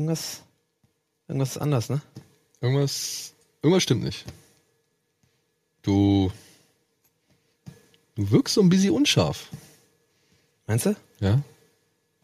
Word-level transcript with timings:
Irgendwas, 0.00 0.40
irgendwas 1.28 1.50
ist 1.50 1.58
anders, 1.58 1.90
ne? 1.90 2.00
Irgendwas, 2.62 3.34
irgendwas 3.60 3.82
stimmt 3.82 4.02
nicht. 4.02 4.24
Du, 5.82 6.32
du 8.14 8.30
wirkst 8.30 8.54
so 8.54 8.62
ein 8.62 8.70
bisschen 8.70 8.94
unscharf. 8.94 9.48
Meinst 10.66 10.86
du? 10.86 10.96
Ja, 11.20 11.42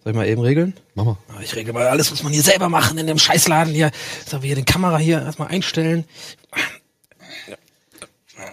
Soll 0.02 0.12
ich 0.12 0.16
mal 0.16 0.26
eben 0.26 0.40
regeln? 0.40 0.72
mach 0.94 1.04
mal. 1.04 1.18
Ah, 1.28 1.40
Ich 1.42 1.54
regle 1.54 1.74
mal 1.74 1.86
alles, 1.86 2.08
muss 2.08 2.22
man 2.22 2.32
hier 2.32 2.42
selber 2.42 2.70
machen 2.70 2.96
in 2.96 3.06
dem 3.06 3.18
Scheißladen 3.18 3.74
hier. 3.74 3.90
So, 4.26 4.40
wir 4.40 4.46
hier 4.46 4.56
die 4.56 4.64
Kamera 4.64 4.96
hier 4.96 5.20
erstmal 5.20 5.48
einstellen. 5.48 6.06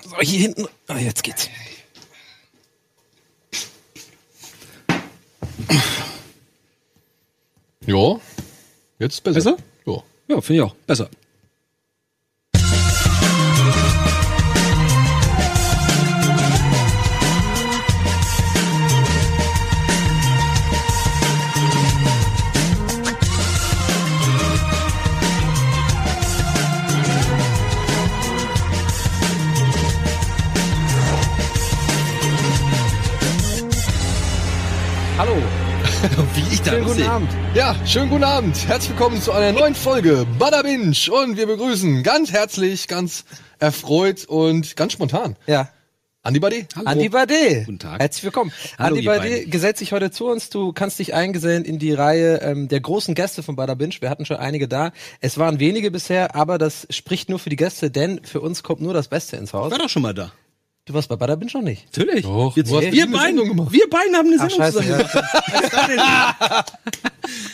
So, 0.03 0.19
hier 0.19 0.39
hinten. 0.41 0.67
Ah, 0.87 0.97
jetzt 0.97 1.23
geht's. 1.23 1.47
Ja, 7.85 8.20
jetzt 8.99 9.23
besser. 9.23 9.35
Besser? 9.35 9.57
Ja. 9.85 10.03
Ja, 10.27 10.41
finde 10.41 10.61
ich 10.61 10.61
auch. 10.70 10.75
Besser. 10.88 11.09
Schönen 36.73 36.86
guten. 36.86 37.04
Abend. 37.04 37.30
Ja, 37.54 37.76
schönen 37.86 38.10
guten 38.10 38.24
Abend. 38.24 38.68
Herzlich 38.68 38.90
willkommen 38.90 39.21
zu 39.21 39.32
einer 39.32 39.52
neuen 39.52 39.76
Folge 39.76 40.26
Bada 40.40 40.63
Binge. 40.63 40.96
Und 41.12 41.38
wir 41.38 41.46
begrüßen 41.46 42.02
ganz 42.02 42.32
herzlich, 42.32 42.88
ganz 42.88 43.26
erfreut 43.60 44.26
und 44.26 44.76
ganz 44.76 44.93
spontan 44.93 45.35
Ja. 45.46 45.70
Andi 46.24 46.40
Buddy. 46.40 46.65
Hallo. 46.76 46.88
Andi 46.88 47.10
Bade. 47.10 47.63
Guten 47.65 47.77
Tag. 47.77 48.02
Herzlich 48.02 48.24
willkommen. 48.24 48.52
Hallo, 48.80 48.96
Andi 48.96 49.05
Bade 49.05 49.46
gesellt 49.46 49.77
sich 49.77 49.91
heute 49.91 50.10
zu 50.10 50.26
uns. 50.26 50.49
Du 50.49 50.74
kannst 50.74 50.98
dich 50.98 51.13
eingesellen 51.13 51.63
in 51.63 51.77
die 51.77 51.93
Reihe 51.93 52.41
ähm, 52.41 52.70
der 52.70 52.82
großen 52.82 53.13
Gäste 53.13 53.43
von 53.43 53.55
Bada 53.55 53.76
Binge. 53.76 53.93
Wir 53.99 54.10
hatten 54.10 54.26
schon 54.26 54.37
einige 54.37 54.68
da. 54.68 54.93
Es 55.21 55.37
waren 55.37 55.60
wenige 55.60 55.91
bisher, 55.91 56.35
aber 56.35 56.58
das 56.58 56.87
spricht 56.90 57.30
nur 57.30 57.37
für 57.37 57.52
die 57.52 57.55
Gäste, 57.55 57.91
denn 57.91 58.21
für 58.24 58.41
uns 58.41 58.63
kommt 58.63 58.82
nur 58.82 58.96
das 58.96 59.10
Beste 59.10 59.37
ins 59.37 59.54
Haus. 59.54 59.71
War 59.71 59.77
doch 59.77 59.90
schon 59.90 60.02
mal 60.02 60.15
da. 60.15 60.32
Du 60.85 60.93
warst 60.93 61.07
bei 61.07 61.15
Bada 61.15 61.35
Binge 61.35 61.49
noch 61.53 61.62
nicht. 61.62 61.85
Natürlich. 61.98 62.26
Doch, 62.26 62.57
Jetzt, 62.57 62.70
wir, 62.70 62.79
eine 62.79 62.91
beiden, 62.91 63.17
Sendung 63.37 63.48
gemacht. 63.48 63.71
wir 63.71 63.89
beiden 63.89 64.17
haben 64.17 64.28
eine 64.28 64.35
Ach, 64.38 64.50
Sendung 64.50 64.57
scheiße, 64.59 64.78
zusammen 64.79 65.97
ja. 65.97 66.35
gemacht. 66.38 66.73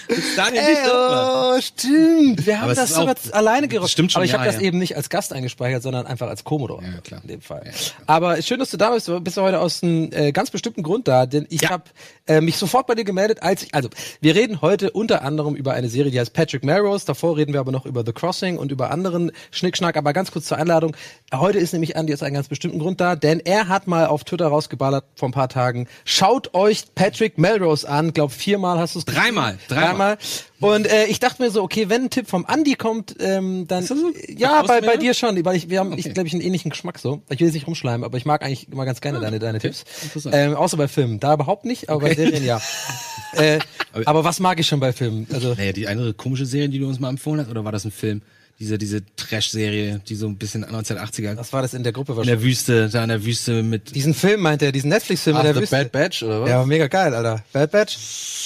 Als 0.09 0.36
Daniel, 0.36 0.63
war. 0.63 1.55
oh, 1.55 1.61
stimmt. 1.61 2.44
Wir 2.47 2.55
haben 2.58 2.63
Aber 2.63 2.73
das 2.73 2.89
sogar 2.91 3.16
alleine 3.33 3.67
gerockt. 3.67 3.91
stimmt 3.91 4.11
schon, 4.11 4.21
Aber 4.21 4.25
ich 4.25 4.31
ja, 4.31 4.39
habe 4.39 4.47
das 4.47 4.55
ja. 4.55 4.61
eben 4.61 4.80
nicht 4.80 4.95
als 4.97 5.09
Gast 5.11 5.31
eingespeichert, 5.31 5.83
sondern 5.83 6.08
einfach 6.08 6.27
als 6.27 6.44
Commodore. 6.44 6.83
Ja, 6.83 7.02
klar. 7.02 7.21
In 7.21 7.27
dem 7.27 7.41
Fall. 7.41 7.61
Ja, 7.66 7.71
klar. 7.71 7.94
Aber 8.08 8.41
schön, 8.41 8.58
dass 8.58 8.71
du 8.71 8.77
da 8.77 8.89
bist. 8.89 9.08
Du 9.08 9.19
bist 9.21 9.38
heute 9.38 9.59
aus 9.59 9.83
einem 9.83 10.09
äh, 10.11 10.31
ganz 10.31 10.49
bestimmten 10.49 10.81
Grund 10.81 11.08
da, 11.08 11.27
denn 11.27 11.45
ich 11.52 11.61
Ja. 11.61 11.69
habe 11.69 11.83
äh, 12.25 12.41
mich 12.41 12.58
sofort 12.58 12.88
bei 12.88 12.95
dir 12.95 13.03
gemeldet, 13.05 13.43
als 13.43 13.61
ich, 13.61 13.75
also 13.75 13.89
wir 14.21 14.33
reden 14.33 14.64
heute 14.64 14.89
unter 14.89 15.21
anderem 15.21 15.53
über 15.55 15.73
eine 15.73 15.89
Serie, 15.89 16.11
die 16.11 16.19
heißt 16.19 16.33
Patrick 16.33 16.64
Melrose. 16.64 17.05
Davor 17.05 17.38
reden 17.38 17.53
wir 17.53 17.59
aber 17.59 17.71
noch 17.71 17.86
über 17.86 18.03
The 18.03 18.11
Crossing 18.11 18.58
und 18.58 18.71
über 18.71 18.89
anderen 18.89 19.31
Schnickschnack. 19.52 19.97
Aber 19.97 20.14
ganz 20.14 20.31
kurz 20.31 20.45
zur 20.47 20.58
Einladung. 20.58 20.97
Heute 21.31 21.59
ist 21.59 21.73
nämlich 21.73 21.95
Andi 21.95 22.11
aus 22.11 22.23
einem 22.23 22.33
ganz 22.33 22.47
bestimmten 22.47 22.80
Grund 22.80 22.99
da, 22.99 23.16
denn 23.23 23.39
er 23.39 23.67
hat 23.67 23.88
mal 23.88 24.06
auf 24.08 24.23
Twitter 24.23 24.48
rausgeballert 24.48 25.06
vor 25.16 25.30
ein 25.30 25.31
paar 25.31 25.50
Tagen. 25.50 25.88
Schaut 26.06 26.53
euch 26.53 26.84
Patrick 26.95 27.38
Melrose 27.38 27.88
an. 27.88 28.14
Glaub 28.14 28.31
viermal 28.31 28.80
hast 28.80 28.95
du 28.95 29.00
es 29.00 29.06
Dreimal, 29.06 29.58
dreimal. 29.67 30.17
dreimal. 30.17 30.17
Und 30.61 30.88
äh, 30.88 31.06
ich 31.06 31.20
dachte 31.20 31.42
mir 31.42 31.52
so, 31.52 31.64
okay, 31.64 31.88
wenn 31.88 32.03
ein 32.06 32.09
Tipp 32.09 32.28
vom 32.28 32.45
Andi 32.45 32.76
kommt, 32.76 33.16
ähm, 33.22 33.66
dann 33.67 33.84
Ist 33.84 33.92
das 33.92 34.00
so? 34.00 34.11
ja, 34.28 34.61
bei, 34.64 34.82
bei 34.82 34.98
dir 34.98 35.14
schon, 35.14 35.43
weil 35.45 35.55
ich 35.55 35.70
wir 35.70 35.80
haben, 35.80 35.93
ich 35.93 36.05
Okay. 36.05 36.14
glaube 36.14 36.27
ich 36.27 36.33
einen 36.33 36.42
ähnlichen 36.43 36.70
Geschmack 36.71 36.99
so. 36.99 37.21
Ich 37.30 37.39
will 37.39 37.48
jetzt 37.48 37.54
nicht 37.54 37.67
rumschleimen, 37.67 38.04
aber 38.04 38.17
ich 38.17 38.26
mag 38.26 38.43
eigentlich 38.43 38.70
immer 38.71 38.83
ganz 38.86 38.99
gerne 38.99 39.20
deine 39.22 39.39
deine 39.39 39.60
Tipps. 39.60 39.86
Interessant. 40.04 40.36
Ähm, 40.36 40.55
außer 40.55 40.76
bei 40.76 40.88
Filmen, 40.89 41.20
da 41.20 41.33
überhaupt 41.36 41.64
nicht, 41.66 41.89
aber 41.89 42.02
bei 42.02 42.14
Serien 42.16 42.43
ja. 42.43 42.60
äh, 43.33 43.60
aber 44.05 44.23
was 44.23 44.39
mag 44.39 44.60
ich 44.60 44.67
schon 44.67 44.80
bei 44.82 44.92
Filmen? 44.92 45.27
Also 45.32 45.54
Naja, 45.54 45.72
die 45.72 45.88
andere 45.88 46.14
komische 46.14 46.45
Serie, 46.45 46.67
die 46.70 46.80
du 46.80 46.88
uns 46.88 46.99
mal 46.99 47.10
empfohlen 47.10 47.39
hast, 47.42 47.49
oder 47.49 47.64
war 47.64 47.72
das 47.72 47.86
ein 47.86 47.92
Film? 47.92 48.22
Diese, 48.59 48.77
diese 48.77 49.02
Trash-Serie, 49.15 50.02
die 50.05 50.15
so 50.15 50.27
ein 50.27 50.36
bisschen 50.36 50.65
1980er 50.65 51.37
was 51.37 51.53
war 51.53 51.61
das 51.61 51.73
in 51.73 51.83
der 51.83 51.93
Gruppe 51.93 52.11
in 52.11 52.17
wahrscheinlich? 52.17 52.42
der 52.42 52.49
Wüste, 52.49 52.89
da 52.89 53.03
in 53.03 53.09
der 53.09 53.25
Wüste 53.25 53.64
mit. 53.64 53.95
Diesen 53.95 54.14
Film 54.14 54.42
meint 54.42 54.61
er, 54.61 54.73
diesen 54.73 54.89
Netflix-Film 54.89 55.37
in 55.37 55.43
der 55.43 55.53
The 55.53 55.61
Wüste. 55.61 55.75
Bad 55.77 55.92
Batch, 55.93 56.23
oder 56.23 56.42
was? 56.42 56.49
Ja, 56.49 56.65
mega 56.65 56.87
geil, 56.87 57.14
Alter. 57.14 57.43
Bad 57.53 57.71
Batch? 57.71 57.98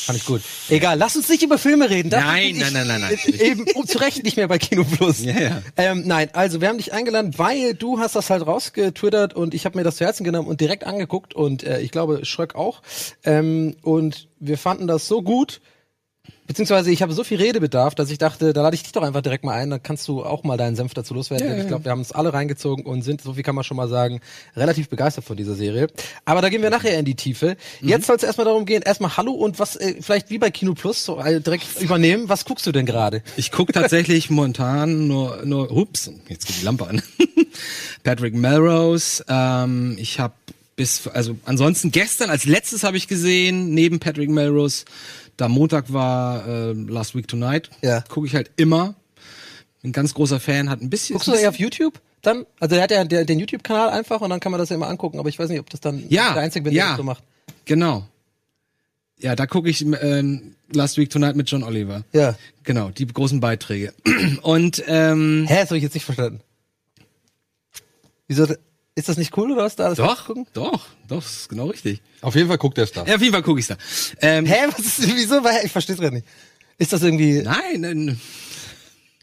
Fand 0.06 0.20
ich 0.20 0.26
gut. 0.26 0.42
Egal, 0.70 1.00
lass 1.00 1.16
uns 1.16 1.30
nicht 1.30 1.42
über 1.42 1.58
Filme 1.58 1.90
reden. 1.90 2.12
Dafür 2.12 2.28
Nein, 2.28 2.58
nein, 2.60 2.74
nein, 2.74 2.88
nein, 2.88 3.02
nein. 3.26 3.40
Eben 3.40 3.66
um, 3.74 3.88
zu 3.88 3.98
Recht 4.00 4.24
nicht 4.24 4.38
mehr 4.38 4.48
bei 4.48 4.60
Kino 4.60 4.84
Plus. 4.84 5.24
Ja, 5.24 5.40
ja. 5.40 5.62
Ähm, 5.78 6.04
nein, 6.06 6.30
also 6.34 6.62
wir 6.62 6.68
haben 6.68 6.78
dich 6.78 6.94
eingeladen, 6.94 7.34
weil 7.38 7.74
du 7.74 8.00
hast 8.00 8.16
das 8.16 8.30
halt 8.30 8.46
rausgetwittert 8.46 9.34
und 9.34 9.54
ich 9.54 9.66
habe 9.66 9.78
mir 9.78 9.84
das 9.84 9.96
zu 9.96 10.06
Herzen 10.06 10.24
genommen 10.24 10.48
und 10.48 10.62
direkt 10.62 10.84
angeguckt 10.86 11.34
und 11.34 11.64
äh, 11.64 11.80
ich 11.80 11.90
glaube 11.90 12.26
Schröck 12.26 12.54
auch. 12.54 12.82
Ähm, 13.24 13.76
und 13.82 14.28
wir 14.40 14.58
fanden 14.58 14.86
das 14.86 15.08
so 15.08 15.22
gut, 15.24 15.62
beziehungsweise 16.48 16.92
ich 16.92 17.02
habe 17.02 17.14
so 17.14 17.24
viel 17.24 17.38
Redebedarf, 17.38 17.96
dass 17.96 18.10
ich 18.10 18.18
dachte, 18.18 18.54
da 18.54 18.62
lade 18.62 18.76
ich 18.76 18.84
dich 18.84 18.92
doch 18.92 19.02
einfach 19.02 19.22
direkt 19.22 19.44
mal 19.44 19.54
ein, 19.54 19.70
dann 19.70 19.82
kannst 19.82 20.08
du 20.08 20.24
auch 20.24 20.44
mal 20.44 20.58
deinen 20.58 20.76
Senf 20.76 20.94
dazu 20.94 21.14
loswerden. 21.14 21.48
Denn 21.48 21.62
ich 21.62 21.68
glaube, 21.68 21.86
wir 21.86 21.92
haben 21.92 22.00
uns 22.00 22.12
alle 22.12 22.34
reingezogen 22.34 22.86
und 22.86 23.02
sind, 23.02 23.22
so 23.22 23.34
viel 23.34 23.44
kann 23.44 23.56
man 23.56 23.64
schon 23.64 23.78
mal 23.78 23.88
sagen, 23.88 24.22
relativ 24.56 24.90
begeistert 24.90 25.26
von 25.26 25.38
dieser 25.38 25.56
Serie. 25.56 25.88
Aber 26.26 26.42
da 26.42 26.50
gehen 26.50 26.62
wir 26.62 26.70
nachher 26.70 26.98
in 26.98 27.06
die 27.06 27.16
Tiefe. 27.16 27.58
Mhm. 27.82 27.90
Jetzt 27.90 28.08
soll 28.08 28.16
es 28.16 28.24
erstmal 28.24 28.46
darum 28.46 28.66
gehen, 28.66 28.84
erstmal 28.84 29.18
Hallo 29.18 29.32
und 29.32 29.60
was, 29.60 29.76
äh, 29.76 29.96
vielleicht 30.02 30.30
wie 30.30 30.38
bei 30.38 30.52
Kino 30.52 30.74
Plus, 30.74 31.04
so 31.04 31.20
äh, 31.20 31.42
direkt 31.42 31.82
übernehmen. 31.82 32.30
Was 32.30 32.46
guckst 32.46 32.66
du 32.68 32.72
denn 32.72 32.86
gerade? 32.86 33.22
Ich 33.38 33.52
guck 33.52 33.74
tatsächlich 33.74 34.30
momentan 34.30 35.08
nur, 35.08 35.42
nur, 35.46 35.72
ups, 35.72 36.12
jetzt 36.30 36.48
geht 36.48 36.62
die 36.62 36.66
Lampe 36.66 36.88
an. 36.88 37.02
Patrick 38.04 38.36
Melrose. 38.36 39.24
Ähm, 39.28 39.96
ich 40.00 40.20
habe 40.20 40.34
bis, 40.76 41.08
also 41.08 41.38
ansonsten 41.46 41.92
gestern 41.92 42.30
als 42.30 42.46
letztes 42.46 42.84
habe 42.84 42.98
ich 42.98 43.08
gesehen 43.08 43.74
neben 43.74 44.00
Patrick 44.00 44.30
Melrose, 44.30 44.86
da 45.38 45.48
Montag 45.48 45.92
war 45.92 46.48
äh, 46.48 46.74
Last 46.74 47.16
Week 47.16 47.28
Tonight. 47.28 47.70
Ja. 47.82 48.02
Gucke 48.02 48.28
ich 48.28 48.36
halt 48.36 48.52
immer. 48.56 48.96
Ein 49.84 49.92
ganz 49.92 50.14
großer 50.14 50.40
Fan, 50.40 50.70
hat 50.70 50.82
ein 50.82 50.90
bisschen. 50.90 51.16
Guckst 51.16 51.28
du 51.28 51.34
eher 51.34 51.50
auf 51.50 51.60
YouTube? 51.60 52.00
Dann? 52.22 52.46
Also 52.60 52.76
der 52.76 52.84
hat 52.84 52.92
ja 52.92 53.04
der, 53.04 53.26
den 53.26 53.40
YouTube-Kanal 53.40 53.90
einfach 53.90 54.22
und 54.22 54.30
dann 54.30 54.40
kann 54.40 54.52
man 54.52 54.60
das 54.60 54.70
ja 54.70 54.76
immer 54.76 54.88
angucken, 54.88 55.20
aber 55.20 55.28
ich 55.28 55.38
weiß 55.38 55.50
nicht, 55.50 55.60
ob 55.60 55.70
das 55.70 55.82
dann 55.82 56.06
Ja, 56.08 56.34
der 56.34 56.44
Einzige 56.44 56.64
bin, 56.64 56.74
der 56.74 56.84
ja. 56.84 56.90
das 56.90 56.98
so 56.98 57.04
macht. 57.04 57.24
Genau. 57.66 58.06
Ja, 59.20 59.36
da 59.36 59.46
gucke 59.46 59.70
ich 59.70 59.86
ähm, 59.86 60.56
Last 60.72 60.98
Week 60.98 61.10
Tonight 61.10 61.36
mit 61.36 61.50
John 61.50 61.64
Oliver. 61.64 62.04
Ja. 62.14 62.36
Genau, 62.64 62.90
die 62.90 63.06
großen 63.06 63.40
Beiträge. 63.40 63.94
Und 64.42 64.84
ähm, 64.88 65.46
Hä, 65.48 65.56
das 65.62 65.70
habe 65.70 65.78
ich 65.78 65.84
jetzt 65.84 65.94
nicht 65.94 66.06
verstanden. 66.06 66.42
Wieso, 68.28 68.48
ist 68.96 69.10
das 69.10 69.18
nicht 69.18 69.36
cool 69.38 69.52
oder 69.52 69.64
was 69.64 69.76
da 69.76 69.86
alles 69.86 69.98
doch, 69.98 70.26
gucken? 70.26 70.46
doch, 70.54 70.72
doch, 70.72 70.86
das 71.08 71.26
ist 71.26 71.50
genau 71.50 71.68
richtig. 71.68 72.02
Auf 72.22 72.36
jeden 72.36 72.48
Fall 72.48 72.58
guckt 72.58 72.78
er 72.78 72.84
es 72.84 72.92
da. 72.92 73.06
Ja, 73.06 73.16
auf 73.16 73.22
jeden 73.22 73.34
Fall 73.34 73.44
gucke 73.44 73.60
ich 73.60 73.68
da. 73.68 73.78
Ähm, 74.22 74.46
Hä, 74.46 74.68
was 74.70 74.80
ist, 74.80 75.16
wieso? 75.16 75.42
Ich 75.64 75.72
verstehe 75.72 75.96
es 75.96 76.02
gerade 76.02 76.16
nicht. 76.16 76.28
Ist 76.78 76.94
das 76.94 77.02
irgendwie, 77.02 77.42
Nein, 77.42 77.82
nein, 77.82 78.22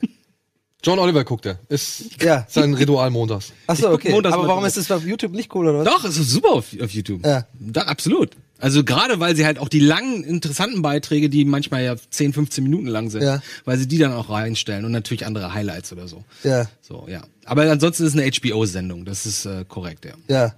John 0.82 0.98
Oliver 0.98 1.24
guckt 1.24 1.46
er. 1.46 1.58
Ist 1.68 2.22
ja. 2.22 2.46
sein 2.48 2.74
Ritual 2.74 3.10
montags. 3.10 3.52
Achso, 3.66 3.92
okay. 3.92 4.10
montags 4.10 4.34
Aber 4.34 4.48
warum 4.48 4.64
ist 4.64 4.76
das 4.76 4.90
auf 4.90 5.04
YouTube 5.04 5.32
nicht 5.32 5.54
cool 5.54 5.68
oder 5.68 5.78
was? 5.80 5.84
Doch, 5.84 6.04
es 6.04 6.16
ist 6.16 6.30
super 6.30 6.50
auf, 6.50 6.66
auf 6.80 6.90
YouTube. 6.90 7.24
Ja. 7.24 7.46
Da, 7.58 7.82
absolut. 7.82 8.30
Also 8.60 8.84
gerade 8.84 9.18
weil 9.20 9.34
sie 9.36 9.46
halt 9.46 9.58
auch 9.58 9.68
die 9.68 9.80
langen, 9.80 10.22
interessanten 10.22 10.82
Beiträge, 10.82 11.28
die 11.30 11.44
manchmal 11.44 11.82
ja 11.84 11.96
10, 12.10 12.32
15 12.34 12.62
Minuten 12.62 12.86
lang 12.86 13.10
sind, 13.10 13.22
Ja. 13.22 13.42
weil 13.64 13.78
sie 13.78 13.88
die 13.88 13.98
dann 13.98 14.12
auch 14.12 14.28
reinstellen 14.30 14.84
und 14.84 14.92
natürlich 14.92 15.26
andere 15.26 15.54
Highlights 15.54 15.92
oder 15.92 16.06
so. 16.08 16.24
Ja, 16.44 16.68
So, 16.82 17.06
ja. 17.08 17.22
Aber 17.46 17.62
ansonsten 17.70 18.04
ist 18.04 18.14
es 18.14 18.20
eine 18.20 18.30
HBO-Sendung, 18.30 19.04
das 19.04 19.26
ist 19.26 19.46
äh, 19.46 19.64
korrekt, 19.66 20.04
ja. 20.04 20.12
ja. 20.28 20.54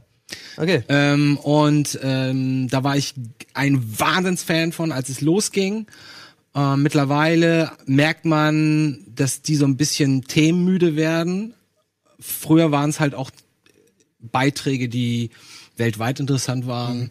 Okay. 0.56 0.82
Ähm, 0.88 1.36
und 1.38 1.98
ähm, 2.02 2.68
da 2.68 2.82
war 2.84 2.96
ich 2.96 3.14
ein 3.54 3.82
Wahnsinnsfan 3.98 4.72
von, 4.72 4.90
als 4.92 5.08
es 5.08 5.20
losging. 5.20 5.86
Äh, 6.54 6.76
mittlerweile 6.76 7.70
merkt 7.86 8.24
man, 8.24 9.04
dass 9.14 9.42
die 9.42 9.56
so 9.56 9.64
ein 9.66 9.76
bisschen 9.76 10.22
themenmüde 10.24 10.96
werden. 10.96 11.54
Früher 12.18 12.70
waren 12.72 12.90
es 12.90 12.98
halt 13.00 13.14
auch 13.14 13.30
Beiträge, 14.20 14.88
die 14.88 15.30
weltweit 15.82 16.20
interessant 16.20 16.66
waren. 16.66 17.10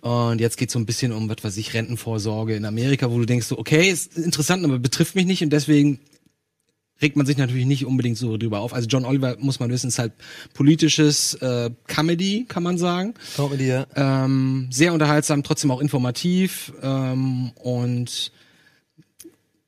Und 0.00 0.40
jetzt 0.40 0.56
geht 0.56 0.70
es 0.70 0.72
so 0.72 0.78
ein 0.78 0.86
bisschen 0.86 1.12
um, 1.12 1.28
was 1.28 1.44
weiß 1.44 1.56
ich, 1.58 1.74
Rentenvorsorge 1.74 2.56
in 2.56 2.64
Amerika, 2.64 3.10
wo 3.10 3.18
du 3.18 3.26
denkst, 3.26 3.46
so, 3.46 3.58
okay, 3.58 3.90
ist 3.90 4.16
interessant, 4.16 4.64
aber 4.64 4.78
betrifft 4.78 5.14
mich 5.14 5.26
nicht 5.26 5.42
und 5.42 5.50
deswegen 5.50 6.00
regt 7.02 7.16
man 7.16 7.26
sich 7.26 7.36
natürlich 7.36 7.66
nicht 7.66 7.84
unbedingt 7.84 8.16
so 8.16 8.38
drüber 8.38 8.60
auf. 8.60 8.72
Also 8.72 8.88
John 8.88 9.04
Oliver, 9.04 9.36
muss 9.38 9.60
man 9.60 9.70
wissen, 9.70 9.88
ist 9.88 9.98
halt 9.98 10.12
politisches 10.54 11.34
äh, 11.34 11.70
Comedy, 11.86 12.46
kann 12.48 12.62
man 12.62 12.78
sagen. 12.78 13.12
Comedy, 13.36 13.68
ja. 13.68 13.86
Ähm, 13.94 14.68
sehr 14.70 14.94
unterhaltsam, 14.94 15.42
trotzdem 15.42 15.70
auch 15.70 15.82
informativ. 15.82 16.72
Ähm, 16.82 17.50
und 17.56 18.32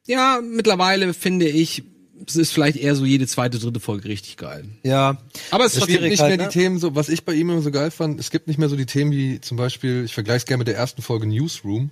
ja, 0.06 0.40
mittlerweile 0.42 1.12
finde 1.12 1.48
ich, 1.48 1.82
es 2.26 2.36
ist 2.36 2.52
vielleicht 2.52 2.76
eher 2.76 2.94
so 2.94 3.04
jede 3.04 3.26
zweite, 3.26 3.58
dritte 3.58 3.80
Folge 3.80 4.08
richtig 4.08 4.36
geil. 4.36 4.64
Ja. 4.82 5.18
Aber 5.50 5.64
es 5.64 5.76
ist 5.76 5.86
gibt 5.86 6.02
nicht 6.02 6.20
halt, 6.20 6.36
mehr 6.36 6.46
ne? 6.46 6.52
die 6.52 6.58
Themen, 6.58 6.78
so, 6.78 6.94
was 6.94 7.08
ich 7.08 7.24
bei 7.24 7.34
ihm 7.34 7.50
immer 7.50 7.62
so 7.62 7.70
geil 7.70 7.90
fand, 7.90 8.18
es 8.20 8.30
gibt 8.30 8.48
nicht 8.48 8.58
mehr 8.58 8.68
so 8.68 8.76
die 8.76 8.86
Themen 8.86 9.10
wie 9.12 9.40
zum 9.40 9.56
Beispiel, 9.56 10.04
ich 10.04 10.14
vergleiche 10.14 10.38
es 10.38 10.46
gerne 10.46 10.58
mit 10.58 10.68
der 10.68 10.76
ersten 10.76 11.02
Folge 11.02 11.26
Newsroom, 11.26 11.90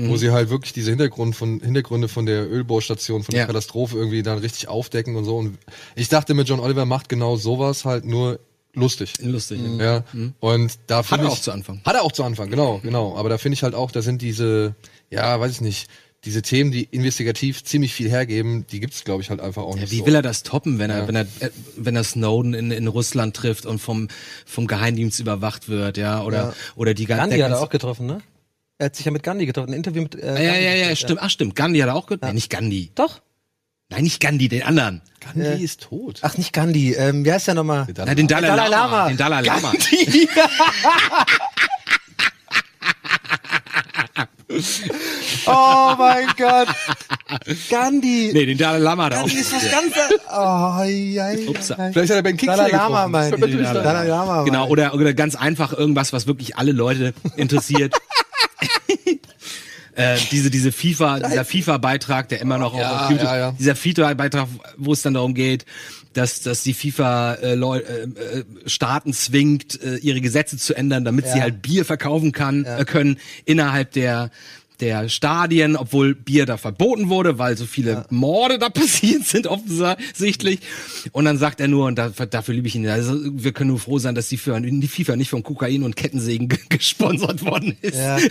wo 0.00 0.16
sie 0.16 0.30
halt 0.30 0.48
wirklich 0.48 0.72
diese 0.72 0.90
Hintergrund 0.90 1.34
von, 1.34 1.58
Hintergründe 1.58 2.06
von 2.06 2.24
der 2.24 2.48
Ölbohrstation, 2.48 3.24
von 3.24 3.34
Ja. 3.34 3.40
der 3.40 3.46
Katastrophe 3.48 3.96
irgendwie 3.96 4.22
dann 4.22 4.38
richtig 4.38 4.68
aufdecken 4.68 5.16
und 5.16 5.24
so. 5.24 5.36
Und 5.38 5.58
ich 5.96 6.08
dachte 6.08 6.34
mir, 6.34 6.42
John 6.42 6.60
Oliver 6.60 6.84
macht 6.84 7.08
genau 7.08 7.34
sowas 7.34 7.84
halt 7.84 8.04
nur 8.04 8.38
lustig. 8.74 9.14
Lustig. 9.20 9.60
Ja, 9.78 10.04
und 10.38 10.78
da 10.86 10.98
Hat 10.98 11.06
finde 11.06 11.24
er 11.24 11.26
ich, 11.28 11.32
auch 11.32 11.40
zu 11.40 11.50
Anfang. 11.50 11.80
Hat 11.84 11.96
er 11.96 12.02
auch 12.02 12.12
zu 12.12 12.22
Anfang, 12.22 12.48
genau, 12.48 12.78
genau. 12.80 13.16
Aber 13.16 13.28
da 13.28 13.38
finde 13.38 13.54
ich 13.54 13.64
halt 13.64 13.74
auch, 13.74 13.90
da 13.90 14.00
sind 14.00 14.22
diese, 14.22 14.76
ja, 15.10 15.40
weiß 15.40 15.50
ich 15.50 15.60
nicht, 15.62 15.88
diese 16.24 16.42
Themen, 16.42 16.72
die 16.72 16.84
investigativ 16.84 17.62
ziemlich 17.64 17.94
viel 17.94 18.10
hergeben, 18.10 18.66
die 18.66 18.80
gibt's, 18.80 19.04
glaube 19.04 19.22
ich, 19.22 19.30
halt 19.30 19.40
einfach 19.40 19.62
auch 19.62 19.76
nicht 19.76 19.92
Wie 19.92 19.98
so. 19.98 20.06
will 20.06 20.14
er 20.16 20.22
das 20.22 20.42
toppen, 20.42 20.78
wenn 20.78 20.90
er, 20.90 21.06
wenn 21.06 21.14
er, 21.14 21.22
äh, 21.40 21.50
wenn 21.76 21.94
er 21.94 22.02
Snowden 22.04 22.54
in, 22.54 22.70
in 22.72 22.88
Russland 22.88 23.36
trifft 23.36 23.66
und 23.66 23.78
vom, 23.78 24.08
vom 24.44 24.66
Geheimdienst 24.66 25.20
überwacht 25.20 25.68
wird, 25.68 25.96
ja, 25.96 26.22
oder, 26.22 26.38
Ja. 26.38 26.54
oder 26.74 26.94
die 26.94 27.06
ganze, 27.06 27.22
Gandhi 27.22 27.38
hat 27.40 27.50
er 27.52 27.60
auch 27.60 27.70
getroffen, 27.70 28.06
ne? 28.06 28.20
Er 28.78 28.86
hat 28.86 28.96
sich 28.96 29.06
ja 29.06 29.12
mit 29.12 29.22
Gandhi 29.22 29.46
getroffen, 29.46 29.70
ein 29.70 29.74
Interview 29.76 30.02
mit 30.02 30.14
äh, 30.16 30.26
Ja, 30.26 30.26
ja, 30.26 30.34
Gandhi 30.34 30.64
ja, 30.64 30.70
ja, 30.70 30.76
geführt, 30.82 30.98
stimmt. 30.98 31.20
Ach, 31.22 31.30
stimmt. 31.30 31.56
Gandhi 31.56 31.80
hat 31.80 31.88
er 31.88 31.94
auch 31.96 32.06
ge 32.06 32.18
Nee, 32.20 32.32
nicht 32.32 32.50
Gandhi. 32.50 32.90
Doch. 32.94 33.20
Nein, 33.90 34.02
nicht 34.04 34.20
Gandhi, 34.20 34.48
den 34.48 34.62
anderen. 34.64 35.00
Gandhi 35.20 35.64
ist 35.64 35.82
tot. 35.82 36.18
Ach, 36.22 36.36
nicht 36.36 36.52
Gandhi. 36.52 36.92
Ähm, 36.94 37.24
wie 37.24 37.32
heißt 37.32 37.46
der 37.46 37.54
nochmal? 37.54 37.86
Nein, 37.96 38.16
den 38.16 38.28
Dalai, 38.28 38.48
Dalai 38.48 38.68
Lama. 38.68 38.96
Lama. 38.96 39.08
Den 39.08 39.16
Dalai 39.16 39.40
Lama. 39.42 39.72
Oh 45.46 45.94
mein 45.98 46.26
Gott. 46.36 46.68
Gandhi. 47.70 48.30
Nee, 48.32 48.46
den 48.46 48.58
Dalai 48.58 48.78
Lama 48.78 49.08
er 49.08 49.18
auch. 49.18 49.26
Gandhi 49.26 49.38
ist 49.38 49.52
was 49.52 49.70
ganz... 49.70 49.94
Oh, 50.30 50.80
ei, 50.80 51.46
Upsa. 51.48 51.76
ei. 51.78 51.92
Vielleicht 51.92 52.10
hat 52.10 52.16
er 52.16 52.22
Ben 52.22 52.36
Kingsley 52.36 52.70
Dalai 52.70 52.76
Lama 52.76 53.22
sein. 53.24 53.40
Dalai 53.40 54.06
Lama. 54.06 54.42
Genau, 54.44 54.68
oder, 54.68 54.94
oder 54.94 55.14
ganz 55.14 55.34
einfach 55.36 55.72
irgendwas, 55.72 56.12
was 56.12 56.26
wirklich 56.26 56.56
alle 56.56 56.72
Leute 56.72 57.14
interessiert. 57.36 57.94
äh, 59.94 60.16
diese, 60.30 60.50
diese 60.50 60.72
FIFA, 60.72 61.20
dieser 61.20 61.44
FIFA-Beitrag, 61.44 62.28
der 62.28 62.40
immer 62.40 62.58
noch 62.58 62.76
Ja, 62.76 63.04
auf 63.04 63.10
YouTube, 63.10 63.26
ja, 63.26 63.36
ja. 63.36 63.52
dieser 63.58 63.74
FIFA-Beitrag, 63.74 64.48
wo 64.76 64.92
es 64.92 65.02
dann 65.02 65.14
darum 65.14 65.34
geht, 65.34 65.64
dass, 66.14 66.40
dass 66.40 66.62
die 66.62 66.74
FIFA 66.74 67.34
äh, 67.34 67.54
Leu 67.54 67.78
äh, 67.78 68.02
äh, 68.02 68.44
Staaten 68.66 69.12
zwingt, 69.12 69.80
äh, 69.82 69.96
ihre 69.96 70.20
Gesetze 70.20 70.56
zu 70.56 70.74
ändern, 70.74 71.04
damit 71.04 71.26
sie 71.26 71.36
Ja. 71.38 71.42
halt 71.44 71.62
Bier 71.62 71.84
verkaufen 71.84 72.32
kann, 72.32 72.64
äh, 72.64 72.84
können 72.86 73.18
innerhalb 73.44 73.92
der 73.92 74.30
der 74.80 75.08
Stadien, 75.08 75.74
obwohl 75.74 76.14
Bier 76.14 76.46
da 76.46 76.56
verboten 76.56 77.08
wurde, 77.08 77.36
weil 77.36 77.56
so 77.56 77.66
viele 77.66 78.06
Morde 78.10 78.60
da 78.60 78.68
passiert 78.68 79.24
sind, 79.26 79.48
offensichtlich. 79.48 80.60
Und 81.10 81.24
dann 81.24 81.36
sagt 81.36 81.60
er 81.60 81.66
nur, 81.66 81.86
und 81.86 81.96
da, 81.98 82.10
dafür 82.10 82.54
liebe 82.54 82.68
ich 82.68 82.76
ihn, 82.76 82.86
also 82.86 83.18
wir 83.20 83.50
können 83.50 83.70
nur 83.70 83.80
froh 83.80 83.98
sein, 83.98 84.14
dass 84.14 84.28
die, 84.28 84.36
FIFA, 84.36 84.60
die 84.60 84.86
FIFA 84.86 85.16
nicht 85.16 85.30
von 85.30 85.42
Kokain 85.42 85.82
und 85.82 85.96
Kettensägen 85.96 86.48
ge- 86.48 86.60
gesponsert 86.68 87.44
worden 87.44 87.76
ist. 87.82 87.96
Ja. 87.96 88.18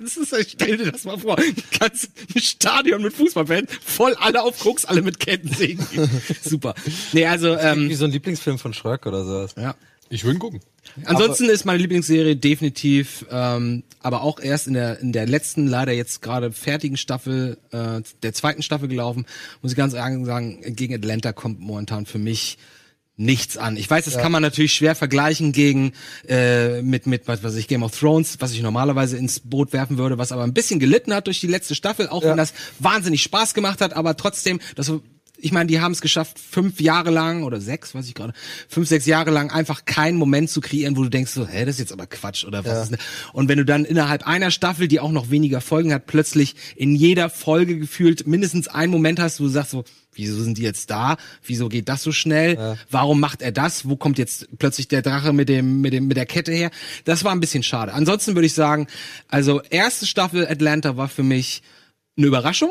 das 0.00 0.16
ist, 0.16 0.50
stell 0.50 0.76
dir 0.76 0.92
das 0.92 1.04
mal 1.04 1.18
vor, 1.18 1.38
ein 1.38 1.54
ganzes 1.78 2.10
Stadion 2.36 3.02
mit 3.02 3.12
Fußballfans, 3.14 3.70
voll 3.84 4.14
alle 4.16 4.42
auf 4.42 4.58
Koks, 4.58 4.84
alle 4.84 5.02
mit 5.02 5.20
Kettensägen. 5.20 5.86
Super. 6.42 6.74
Nee, 7.12 7.26
also, 7.26 7.56
ähm, 7.56 7.88
Wie 7.88 7.94
so 7.94 8.04
ein 8.04 8.10
Lieblingsfilm 8.10 8.58
von 8.58 8.72
Schröck 8.72 9.06
oder 9.06 9.24
sowas. 9.24 9.54
ja. 9.56 9.74
Ich 10.10 10.24
würde 10.24 10.38
ihn 10.38 10.40
gucken. 10.40 10.60
Ansonsten 11.04 11.50
ist 11.50 11.66
meine 11.66 11.78
Lieblingsserie 11.80 12.34
definitiv, 12.34 13.26
ähm, 13.30 13.82
aber 14.00 14.22
auch 14.22 14.40
erst 14.40 14.66
in 14.66 14.74
der 14.74 15.00
in 15.00 15.12
der 15.12 15.26
letzten, 15.26 15.66
leider 15.66 15.92
jetzt 15.92 16.22
gerade 16.22 16.50
fertigen 16.50 16.96
Staffel, 16.96 17.58
äh, 17.72 18.00
der 18.22 18.32
zweiten 18.32 18.62
Staffel 18.62 18.88
gelaufen. 18.88 19.26
Muss 19.60 19.72
ich 19.72 19.76
ganz 19.76 19.92
ehrlich 19.92 20.24
sagen, 20.24 20.62
gegen 20.74 20.94
Atlanta 20.94 21.32
kommt 21.32 21.60
momentan 21.60 22.06
für 22.06 22.18
mich 22.18 22.56
nichts 23.18 23.56
an. 23.58 23.76
Ich 23.76 23.90
weiß, 23.90 24.04
das 24.06 24.16
kann 24.16 24.32
man 24.32 24.42
natürlich 24.42 24.72
schwer 24.72 24.94
vergleichen 24.94 25.52
gegen 25.52 25.92
äh, 26.28 26.80
mit 26.82 27.06
mit 27.06 27.26
was 27.28 27.42
weiß 27.42 27.56
ich 27.56 27.66
Game 27.68 27.82
of 27.82 27.98
Thrones, 27.98 28.36
was 28.38 28.52
ich 28.52 28.62
normalerweise 28.62 29.16
ins 29.18 29.40
Boot 29.40 29.72
werfen 29.72 29.98
würde, 29.98 30.16
was 30.18 30.32
aber 30.32 30.44
ein 30.44 30.54
bisschen 30.54 30.78
gelitten 30.80 31.12
hat 31.12 31.26
durch 31.26 31.40
die 31.40 31.48
letzte 31.48 31.74
Staffel, 31.74 32.08
auch 32.08 32.22
Ja. 32.22 32.30
wenn 32.30 32.36
das 32.36 32.54
wahnsinnig 32.78 33.22
Spaß 33.22 33.54
gemacht 33.54 33.80
hat, 33.80 33.92
aber 33.92 34.16
trotzdem, 34.16 34.60
das 34.76 34.90
ich 35.40 35.52
meine, 35.52 35.66
die 35.68 35.80
haben 35.80 35.92
es 35.92 36.00
geschafft, 36.00 36.38
fünf 36.38 36.80
Jahre 36.80 37.10
lang 37.10 37.44
oder 37.44 37.60
sechs, 37.60 37.94
weiß 37.94 38.06
ich 38.08 38.14
gerade, 38.14 38.32
fünf, 38.68 38.88
sechs 38.88 39.06
Jahre 39.06 39.30
lang 39.30 39.50
einfach 39.50 39.84
keinen 39.84 40.18
Moment 40.18 40.50
zu 40.50 40.60
kreieren, 40.60 40.96
wo 40.96 41.02
du 41.02 41.08
denkst 41.08 41.30
so, 41.32 41.46
hä, 41.46 41.64
das 41.64 41.76
ist 41.76 41.80
jetzt 41.80 41.92
aber 41.92 42.06
Quatsch 42.06 42.44
oder 42.44 42.64
was 42.64 42.72
Ja. 42.72 42.82
ist 42.82 42.90
denn? 42.92 42.98
Und 43.32 43.48
wenn 43.48 43.58
du 43.58 43.64
dann 43.64 43.84
innerhalb 43.84 44.26
einer 44.26 44.50
Staffel, 44.50 44.88
die 44.88 45.00
auch 45.00 45.12
noch 45.12 45.30
weniger 45.30 45.60
Folgen 45.60 45.92
hat, 45.92 46.06
plötzlich 46.06 46.56
in 46.76 46.94
jeder 46.94 47.30
Folge 47.30 47.78
gefühlt 47.78 48.26
mindestens 48.26 48.68
einen 48.68 48.90
Moment 48.90 49.20
hast, 49.20 49.38
wo 49.40 49.44
du 49.44 49.50
sagst 49.50 49.70
so, 49.70 49.84
wieso 50.14 50.42
sind 50.42 50.58
die 50.58 50.62
jetzt 50.62 50.90
da? 50.90 51.16
Wieso 51.44 51.68
geht 51.68 51.88
das 51.88 52.02
so 52.02 52.10
schnell? 52.10 52.76
Warum 52.90 53.20
macht 53.20 53.40
er 53.40 53.52
das? 53.52 53.88
Wo 53.88 53.94
kommt 53.94 54.18
jetzt 54.18 54.48
plötzlich 54.58 54.88
der 54.88 55.02
Drache 55.02 55.32
mit 55.32 55.48
dem, 55.48 55.80
mit 55.80 55.92
dem, 55.92 56.08
mit 56.08 56.16
der 56.16 56.26
Kette 56.26 56.50
her? 56.52 56.70
Das 57.04 57.22
war 57.22 57.30
ein 57.30 57.38
bisschen 57.40 57.62
schade. 57.62 57.92
Ansonsten 57.94 58.34
würde 58.34 58.46
ich 58.46 58.54
sagen, 58.54 58.88
also 59.28 59.62
erste 59.70 60.06
Staffel 60.06 60.44
Atlanta 60.48 60.96
war 60.96 61.08
für 61.08 61.22
mich 61.22 61.62
eine 62.16 62.26
Überraschung. 62.26 62.70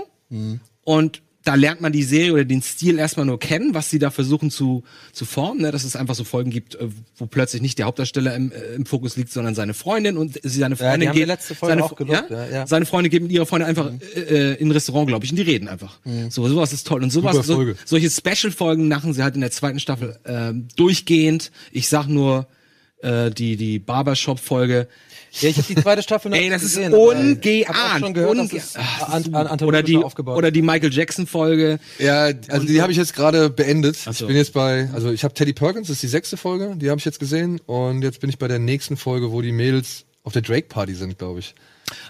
Und 0.84 1.22
da 1.48 1.56
lernt 1.56 1.80
man 1.80 1.94
die 1.94 2.04
Serie 2.04 2.34
oder 2.34 2.44
den 2.44 2.62
Stil 2.62 3.00
erstmal 3.00 3.26
nur 3.26 3.40
kennen, 3.40 3.74
was 3.74 3.90
sie 3.90 4.00
da 4.00 4.10
versuchen 4.10 4.52
zu, 4.52 4.84
zu 5.14 5.24
formen, 5.24 5.62
ne? 5.62 5.72
dass 5.72 5.86
es 5.86 5.96
einfach 5.96 6.14
so 6.14 6.26
Folgen 6.26 6.52
gibt, 6.52 6.76
äh, 6.76 6.90
wo 7.16 7.26
plötzlich 7.26 7.62
nicht 7.62 7.78
der 7.78 7.86
Hauptdarsteller 7.86 8.36
im, 8.36 8.52
äh, 8.52 8.76
im 8.76 8.86
Fokus 8.86 9.16
liegt, 9.16 9.32
sondern 9.32 9.56
seine 9.56 9.74
Freundin 9.74 10.18
und 10.18 10.38
sie 10.44 10.60
seine 10.60 10.76
Freundin 10.76 11.14
die 11.14 11.20
geht, 11.20 11.28
letzte 11.28 11.56
Folge 11.56 11.72
seine, 11.72 11.84
auch 11.86 11.96
gelobt, 11.96 12.30
ja, 12.30 12.50
ja. 12.50 12.68
seine 12.68 12.86
Freundin 12.86 13.12
geht 13.12 13.22
mit 13.24 13.32
ihrer 13.32 13.46
Freundin 13.46 13.70
einfach 13.70 13.90
äh, 14.16 14.20
äh, 14.20 14.54
in 14.56 14.68
ein 14.68 14.72
Restaurant, 14.72 15.08
glaube 15.08 15.24
ich, 15.24 15.32
und 15.32 15.38
die 15.38 15.44
reden 15.44 15.70
einfach. 15.70 16.00
So, 16.30 16.46
sowas 16.48 16.74
ist 16.74 16.86
toll 16.86 17.02
und 17.02 17.12
sowas, 17.12 17.46
so, 17.46 17.66
solche 17.86 18.10
Special-Folgen 18.10 18.90
machen 18.90 19.14
sie 19.14 19.24
halt 19.24 19.36
in 19.36 19.42
der 19.42 19.52
zweiten 19.52 19.80
Staffel 19.80 20.20
ähm, 20.26 20.68
durchgehend. 20.76 21.52
Ich 21.72 21.88
sag 21.88 22.08
nur 22.08 22.48
äh, 23.02 23.30
die 23.30 23.56
die 23.56 23.80
Barbershop-Folge. 23.80 24.88
Ja, 25.42 25.50
ich 25.50 25.57
habe 25.57 25.68
die 25.68 25.75
zweite 25.75 26.01
Staffel 26.01 26.30
noch 26.31 26.38
Ey, 26.38 26.50
das 26.50 26.62
nicht 26.62 26.72
ist 26.72 26.78
gesehen, 26.78 26.94
ich 26.94 27.00
ungeahnt. 27.00 28.00
schon 28.00 28.13
gehört, 28.13 28.38
dass 28.38 28.50
Unge- 28.51 28.57
es 28.57 28.75
an, 28.75 29.34
an, 29.36 29.48
an 29.48 29.60
Oder 29.62 29.84
die 29.84 29.98
aufgebaut 29.98 30.38
oder 30.38 30.51
die 30.51 30.62
Michael 30.62 30.92
Jackson-Folge. 30.94 31.80
Ja, 32.00 32.31
also 32.50 32.66
die 32.66 32.81
habe 32.81 32.92
ich 32.92 32.98
jetzt 32.98 33.13
gerade 33.16 33.50
beendet. 33.50 33.95
So. 33.98 34.12
Ich 34.12 34.25
bin 34.28 34.36
jetzt 34.36 34.54
bei, 34.54 34.89
also 34.94 35.12
ich 35.12 35.24
habe 35.24 35.34
Teddy 35.34 35.54
Perkins, 35.54 35.88
das 35.88 35.95
ist 35.98 36.04
die 36.04 36.07
sechste 36.07 36.38
Folge, 36.38 36.74
die 36.78 36.89
habe 36.89 37.00
ich 37.00 37.06
jetzt 37.06 37.19
gesehen. 37.19 37.60
Und 37.66 38.01
jetzt 38.04 38.19
bin 38.22 38.30
ich 38.30 38.38
bei 38.39 38.48
der 38.48 38.60
nächsten 38.60 38.98
Folge, 38.98 39.31
wo 39.31 39.42
die 39.42 39.51
Mädels 39.51 40.06
auf 40.24 40.34
der 40.34 40.42
Drake-Party 40.42 40.94
sind, 40.95 41.18
glaube 41.18 41.40
ich. 41.40 41.56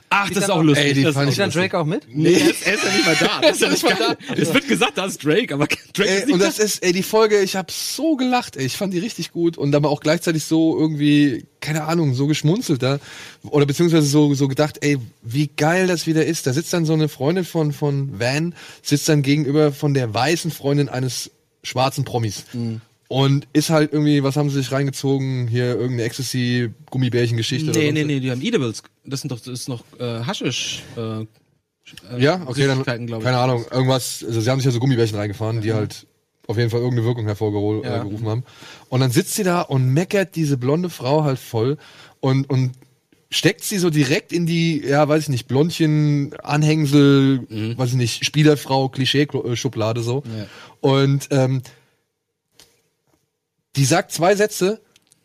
Ach, 0.09 0.29
das 0.29 0.43
ist 0.43 0.49
auch 0.49 0.61
lustig. 0.63 0.85
Ey, 0.87 0.93
die 0.93 1.03
das 1.03 1.15
fand 1.15 1.27
ist 1.27 1.33
Ist 1.33 1.39
dann 1.39 1.49
Drake 1.51 1.77
auch 1.77 1.85
mit? 1.85 2.03
Nee, 2.09 2.33
er 2.33 2.49
ist, 2.49 2.65
er 2.65 2.73
ist 2.75 2.83
ja 2.83 2.91
nicht 2.91 3.05
mal 3.05 3.15
da. 3.19 3.41
Das 3.41 3.51
ist 3.57 3.61
ja 3.61 3.69
nicht 3.69 3.83
geil. 3.99 4.17
Es 4.37 4.53
wird 4.53 4.67
gesagt, 4.67 4.97
da 4.97 5.05
ist 5.05 5.23
Drake, 5.23 5.53
aber 5.53 5.67
Drake 5.93 6.09
ist 6.09 6.19
Ey, 6.21 6.25
nicht 6.25 6.33
und 6.33 6.39
da. 6.39 6.45
das 6.45 6.59
ist, 6.59 6.81
ey, 6.83 6.93
die 6.93 7.03
Folge, 7.03 7.41
ich 7.41 7.55
habe 7.57 7.71
so 7.71 8.15
gelacht, 8.15 8.55
ey, 8.55 8.65
ich 8.65 8.77
fand 8.77 8.93
die 8.93 8.99
richtig 8.99 9.31
gut 9.33 9.57
und 9.57 9.75
aber 9.75 9.89
auch 9.89 9.99
gleichzeitig 9.99 10.45
so 10.45 10.79
irgendwie, 10.79 11.45
keine 11.59 11.83
Ahnung, 11.83 12.13
so 12.13 12.27
geschmunzelt 12.27 12.81
da 12.81 12.99
oder 13.43 13.65
beziehungsweise 13.65 14.07
so 14.07 14.33
so 14.33 14.47
gedacht, 14.47 14.77
ey, 14.81 14.97
wie 15.23 15.47
geil 15.47 15.87
das 15.87 16.07
wieder 16.07 16.25
ist. 16.25 16.47
Da 16.47 16.53
sitzt 16.53 16.71
dann 16.71 16.85
so 16.85 16.93
eine 16.93 17.09
Freundin 17.09 17.43
von 17.43 17.73
von 17.73 18.17
Van, 18.19 18.55
sitzt 18.81 19.09
dann 19.09 19.23
gegenüber 19.23 19.73
von 19.73 19.93
der 19.93 20.13
weißen 20.13 20.51
Freundin 20.51 20.87
eines 20.87 21.31
schwarzen 21.63 22.05
Promis. 22.05 22.45
Und 23.09 23.47
ist 23.53 23.69
halt 23.69 23.93
irgendwie, 23.93 24.21
was 24.23 24.35
haben 24.35 24.49
sie 24.49 24.57
sich 24.57 24.71
reingezogen? 24.71 25.47
Hier 25.47 25.67
irgendeine 25.75 26.03
Ecstasy-Gummibärchen-Geschichte 26.03 27.69
oder 27.71 27.79
Nee, 27.79 27.85
sonst 27.87 27.93
nee, 27.99 28.03
nee, 28.03 28.19
die 28.19 28.31
haben 28.31 28.41
Edibles. 28.41 28.83
Das 29.05 29.21
sind 29.21 29.31
doch, 29.31 29.39
das 29.39 29.47
ist 29.47 29.69
noch 29.69 29.83
äh, 29.99 30.23
Haschisch. 30.25 30.83
Äh, 30.97 31.25
Ja, 32.17 32.41
okay, 32.45 32.67
dann, 32.67 32.83
keine 32.83 33.37
Ahnung, 33.37 33.65
irgendwas, 33.71 34.23
also 34.27 34.41
sie 34.41 34.49
haben 34.49 34.59
sich 34.59 34.65
ja 34.65 34.71
so 34.71 34.79
Gummibärchen 34.79 35.17
reingefahren, 35.17 35.61
die 35.61 35.71
halt 35.73 36.05
auf 36.47 36.57
jeden 36.57 36.69
Fall 36.69 36.79
irgendeine 36.81 37.07
Wirkung 37.07 37.25
hervorgerufen 37.25 37.83
Ja. 37.89 38.03
äh, 38.05 38.29
haben. 38.29 38.43
Und 38.89 38.99
dann 38.99 39.11
sitzt 39.11 39.35
sie 39.35 39.43
da 39.43 39.61
und 39.61 39.93
meckert 39.93 40.35
diese 40.35 40.57
blonde 40.57 40.89
Frau 40.89 41.23
halt 41.23 41.39
voll 41.39 41.77
und, 42.19 42.49
und 42.49 42.71
steckt 43.29 43.63
sie 43.63 43.77
so 43.77 43.89
direkt 43.89 44.31
in 44.33 44.45
die, 44.45 44.81
ja, 44.85 45.07
weiß 45.07 45.23
ich 45.23 45.29
nicht, 45.29 45.47
Blondchen, 45.47 46.33
Anhängsel, 46.43 47.45
Mhm. 47.49 47.77
weiß 47.77 47.89
ich 47.91 47.95
nicht, 47.95 48.25
Spielerfrau, 48.25 48.89
Klischee-Schublade 48.89 50.01
so. 50.01 50.23
Ja. 50.25 50.45
Und 50.81 51.27
ähm, 51.31 51.61
die 53.77 53.85
sagt 53.85 54.11
zwei 54.11 54.35
Sätze 54.35 54.81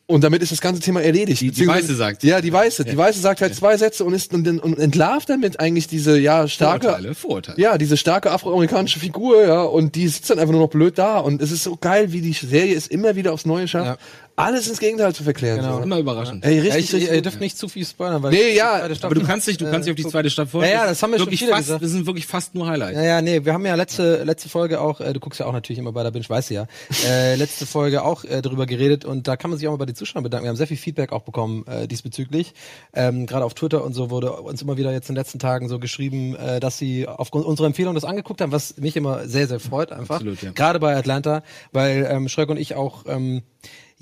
und 0.06 0.22
damit 0.24 0.42
ist 0.42 0.52
das 0.52 0.60
ganze 0.60 0.80
Thema 0.82 1.00
erledigt. 1.00 1.40
Die- 1.40 1.50
die 1.50 1.66
Weiße 1.66 1.94
sagt. 1.94 2.22
Ja, 2.22 2.40
die 2.40 2.52
Weiße. 2.52 2.84
Die 2.84 2.96
Weiße 2.96 3.20
sagt 3.20 3.40
halt 3.40 3.54
zwei 3.54 3.76
Sätze 3.78 4.04
und 4.04 4.12
ist 4.12 4.34
und, 4.34 4.46
und 4.46 4.78
entlarvt 4.78 5.30
damit 5.30 5.58
eigentlich 5.58 5.86
diese 5.86 6.18
ja 6.18 6.48
starke 6.48 6.86
Vorurteile, 6.88 7.14
Vorurteile. 7.14 7.60
ja, 7.60 7.78
diese 7.78 7.96
starke 7.96 8.30
afroamerikanische 8.30 8.98
Figur, 9.00 9.46
ja, 9.46 9.62
und 9.62 9.94
die 9.94 10.08
sitzt 10.08 10.28
dann 10.28 10.38
einfach 10.38 10.52
nur 10.52 10.60
noch 10.62 10.70
blöd 10.70 10.98
da. 10.98 11.18
Und 11.18 11.40
es 11.40 11.50
ist 11.50 11.62
so 11.64 11.76
geil, 11.80 12.12
wie 12.12 12.20
die 12.20 12.32
Serie 12.34 12.76
es 12.76 12.88
immer 12.88 13.16
wieder 13.16 13.32
aufs 13.32 13.46
Neue 13.46 13.68
schafft, 13.68 13.86
Ja. 13.86 13.96
Alles 14.36 14.66
ins 14.68 14.78
Gegenteil 14.80 15.14
zu 15.14 15.24
verklären. 15.24 15.58
Genau. 15.60 15.76
So. 15.78 15.82
Immer 15.82 15.98
überraschend. 15.98 16.44
Ey, 16.44 16.56
Ja, 16.56 16.62
richtig, 16.62 16.84
ich, 16.84 16.92
richtig. 16.94 17.12
ihr 17.14 17.22
dürft 17.22 17.40
nicht 17.40 17.58
zu 17.58 17.68
viel 17.68 17.84
spoilern, 17.84 18.22
weil 18.22 18.30
Nee, 18.32 18.54
ja, 18.56 18.82
Aber 18.84 18.94
Staffel- 18.94 19.18
du 19.18 19.26
kannst 19.26 19.46
dich, 19.46 19.58
du 19.58 19.70
kannst 19.70 19.86
dich 19.86 19.92
auf 19.92 19.96
die 19.96 20.06
zweite 20.10 20.30
Staffel 20.30 20.60
Ja, 20.62 20.66
freuen. 20.66 20.72
ja, 20.80 20.86
das 20.86 21.02
haben 21.02 21.10
wir 21.12 21.18
schon 21.18 21.26
wirklich 21.26 21.40
viele 21.40 21.52
fast, 21.52 21.64
gesagt. 21.66 21.84
Das 21.84 21.90
sind 21.90 22.06
wirklich 22.06 22.26
fast 22.26 22.54
nur 22.54 22.66
Highlights. 22.66 22.96
Ja, 22.96 23.02
ja, 23.04 23.22
nee, 23.22 23.44
wir 23.44 23.52
haben 23.52 23.64
ja 23.66 23.74
letzte, 23.74 24.24
letzte 24.24 24.48
Folge 24.48 24.80
auch, 24.80 25.00
äh, 25.00 25.12
du 25.12 25.20
guckst 25.20 25.38
ja 25.40 25.46
auch 25.46 25.52
natürlich 25.52 25.78
immer 25.78 25.92
bei 25.92 26.02
der 26.02 26.10
Binge, 26.12 26.28
weißt 26.28 26.50
du 26.50 26.54
ja, 26.54 26.66
äh, 27.06 27.34
letzte 27.36 27.66
Folge 27.66 28.04
auch 28.04 28.24
äh, 28.24 28.40
darüber 28.42 28.66
geredet 28.66 29.04
und 29.04 29.28
da 29.28 29.36
kann 29.36 29.50
man 29.50 29.58
sich 29.58 29.68
auch 29.68 29.72
mal 29.72 29.78
bei 29.78 29.86
den 29.86 29.94
Zuschauern 29.96 30.22
bedanken. 30.22 30.44
Wir 30.44 30.48
haben 30.50 30.56
sehr 30.56 30.66
viel 30.66 30.76
Feedback 30.76 31.12
auch 31.12 31.22
bekommen 31.22 31.66
äh, 31.66 31.86
diesbezüglich. 31.86 32.54
Ähm, 32.94 33.26
Gerade 33.26 33.44
auf 33.44 33.54
Twitter 33.54 33.84
und 33.84 33.92
so 33.92 34.10
wurde 34.10 34.32
uns 34.32 34.62
immer 34.62 34.76
wieder 34.76 34.92
jetzt 34.92 35.08
in 35.08 35.14
den 35.14 35.20
letzten 35.20 35.38
Tagen 35.38 35.68
so 35.68 35.78
geschrieben, 35.78 36.36
äh, 36.36 36.58
dass 36.58 36.78
sie 36.78 37.06
aufgrund 37.06 37.44
unserer 37.44 37.66
Empfehlung 37.66 37.94
das 37.94 38.04
angeguckt 38.04 38.40
haben, 38.40 38.52
was 38.52 38.76
mich 38.78 38.96
immer 38.96 39.28
sehr, 39.28 39.46
sehr 39.46 39.60
freut 39.60 39.92
einfach. 39.92 40.16
Absolut, 40.16 40.42
ja. 40.42 40.52
Gerade 40.52 40.80
bei 40.80 40.96
Atlanta, 40.96 41.42
weil 41.72 42.08
ähm, 42.10 42.28
Schröck 42.28 42.48
und 42.48 42.56
ich 42.56 42.74
auch 42.74 43.04
ähm, 43.06 43.42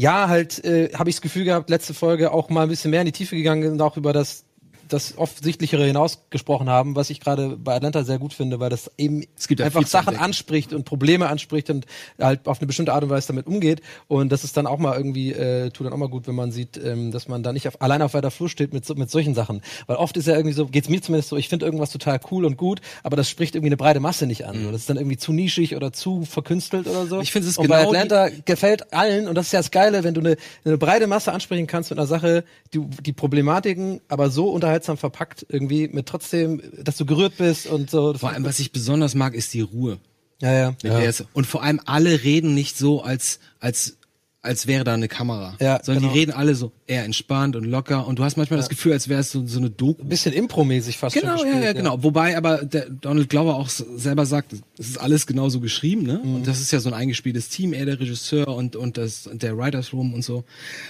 ja, 0.00 0.30
halt 0.30 0.64
äh, 0.64 0.88
habe 0.94 1.10
ich 1.10 1.16
das 1.16 1.20
Gefühl 1.20 1.44
gehabt, 1.44 1.68
letzte 1.68 1.92
Folge 1.92 2.32
auch 2.32 2.48
mal 2.48 2.62
ein 2.62 2.70
bisschen 2.70 2.90
mehr 2.90 3.02
in 3.02 3.04
die 3.04 3.12
Tiefe 3.12 3.36
gegangen 3.36 3.62
sind, 3.62 3.82
auch 3.82 3.98
über 3.98 4.14
das 4.14 4.46
das 4.92 5.16
Offensichtlichere 5.16 5.84
hinausgesprochen 5.84 6.68
haben, 6.68 6.96
was 6.96 7.10
ich 7.10 7.20
gerade 7.20 7.56
bei 7.56 7.74
Atlanta 7.74 8.04
sehr 8.04 8.18
gut 8.18 8.32
finde, 8.34 8.60
weil 8.60 8.70
das 8.70 8.90
eben 8.98 9.22
ja 9.48 9.64
einfach 9.64 9.86
Sachen 9.86 10.16
anspricht 10.16 10.72
und 10.72 10.84
Probleme 10.84 11.28
anspricht 11.28 11.70
und 11.70 11.86
halt 12.20 12.46
auf 12.46 12.58
eine 12.60 12.66
bestimmte 12.66 12.92
Art 12.92 13.04
und 13.04 13.10
Weise 13.10 13.28
damit 13.28 13.46
umgeht. 13.46 13.80
Und 14.08 14.30
das 14.30 14.44
ist 14.44 14.56
dann 14.56 14.66
auch 14.66 14.78
mal 14.78 14.96
irgendwie, 14.96 15.32
äh, 15.32 15.70
tut 15.70 15.86
dann 15.86 15.92
auch 15.92 15.98
mal 15.98 16.08
gut, 16.08 16.26
wenn 16.26 16.34
man 16.34 16.52
sieht, 16.52 16.76
ähm, 16.76 17.10
dass 17.12 17.28
man 17.28 17.42
da 17.42 17.52
nicht 17.52 17.66
auf, 17.68 17.80
allein 17.80 18.02
auf 18.02 18.14
weiter 18.14 18.30
Flur 18.30 18.48
steht 18.48 18.72
mit, 18.72 18.88
mit 18.98 19.10
solchen 19.10 19.34
Sachen. 19.34 19.62
Weil 19.86 19.96
oft 19.96 20.16
ist 20.16 20.26
ja 20.26 20.34
irgendwie 20.34 20.54
so, 20.54 20.66
geht's 20.66 20.88
mir 20.88 21.00
zumindest 21.00 21.28
so, 21.30 21.36
ich 21.36 21.48
finde 21.48 21.64
irgendwas 21.66 21.90
total 21.90 22.20
cool 22.30 22.44
und 22.44 22.56
gut, 22.56 22.80
aber 23.02 23.16
das 23.16 23.28
spricht 23.30 23.54
irgendwie 23.54 23.68
eine 23.70 23.76
breite 23.76 24.00
Masse 24.00 24.26
nicht 24.26 24.46
an. 24.46 24.66
Und 24.66 24.72
Das 24.72 24.82
ist 24.82 24.90
dann 24.90 24.96
irgendwie 24.96 25.16
zu 25.16 25.32
nischig 25.32 25.76
oder 25.76 25.92
zu 25.92 26.24
verkünstelt 26.24 26.86
oder 26.86 27.06
so. 27.06 27.16
Mhm. 27.16 27.22
Ich 27.22 27.32
finde, 27.32 27.48
es 27.48 27.56
bei 27.56 27.62
genau 27.62 27.92
die- 27.92 27.96
Atlanta 27.98 28.28
gefällt 28.44 28.92
allen 28.92 29.28
und 29.28 29.34
das 29.34 29.46
ist 29.46 29.52
ja 29.52 29.60
das 29.60 29.70
Geile, 29.70 30.04
wenn 30.04 30.14
du 30.14 30.20
eine, 30.20 30.36
eine 30.64 30.78
breite 30.78 31.06
Masse 31.06 31.32
ansprechen 31.32 31.66
kannst 31.66 31.90
mit 31.90 31.98
einer 31.98 32.06
Sache, 32.06 32.44
die, 32.74 32.80
die 33.04 33.12
Problematiken 33.12 34.00
aber 34.08 34.30
so 34.30 34.50
unterhaltsam 34.80 34.96
verpackt 34.96 35.46
irgendwie 35.48 35.88
mit 35.88 36.06
trotzdem, 36.06 36.62
dass 36.82 36.96
du 36.96 37.06
gerührt 37.06 37.36
bist 37.36 37.66
und 37.66 37.90
so. 37.90 38.12
Das 38.12 38.20
Vor 38.20 38.30
allem, 38.30 38.44
was 38.44 38.58
ich 38.58 38.72
besonders 38.72 39.14
mag, 39.14 39.34
ist 39.34 39.52
die 39.54 39.60
Ruhe. 39.60 39.98
ja, 40.40 40.74
ja. 40.82 41.00
Es, 41.00 41.24
und 41.34 41.46
vor 41.46 41.62
allem 41.62 41.80
alle 41.84 42.22
reden 42.24 42.54
nicht 42.54 42.78
so, 42.78 43.02
als, 43.02 43.40
als, 43.58 43.98
als 44.40 44.66
wäre 44.66 44.84
da 44.84 44.94
eine 44.94 45.08
Kamera. 45.08 45.54
Ja, 45.60 45.80
sondern 45.82 46.02
genau. 46.02 46.14
die 46.14 46.18
reden 46.20 46.32
alle 46.32 46.54
so 46.54 46.72
eher 46.86 47.04
entspannt 47.04 47.56
und 47.56 47.64
locker. 47.64 48.06
Und 48.06 48.18
du 48.18 48.24
hast 48.24 48.38
manchmal 48.38 48.58
das 48.58 48.70
Gefühl, 48.70 48.92
als 48.92 49.10
wäre 49.10 49.20
es 49.20 49.30
so, 49.30 49.46
so 49.46 49.58
eine 49.58 49.68
Doku. 49.68 50.00
Ein 50.00 50.08
bisschen 50.08 50.32
Impro-mäßig 50.32 50.96
fast 50.96 51.14
Genau, 51.14 51.36
schon 51.36 51.46
ja, 51.46 51.52
gespielt, 51.52 51.64
ja, 51.64 51.72
genau. 51.74 52.02
Wobei 52.02 52.38
aber 52.38 52.64
der 52.64 52.88
Donald 52.88 53.28
Glover 53.28 53.56
auch 53.56 53.68
selber 53.68 54.24
sagt, 54.24 54.54
es 54.78 54.88
ist 54.88 54.98
alles 54.98 55.26
genauso 55.26 55.60
geschrieben, 55.60 56.04
ne? 56.04 56.20
Mhm. 56.24 56.36
Und 56.36 56.46
das 56.46 56.60
ist 56.60 56.70
ja 56.70 56.80
so 56.80 56.88
ein 56.88 56.94
eingespieltes 56.94 57.50
Team, 57.50 57.74
er 57.74 57.84
der 57.84 58.00
Regisseur 58.00 58.48
und 58.48 58.76
und 58.76 58.96
das 58.96 59.28
der 59.30 59.58
Writers 59.58 59.92
Room 59.92 60.14
und 60.14 60.24
so. 60.24 60.44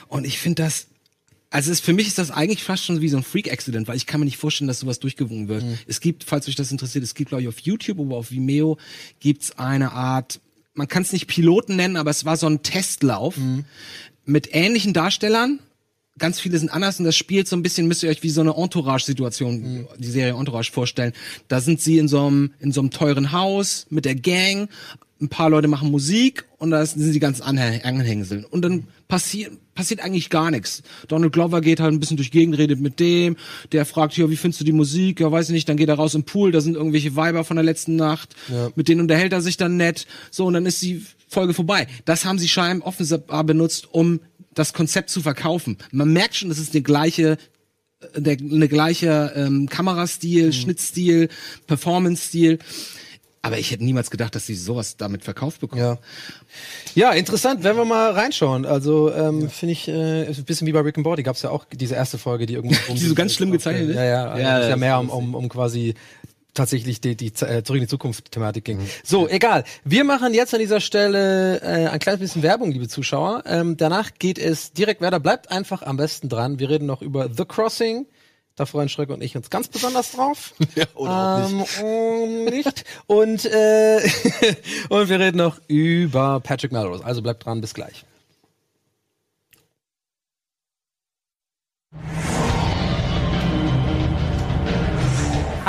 Und 0.07 0.25
ich 0.25 0.39
finde 0.39 0.63
das 0.63 0.87
also 1.51 1.73
es, 1.73 1.81
für 1.81 1.93
mich 1.93 2.07
ist 2.07 2.19
das 2.19 2.31
eigentlich 2.31 2.63
fast 2.63 2.85
schon 2.85 3.01
wie 3.01 3.09
so 3.09 3.17
ein 3.17 3.25
Freak-Accident, 3.25 3.89
weil 3.89 3.97
ich 3.97 4.07
kann 4.07 4.21
mir 4.21 4.25
nicht 4.25 4.37
vorstellen, 4.39 4.69
dass 4.69 4.81
sowas 4.81 5.01
durchgewunken 5.01 5.49
wird. 5.49 5.65
Mhm. 5.65 5.79
Es 5.87 6.01
gibt, 6.01 6.25
falls 6.25 6.47
euch 6.49 6.55
das 6.55 6.71
interessiert, 6.71 7.03
es 7.05 7.15
gibt 7.15 7.31
glaube 7.31 7.43
ich 7.43 7.49
auf 7.49 7.59
YouTube, 7.59 7.99
aber 7.99 8.17
auf 8.17 8.31
Vimeo 8.31 8.79
gibt's 9.19 9.59
eine 9.59 9.93
Art, 9.93 10.41
man 10.75 10.87
kann 10.87 11.03
es 11.03 11.13
nicht 11.13 11.27
Piloten 11.27 11.77
nennen, 11.77 11.97
aber 11.97 12.11
es 12.11 12.25
war 12.25 12.37
so 12.37 12.47
ein 12.47 12.63
Testlauf 12.63 13.37
Mhm. 13.37 13.65
mit 14.25 14.55
ähnlichen 14.55 14.93
Darstellern. 14.93 15.59
Ganz 16.19 16.39
viele 16.39 16.59
sind 16.59 16.71
anders 16.71 16.99
und 16.99 17.07
das 17.07 17.17
spielt 17.17 17.49
so 17.49 17.57
ein 17.57 17.63
bisschen, 17.63 17.89
müsst 17.89 18.03
ihr 18.03 18.11
euch 18.11 18.23
wie 18.23 18.31
so 18.31 18.43
eine 18.43 18.55
Entourage-Situation, 18.55 19.89
die 19.99 20.11
Serie 20.11 20.35
Entourage 20.35 20.71
vorstellen. 20.71 21.13
Da 21.49 21.61
sind 21.61 21.81
sie 21.81 21.99
in 21.99 22.09
so 22.09 22.27
einem, 22.27 22.53
in 22.61 22.73
so 22.73 22.81
einem 22.81 22.91
teuren 22.91 23.33
Haus 23.33 23.87
mit 23.91 24.05
der 24.05 24.15
Gang, 24.15 24.69
ein 25.21 25.29
paar 25.29 25.51
Leute 25.51 25.69
machen 25.69 25.91
Musik 25.91 26.47
und 26.59 26.71
da 26.71 26.85
sind 26.85 27.13
die 27.13 27.21
ganzen 27.21 27.43
Anhäng 27.43 27.83
Anhängseln. 27.83 28.45
Und 28.45 28.63
dann 28.63 28.85
passiert, 29.07 29.53
passiert 29.75 30.01
eigentlich 30.01 30.31
gar 30.31 30.51
nichts. 30.51 30.83
Donald 31.09 31.33
Glover 31.33 31.61
geht 31.61 31.81
halt 31.81 31.93
ein 31.93 32.01
bisschen 32.01 32.17
durch 32.17 32.31
Gegend, 32.31 32.57
redet 32.57 32.81
mit 32.81 33.01
dem, 33.01 33.37
der 33.73 33.85
fragt, 33.85 34.17
ja, 34.17 34.31
wie 34.31 34.37
findest 34.37 34.61
du 34.61 34.65
die 34.65 34.73
Musik? 34.73 35.21
Ja, 35.21 35.31
weiß 35.31 35.49
ich 35.49 35.53
nicht, 35.53 35.69
dann 35.69 35.77
geht 35.77 35.89
er 35.89 35.97
raus 35.97 36.15
im 36.15 36.25
Pool, 36.25 36.53
da 36.53 36.61
sind 36.61 36.75
irgendwelche 36.77 37.17
Weiber 37.17 37.45
von 37.45 37.57
der 37.57 37.65
letzten 37.65 37.97
Nacht, 37.97 38.35
mit 38.77 38.89
denen 38.89 39.03
unterhält 39.03 39.33
er 39.33 39.43
sich 39.43 39.57
dann 39.57 39.77
nett. 39.77 40.07
So, 40.31 40.47
und 40.47 40.55
dann 40.55 40.67
ist 40.67 40.81
die 40.83 41.05
Folge 41.29 41.55
vorbei. 41.55 41.87
Das 42.05 42.25
haben 42.25 42.39
sie 42.39 42.49
scheinbar 42.49 42.89
offensichtlich 42.89 43.43
benutzt, 43.43 43.89
um 43.93 44.21
das 44.55 44.73
Konzept 44.73 45.11
zu 45.11 45.21
verkaufen. 45.21 45.77
Man 45.93 46.13
merkt 46.13 46.37
schon, 46.37 46.49
das 46.49 46.59
ist 46.59 46.75
die 46.75 46.83
gleiche 46.83 47.37
der, 48.17 48.39
eine 48.39 48.69
gleiche 48.69 49.33
ähm, 49.37 49.69
Kamerastil, 49.69 50.47
Mhm. 50.47 50.53
Schnittstil, 50.53 51.29
Performance-Stil. 51.67 52.59
Aber 53.43 53.59
ich 53.59 53.71
hätte 53.71 53.83
niemals 53.85 54.11
gedacht, 54.11 54.35
dass 54.35 54.45
sie 54.47 54.55
sowas 54.55 54.99
damit 54.99 55.25
verkauft 55.25 55.61
bekommen. 55.61 55.81
Ja. 55.81 55.99
Ja, 56.95 57.13
interessant, 57.13 57.65
wenn 57.65 57.77
wir 57.77 57.87
mal 57.87 58.11
reinschauen. 58.13 58.67
Also 58.67 59.11
ähm, 59.15 59.49
finde 59.49 59.73
ich 59.73 59.89
äh, 59.89 60.27
ein 60.27 60.45
bisschen 60.45 60.67
wie 60.67 60.73
bei 60.73 60.81
Rick 60.81 60.99
and 60.99 61.07
Morty 61.07 61.23
gab 61.23 61.37
es 61.37 61.43
ja 61.43 61.49
auch 61.51 61.65
diese 61.73 61.95
erste 61.95 62.19
Folge, 62.19 62.45
die 62.45 62.55
irgendwie 62.55 62.77
Die 62.93 62.99
so 62.99 63.15
ganz 63.15 63.33
schlimm 63.33 63.51
gezeichnet 63.51 63.91
ist? 63.91 63.97
Ja, 63.97 64.05
ja, 64.05 64.25
also 64.29 64.43
Ja, 64.43 64.59
ist 64.59 64.65
ja 64.65 64.71
das 64.71 64.79
mehr 64.81 64.99
um, 65.01 65.09
um, 65.09 65.35
um 65.35 65.49
quasi 65.49 65.95
tatsächlich 66.53 67.01
die, 67.01 67.17
die 67.17 67.29
äh, 67.29 67.63
zurück 67.63 67.77
in 67.77 67.83
die 67.83 67.87
Zukunft 67.87 68.31
Thematik 68.33 68.65
Mhm. 68.69 68.79
ging. 68.79 68.89
So, 69.05 69.27
egal. 69.29 69.65
Wir 69.85 70.05
machen 70.05 70.35
jetzt 70.35 70.53
an 70.53 70.61
dieser 70.61 70.81
Stelle 70.81 71.61
äh, 71.63 71.87
ein 71.89 71.99
kleines 72.01 72.21
bisschen 72.21 72.43
Werbung, 72.43 72.73
liebe 72.73 72.89
Zuschauer. 72.89 73.45
Ähm, 73.47 73.77
danach 73.79 74.11
geht 74.19 74.39
es 74.39 74.73
direkt 74.73 75.01
weiter. 75.01 75.19
Bleibt 75.21 75.51
einfach 75.51 75.81
am 75.83 75.97
besten 75.97 76.29
dran. 76.29 76.59
Wir 76.59 76.69
reden 76.69 76.85
noch 76.87 77.01
über 77.01 77.31
The 77.35 77.45
Crossing. 77.47 78.05
Da 78.57 78.67
freuen 78.67 78.89
Schreck 78.89 79.09
und 79.11 79.23
ich 79.23 79.37
uns 79.37 79.49
ganz 79.49 79.69
besonders 79.69 80.13
drauf. 80.13 80.55
Ja, 80.75 80.85
oder 80.95 81.45
auch 81.45 81.51
nicht. 81.51 81.81
Ähm, 81.83 82.45
nicht. 82.45 82.85
Und, 83.07 83.45
äh, 83.47 84.01
und 84.89 85.09
wir 85.09 85.19
reden 85.19 85.39
noch 85.39 85.61
über 85.69 86.41
Patrick 86.41 86.73
Melrose. 86.73 87.05
Also 87.05 87.23
bleibt 87.23 87.45
dran, 87.45 87.61
bis 87.61 87.75
gleich. 87.75 88.05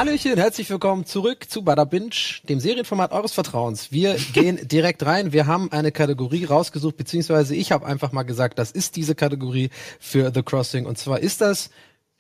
Hallöchen, 0.02 0.38
herzlich 0.38 0.70
willkommen 0.70 1.06
zurück 1.06 1.50
zu 1.50 1.64
Bada 1.64 1.84
Binge, 1.84 2.16
dem 2.50 2.60
Serienformat 2.60 3.12
eures 3.12 3.34
Vertrauens. 3.34 3.92
Wir 3.92 4.16
gehen 4.34 4.68
direkt 4.68 5.06
rein. 5.06 5.32
Wir 5.32 5.46
haben 5.46 5.72
eine 5.72 5.92
Kategorie 5.92 6.46
rausgesucht, 6.46 6.98
beziehungsweise 6.98 7.56
ich 7.56 7.72
habe 7.72 7.86
einfach 7.86 8.12
mal 8.12 8.24
gesagt, 8.24 8.58
das 8.58 8.72
ist 8.72 8.96
diese 8.96 9.14
Kategorie 9.14 9.70
für 10.00 10.32
The 10.34 10.42
Crossing. 10.42 10.88
Und 10.88 10.98
zwar 10.98 11.20
ist 11.20 11.42
das 11.42 11.70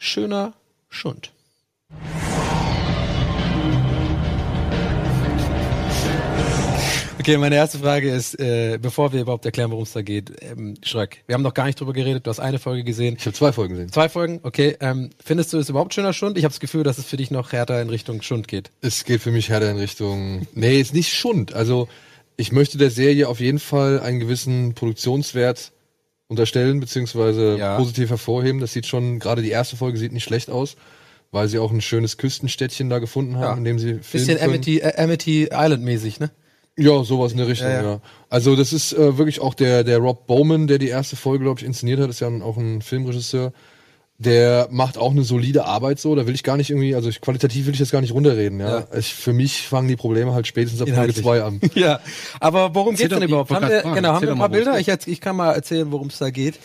schöner 0.02 0.54
Schund. 0.90 1.32
Okay, 7.20 7.38
meine 7.38 7.56
erste 7.56 7.78
Frage 7.78 8.10
ist, 8.12 8.40
äh, 8.40 8.80
bevor 8.82 9.14
wir 9.14 9.22
überhaupt 9.22 9.46
erklären, 9.46 9.70
worum 9.70 9.84
es 9.84 9.94
da 9.94 10.02
geht, 10.02 10.32
ähm, 10.42 10.74
Schröck, 10.82 11.20
wir 11.28 11.36
haben 11.36 11.44
noch 11.44 11.54
gar 11.54 11.66
nicht 11.68 11.80
drüber 11.80 11.94
geredet, 11.94 12.26
du 12.26 12.32
hast 12.32 12.40
eine 12.40 12.58
Folge 12.58 12.84
gesehen. 12.84 13.16
Ich 13.20 13.28
habe 13.28 13.36
zwei 13.36 13.52
Folgen 13.52 13.76
gesehen. 13.76 13.92
Zwei 13.92 14.10
Folgen, 14.10 14.40
okay. 14.42 14.76
Ähm, 14.80 15.12
findest 15.24 15.54
du 15.54 15.60
es 15.60 15.70
überhaupt 15.70 15.94
schöner 15.94 16.14
Schund? 16.14 16.36
Ich 16.36 16.46
habe 16.46 16.52
das 16.52 16.60
Gefühl, 16.60 16.82
dass 16.82 16.98
es 16.98 17.06
für 17.06 17.18
dich 17.18 17.30
noch 17.30 17.52
härter 17.52 17.80
in 17.80 17.90
Richtung 17.90 18.24
Schund 18.24 18.48
geht. 18.48 18.72
Es 18.82 19.06
geht 19.06 19.22
für 19.22 19.30
mich 19.30 19.50
härter 19.50 19.70
in 19.70 19.78
Richtung. 19.78 20.48
Nee, 20.56 20.82
ist 20.82 20.96
nicht 20.96 21.14
Schund. 21.14 21.54
Also 21.54 21.88
ich 22.38 22.52
möchte 22.52 22.80
der 22.80 22.90
Serie 22.90 23.30
auf 23.30 23.40
jeden 23.40 23.60
Fall 23.60 24.00
einen 24.00 24.20
gewissen 24.20 24.74
Produktionswert 24.74 25.72
unterstellen, 26.32 26.80
beziehungsweise 26.80 27.58
Ja. 27.60 27.78
positiv 27.78 28.10
hervorheben. 28.10 28.60
Das 28.60 28.74
sieht 28.74 28.88
schon, 28.88 29.20
gerade 29.20 29.42
die 29.44 29.52
erste 29.52 29.76
Folge 29.78 29.98
sieht 30.00 30.14
nicht 30.14 30.24
schlecht 30.24 30.50
aus, 30.50 30.76
weil 31.32 31.48
sie 31.48 31.60
auch 31.60 31.72
ein 31.72 31.82
schönes 31.82 32.18
Küstenstädtchen 32.18 32.90
da 32.90 32.98
gefunden 33.00 33.36
haben, 33.36 33.44
Ja. 33.44 33.58
in 33.58 33.64
dem 33.66 33.78
sie 33.80 33.88
filmen 33.88 34.02
Bisschen 34.12 34.38
können. 34.38 34.50
Amity, 34.50 34.80
äh, 34.80 34.94
Amity 35.02 35.44
Island 35.52 35.84
mäßig, 35.84 36.20
ne? 36.20 36.32
Ja, 36.78 37.04
sowas 37.04 37.34
in 37.34 37.38
der 37.38 37.48
Richtung, 37.48 37.68
Ja, 37.68 37.74
ja. 37.76 37.84
ja. 37.84 38.02
Also 38.30 38.56
das 38.56 38.72
ist 38.74 38.94
äh, 38.94 39.18
wirklich 39.18 39.42
auch 39.42 39.54
der, 39.54 39.84
der 39.84 40.00
Rob 40.00 40.26
Bowman, 40.26 40.68
der 40.68 40.78
die 40.80 40.88
erste 40.88 41.16
Folge, 41.18 41.44
glaube 41.44 41.60
ich, 41.60 41.66
inszeniert 41.66 42.00
hat, 42.00 42.10
ist 42.10 42.22
ja 42.22 42.28
auch 42.30 42.58
ein 42.58 42.82
Filmregisseur. 42.82 43.52
Der 44.24 44.68
macht 44.70 45.00
auch 45.00 45.12
eine 45.12 45.24
solide 45.24 45.66
Arbeit 45.66 46.00
so, 46.00 46.14
da 46.14 46.28
will 46.28 46.36
ich 46.36 46.44
gar 46.44 46.56
nicht 46.56 46.70
irgendwie, 46.70 46.94
also 46.94 47.10
ich, 47.10 47.22
qualitativ 47.22 47.66
will 47.66 47.74
ich 47.74 47.80
das 47.80 47.90
gar 47.90 48.02
nicht 48.02 48.14
runterreden, 48.14 48.60
ja. 48.60 48.80
Ja. 48.80 48.88
Ich, 48.96 49.16
für 49.16 49.34
mich 49.34 49.68
fangen 49.68 49.88
die 49.88 49.96
Probleme 49.96 50.34
halt 50.34 50.46
spätestens 50.46 50.82
ab 50.82 50.90
Folge 50.90 51.02
Inhaltlich. 51.02 51.24
2 51.24 51.44
an. 51.44 51.62
Ja, 51.74 52.00
aber 52.40 52.76
worum 52.76 52.94
Erzähl 52.94 53.08
geht's 53.08 53.20
denn 53.20 53.28
überhaupt? 53.28 53.50
Haben 53.50 53.68
wir, 53.68 53.82
genau, 53.82 54.14
haben 54.14 54.22
wir 54.22 54.32
ein 54.34 54.38
paar 54.38 54.50
Bilder? 54.50 54.80
es 54.80 54.88
Ich, 54.88 55.08
ich 55.08 55.22
kann 55.22 55.36
mal 55.36 55.54
erzählen, 55.54 55.92
worum 55.92 56.08
es 56.08 56.20
da 56.20 56.30
geht. 56.30 56.60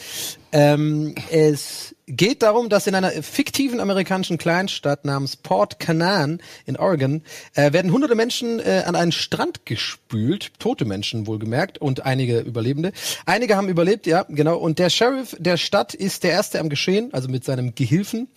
Ähm, 0.53 1.15
es 1.31 1.96
geht 2.07 2.43
darum, 2.43 2.69
dass 2.69 2.87
in 2.87 2.95
einer 2.95 3.11
fiktiven 3.11 3.81
amerikanischen 3.81 4.39
Kleinstadt 4.39 5.05
namens 5.05 5.37
Port 5.37 5.81
Canaan 5.81 6.41
in 6.65 6.77
Oregon 6.77 7.23
äh, 7.55 7.73
werden 7.73 7.91
hunderte 7.93 8.15
Menschen 8.15 8.61
äh, 8.61 8.85
an 8.87 8.95
einen 8.95 9.13
Strand 9.13 9.67
gespült, 9.67 10.53
tote 10.59 10.85
Menschen 10.85 11.27
wohlgemerkt 11.27 11.79
und 11.79 12.07
einige 12.07 12.39
Überlebende. 12.39 12.93
Einige 13.25 13.57
haben 13.57 13.69
überlebt, 13.69 14.07
ja, 14.07 14.25
genau. 14.29 14.57
Und 14.57 14.79
der 14.79 14.91
Sheriff 14.91 15.37
der 15.39 15.57
Stadt 15.57 15.95
ist 15.95 16.23
der 16.23 16.31
Erste 16.31 16.61
am 16.61 16.69
Geschehen, 16.69 17.13
also 17.13 17.29
mit 17.29 17.45
seinem 17.45 17.75
Gehilfen. 17.75 18.29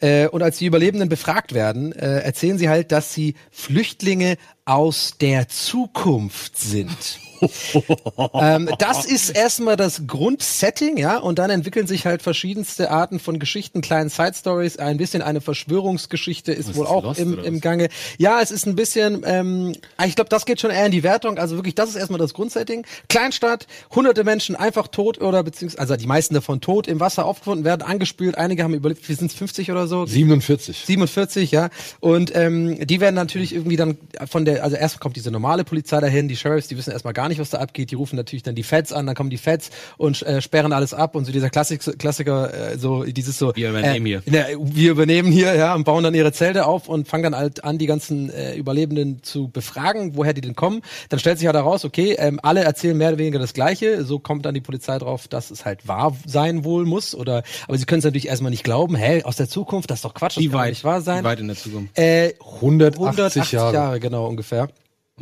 Äh, 0.00 0.26
und 0.26 0.42
als 0.42 0.58
die 0.58 0.66
Überlebenden 0.66 1.08
befragt 1.08 1.54
werden, 1.54 1.92
äh, 1.92 2.18
erzählen 2.20 2.58
sie 2.58 2.68
halt, 2.68 2.90
dass 2.90 3.14
sie 3.14 3.36
Flüchtlinge 3.52 4.36
aus 4.64 5.14
der 5.20 5.48
Zukunft 5.48 6.58
sind. 6.58 7.20
ähm, 8.34 8.70
das 8.78 9.04
ist 9.04 9.30
erstmal 9.30 9.76
das 9.76 10.06
Grundsetting, 10.06 10.96
ja, 10.96 11.18
und 11.18 11.38
dann 11.38 11.50
entwickeln 11.50 11.86
sich 11.86 12.06
halt 12.06 12.22
verschiedenste 12.22 12.90
Arten 12.90 13.20
von 13.20 13.38
Geschichten, 13.38 13.80
kleinen 13.80 14.10
Side 14.10 14.34
Stories, 14.34 14.78
ein 14.78 14.96
bisschen 14.96 15.22
eine 15.22 15.40
Verschwörungsgeschichte 15.40 16.52
ist 16.52 16.70
Was 16.70 16.76
wohl 16.76 16.84
ist 16.84 16.90
auch 16.90 17.04
Lost 17.04 17.20
im, 17.20 17.38
im? 17.38 17.60
Gange. 17.60 17.88
Ja, 18.18 18.40
es 18.40 18.50
ist 18.50 18.66
ein 18.66 18.74
bisschen, 18.74 19.22
ähm, 19.24 19.74
ich 20.04 20.14
glaube, 20.14 20.30
das 20.30 20.46
geht 20.46 20.60
schon 20.60 20.70
eher 20.70 20.86
in 20.86 20.92
die 20.92 21.02
Wertung. 21.02 21.38
Also 21.38 21.56
wirklich, 21.56 21.74
das 21.74 21.90
ist 21.90 21.96
erstmal 21.96 22.18
das 22.18 22.34
Grundsetting. 22.34 22.86
Kleinstadt, 23.08 23.66
hunderte 23.94 24.24
Menschen 24.24 24.56
einfach 24.56 24.88
tot 24.88 25.20
oder 25.20 25.42
beziehungsweise, 25.42 25.80
also 25.80 25.96
die 25.96 26.06
meisten 26.06 26.34
davon 26.34 26.60
tot 26.60 26.88
im 26.88 27.00
Wasser 27.00 27.24
aufgefunden 27.24 27.64
werden, 27.64 27.82
angespült. 27.82 28.36
Einige 28.36 28.64
haben 28.64 28.74
überlebt, 28.74 29.08
wie 29.08 29.14
sind 29.14 29.30
es 29.30 29.36
50 29.36 29.70
oder 29.70 29.86
so? 29.86 30.06
47. 30.06 30.84
47, 30.86 31.50
ja. 31.50 31.70
Und 32.00 32.34
ähm, 32.34 32.86
die 32.86 33.00
werden 33.00 33.14
natürlich 33.14 33.54
irgendwie 33.54 33.76
dann 33.76 33.98
von 34.26 34.44
der 34.44 34.62
also 34.62 34.76
erst 34.76 35.00
kommt 35.00 35.16
diese 35.16 35.30
normale 35.30 35.64
Polizei 35.64 36.00
dahin, 36.00 36.28
die 36.28 36.36
Sheriffs, 36.36 36.68
die 36.68 36.76
wissen 36.76 36.92
erstmal 36.92 37.12
gar 37.12 37.28
nicht, 37.28 37.31
was 37.38 37.50
da 37.50 37.58
abgeht, 37.58 37.90
die 37.90 37.94
rufen 37.94 38.16
natürlich 38.16 38.42
dann 38.42 38.54
die 38.54 38.62
Feds 38.62 38.92
an, 38.92 39.06
dann 39.06 39.14
kommen 39.14 39.30
die 39.30 39.38
Feds 39.38 39.70
und 39.96 40.22
äh, 40.22 40.40
sperren 40.40 40.72
alles 40.72 40.94
ab 40.94 41.14
und 41.14 41.24
so 41.24 41.32
dieser 41.32 41.50
Klassik 41.50 41.82
Klassiker, 41.98 42.72
äh, 42.72 42.78
so 42.78 43.04
dieses 43.04 43.38
so, 43.38 43.52
Wir 43.54 43.70
übernehmen 43.70 44.06
hier. 44.06 44.22
Ja, 44.26 44.44
wir 44.58 44.90
übernehmen 44.90 45.32
hier, 45.32 45.54
ja, 45.54 45.74
und 45.74 45.84
bauen 45.84 46.04
dann 46.04 46.14
ihre 46.14 46.32
Zelte 46.32 46.66
auf 46.66 46.88
und 46.88 47.08
fangen 47.08 47.24
dann 47.24 47.36
halt 47.36 47.64
an, 47.64 47.78
die 47.78 47.86
ganzen 47.86 48.30
äh, 48.30 48.54
Überlebenden 48.54 49.22
zu 49.22 49.48
befragen, 49.48 50.16
woher 50.16 50.32
die 50.32 50.40
denn 50.40 50.54
kommen. 50.54 50.82
Dann 51.08 51.18
stellt 51.18 51.38
sich 51.38 51.46
halt 51.46 51.56
heraus, 51.56 51.84
okay, 51.84 52.16
ähm, 52.18 52.40
alle 52.42 52.60
erzählen 52.60 52.96
mehr 52.96 53.08
oder 53.08 53.18
weniger 53.18 53.38
das 53.38 53.52
Gleiche. 53.52 54.04
So 54.04 54.18
kommt 54.18 54.46
dann 54.46 54.54
die 54.54 54.60
Polizei 54.60 54.98
drauf, 54.98 55.28
dass 55.28 55.50
es 55.50 55.64
halt 55.64 55.88
wahr 55.88 56.16
sein 56.26 56.64
wohl 56.64 56.84
muss. 56.84 57.14
Oder, 57.14 57.42
aber 57.68 57.78
sie 57.78 57.84
können 57.84 58.00
es 58.00 58.04
natürlich 58.04 58.28
erstmal 58.28 58.50
nicht 58.50 58.64
glauben. 58.64 58.96
Hä, 58.96 59.22
aus 59.24 59.36
der 59.36 59.48
Zukunft, 59.48 59.90
das 59.90 59.98
ist 59.98 60.04
doch 60.04 60.14
Quatsch, 60.14 60.36
das 60.36 60.42
Wie 60.42 60.52
weit? 60.52 60.70
nicht 60.70 60.84
wahr 60.84 61.00
sein. 61.00 61.20
Wie 61.20 61.28
weit 61.28 61.40
in 61.40 61.48
der 61.48 61.56
Zukunft? 61.56 61.98
Äh, 61.98 62.34
180, 62.40 63.00
180 63.00 63.52
Jahre. 63.52 63.74
Jahre, 63.74 64.00
genau 64.00 64.26
ungefähr. 64.26 64.68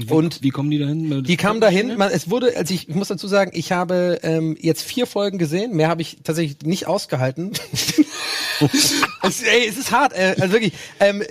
Und 0.09 0.42
wie 0.42 0.50
kommen 0.50 0.71
die 0.71 0.78
dahin? 0.78 1.25
Die 1.25 1.37
kamen 1.37 1.61
dahin, 1.61 1.97
man, 1.97 2.11
es 2.11 2.30
wurde, 2.30 2.57
also 2.57 2.73
ich, 2.73 2.88
ich 2.88 2.95
muss 2.95 3.09
dazu 3.09 3.28
sagen, 3.28 3.50
ich 3.54 3.73
habe 3.73 4.21
ähm, 4.23 4.57
jetzt 4.61 4.83
vier 4.83 5.07
Folgen 5.07 5.38
gesehen, 5.38 5.75
mehr 5.75 5.88
habe 5.88 6.02
ich 6.02 6.19
tatsächlich 6.23 6.62
nicht 6.62 6.87
ausgehalten. 6.87 7.52
es, 9.22 9.42
ey, 9.42 9.66
es 9.68 9.76
ist 9.78 9.90
hart, 9.92 10.12
äh, 10.12 10.34
also 10.38 10.52
wirklich. 10.52 10.72
Ähm, 10.98 11.22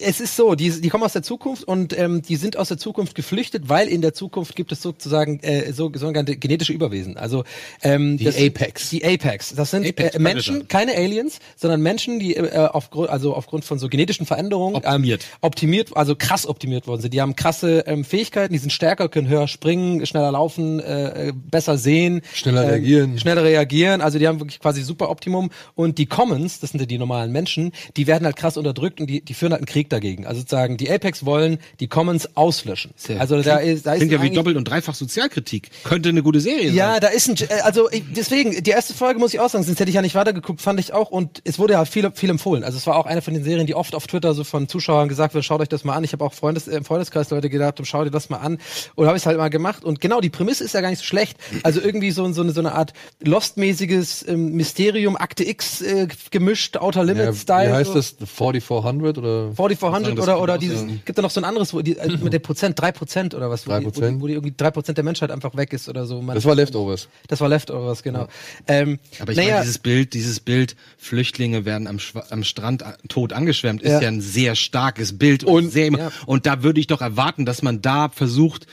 es 0.00 0.20
ist 0.20 0.36
so, 0.36 0.54
die, 0.54 0.80
die 0.80 0.88
kommen 0.90 1.04
aus 1.04 1.14
der 1.14 1.22
Zukunft 1.22 1.64
und 1.64 1.98
ähm, 1.98 2.20
die 2.20 2.36
sind 2.36 2.56
aus 2.58 2.68
der 2.68 2.76
Zukunft 2.76 3.14
geflüchtet, 3.14 3.68
weil 3.68 3.88
in 3.88 4.02
der 4.02 4.12
Zukunft 4.12 4.56
gibt 4.56 4.72
es 4.72 4.82
sozusagen 4.82 5.40
äh, 5.40 5.72
so 5.72 5.90
sogenannte 5.94 6.36
genetische 6.36 6.72
Überwesen. 6.74 7.16
Also 7.16 7.44
ähm, 7.82 8.18
Die 8.18 8.24
das- 8.24 8.36
Apex. 8.36 8.90
Die 8.90 9.04
Apex. 9.04 9.54
Das 9.54 9.70
sind 9.70 9.86
Apex 9.86 10.16
äh, 10.16 10.18
Menschen, 10.18 10.68
keine 10.68 10.94
Aliens, 10.96 11.38
sondern 11.56 11.80
Menschen, 11.80 12.18
die 12.18 12.36
äh, 12.36 12.54
aufgrund, 12.70 13.08
also 13.08 13.34
aufgrund 13.34 13.64
von 13.64 13.78
so 13.78 13.88
genetischen 13.88 14.26
Veränderungen 14.26 14.76
Optimiert. 14.76 15.22
Ähm, 15.22 15.28
optimiert, 15.40 15.96
also 15.96 16.14
krass 16.14 16.46
optimiert 16.46 16.86
worden 16.86 17.00
sind. 17.00 17.14
Die 17.14 17.20
haben 17.22 17.34
krasse 17.34 17.84
ähm, 17.86 18.04
Fähigkeiten, 18.04 18.52
die 18.52 18.58
sind 18.58 18.70
stärker, 18.70 19.08
können 19.08 19.28
höher 19.28 19.48
springen, 19.48 20.04
schneller 20.04 20.32
laufen, 20.32 20.80
äh, 20.80 21.28
äh, 21.28 21.32
besser 21.32 21.78
sehen, 21.78 22.20
Schneller 22.34 22.64
ähm, 22.64 22.68
reagieren. 22.68 23.18
schneller 23.18 23.44
reagieren. 23.44 24.00
Also 24.02 24.18
die 24.18 24.28
haben 24.28 24.40
wirklich 24.40 24.60
quasi 24.60 24.82
super 24.82 25.08
Optimum. 25.08 25.50
Und 25.74 25.96
die 25.98 26.06
Commons, 26.06 26.53
das 26.60 26.70
sind 26.70 26.80
ja 26.80 26.86
die 26.86 26.98
normalen 26.98 27.32
Menschen, 27.32 27.72
die 27.96 28.06
werden 28.06 28.24
halt 28.24 28.36
krass 28.36 28.56
unterdrückt 28.56 29.00
und 29.00 29.08
die, 29.08 29.20
die 29.20 29.34
führen 29.34 29.52
halt 29.52 29.60
einen 29.60 29.66
Krieg 29.66 29.90
dagegen. 29.90 30.26
Also 30.26 30.40
sozusagen 30.40 30.76
die 30.76 30.90
Apex 30.90 31.24
wollen 31.24 31.58
die 31.80 31.88
Commons 31.88 32.36
auslöschen. 32.36 32.92
also 33.18 33.40
da 33.42 33.58
ist, 33.58 33.86
da 33.86 33.92
ist 33.92 33.98
Klingt 33.98 34.12
ja 34.12 34.22
wie 34.22 34.30
doppelt 34.30 34.56
und 34.56 34.64
dreifach 34.64 34.94
Sozialkritik. 34.94 35.70
Könnte 35.84 36.08
eine 36.08 36.22
gute 36.22 36.40
Serie 36.40 36.68
sein. 36.68 36.74
ja, 36.74 37.00
da 37.00 37.08
ist 37.08 37.28
ein, 37.28 37.36
äh, 37.48 37.60
also 37.62 37.90
ich, 37.90 38.02
deswegen, 38.14 38.62
die 38.62 38.70
erste 38.70 38.94
Folge 38.94 39.18
muss 39.18 39.34
ich 39.34 39.40
auch 39.40 39.50
sagen, 39.50 39.64
sonst 39.64 39.80
hätte 39.80 39.90
ich 39.90 39.96
ja 39.96 40.02
nicht 40.02 40.14
weitergeguckt, 40.14 40.60
fand 40.60 40.80
ich 40.80 40.92
auch 40.92 41.10
und 41.10 41.42
es 41.44 41.58
wurde 41.58 41.74
ja 41.74 41.84
viel, 41.84 42.10
viel 42.12 42.30
empfohlen. 42.30 42.64
Also 42.64 42.78
es 42.78 42.86
war 42.86 42.96
auch 42.96 43.06
eine 43.06 43.22
von 43.22 43.34
den 43.34 43.44
Serien, 43.44 43.66
die 43.66 43.74
oft 43.74 43.94
auf 43.94 44.06
Twitter 44.06 44.34
so 44.34 44.44
von 44.44 44.68
Zuschauern 44.68 45.08
gesagt 45.08 45.34
wird, 45.34 45.44
schaut 45.44 45.60
euch 45.60 45.68
das 45.68 45.84
mal 45.84 45.94
an. 45.94 46.04
Ich 46.04 46.12
habe 46.12 46.24
auch 46.24 46.32
Freundes, 46.32 46.68
äh, 46.68 46.76
im 46.76 46.84
Freundeskreis 46.84 47.30
Leute 47.30 47.50
gedacht, 47.50 47.80
schau 47.84 48.04
dir 48.04 48.10
das 48.10 48.28
mal 48.30 48.38
an. 48.38 48.58
Und 48.94 49.06
habe 49.06 49.16
ich 49.16 49.26
halt 49.26 49.38
mal 49.38 49.50
gemacht. 49.50 49.84
Und 49.84 50.00
genau, 50.00 50.20
die 50.20 50.30
Prämisse 50.30 50.64
ist 50.64 50.74
ja 50.74 50.80
gar 50.80 50.90
nicht 50.90 50.98
so 50.98 51.04
schlecht. 51.04 51.38
Also 51.62 51.80
irgendwie 51.80 52.10
so, 52.10 52.30
so, 52.32 52.42
eine, 52.42 52.52
so 52.52 52.60
eine 52.60 52.72
Art 52.72 52.92
Lost-mäßiges 53.22 54.26
ähm, 54.28 54.52
Mysterium, 54.52 55.16
Akte 55.16 55.44
X 55.48 55.80
äh, 55.80 56.08
gemischt, 56.44 56.76
Outer 56.76 57.00
Ja, 57.04 57.12
Limits-Style. 57.12 57.70
wie 57.70 57.74
heißt 57.74 57.88
so. 57.88 57.94
das? 57.94 58.16
4400 58.24 59.18
oder? 59.18 59.52
4400 59.54 60.16
das 60.18 60.22
oder, 60.24 60.40
oder 60.42 60.58
dieses, 60.58 60.80
sein. 60.80 61.00
gibt 61.04 61.16
da 61.18 61.22
noch 61.22 61.30
so 61.30 61.40
ein 61.40 61.44
anderes, 61.44 61.72
wo 61.74 61.80
die, 61.82 61.96
äh, 61.96 62.08
mit 62.22 62.32
dem 62.32 62.42
Prozent, 62.42 62.78
drei 62.80 62.92
Prozent 62.92 63.34
oder 63.34 63.50
was, 63.50 63.66
wo, 63.66 63.78
die, 63.78 63.86
wo, 63.86 63.90
die, 63.90 64.00
3%? 64.00 64.20
wo 64.20 64.26
die 64.26 64.32
irgendwie 64.34 64.54
drei 64.56 64.70
Prozent 64.70 64.98
der 64.98 65.04
Menschheit 65.04 65.30
einfach 65.30 65.56
weg 65.56 65.72
ist 65.72 65.88
oder 65.88 66.06
so. 66.06 66.20
Man, 66.20 66.34
Das 66.34 66.44
war 66.44 66.54
Leftovers. 66.54 67.08
das 67.28 67.40
war 67.40 67.48
Leftovers, 67.48 68.02
genau. 68.02 68.28
Ähm, 68.68 68.98
Aber 69.20 69.32
ich 69.32 69.36
naja, 69.38 69.50
meine, 69.54 69.62
dieses 69.62 69.78
Bild, 69.78 70.14
dieses 70.14 70.40
Bild, 70.40 70.76
Flüchtlinge 70.98 71.64
werden 71.64 71.86
am, 71.86 71.96
Schwa- 71.96 72.30
am 72.30 72.44
Strand 72.44 72.84
a- 72.84 72.96
tot 73.08 73.32
angeschwemmt, 73.32 73.82
ist 73.82 73.90
Ja. 73.92 74.00
ja, 74.02 74.08
ein 74.08 74.20
sehr 74.20 74.54
starkes 74.54 75.18
Bild 75.18 75.44
und, 75.44 75.52
Und- 75.64 75.70
sehr 75.70 75.86
immer, 75.86 75.98
ja. 75.98 76.10
und 76.26 76.46
da 76.46 76.62
würde 76.62 76.80
ich 76.80 76.86
doch 76.86 77.00
erwarten, 77.00 77.44
dass 77.46 77.62
man 77.62 77.82
da 77.82 78.08
versucht, 78.08 78.66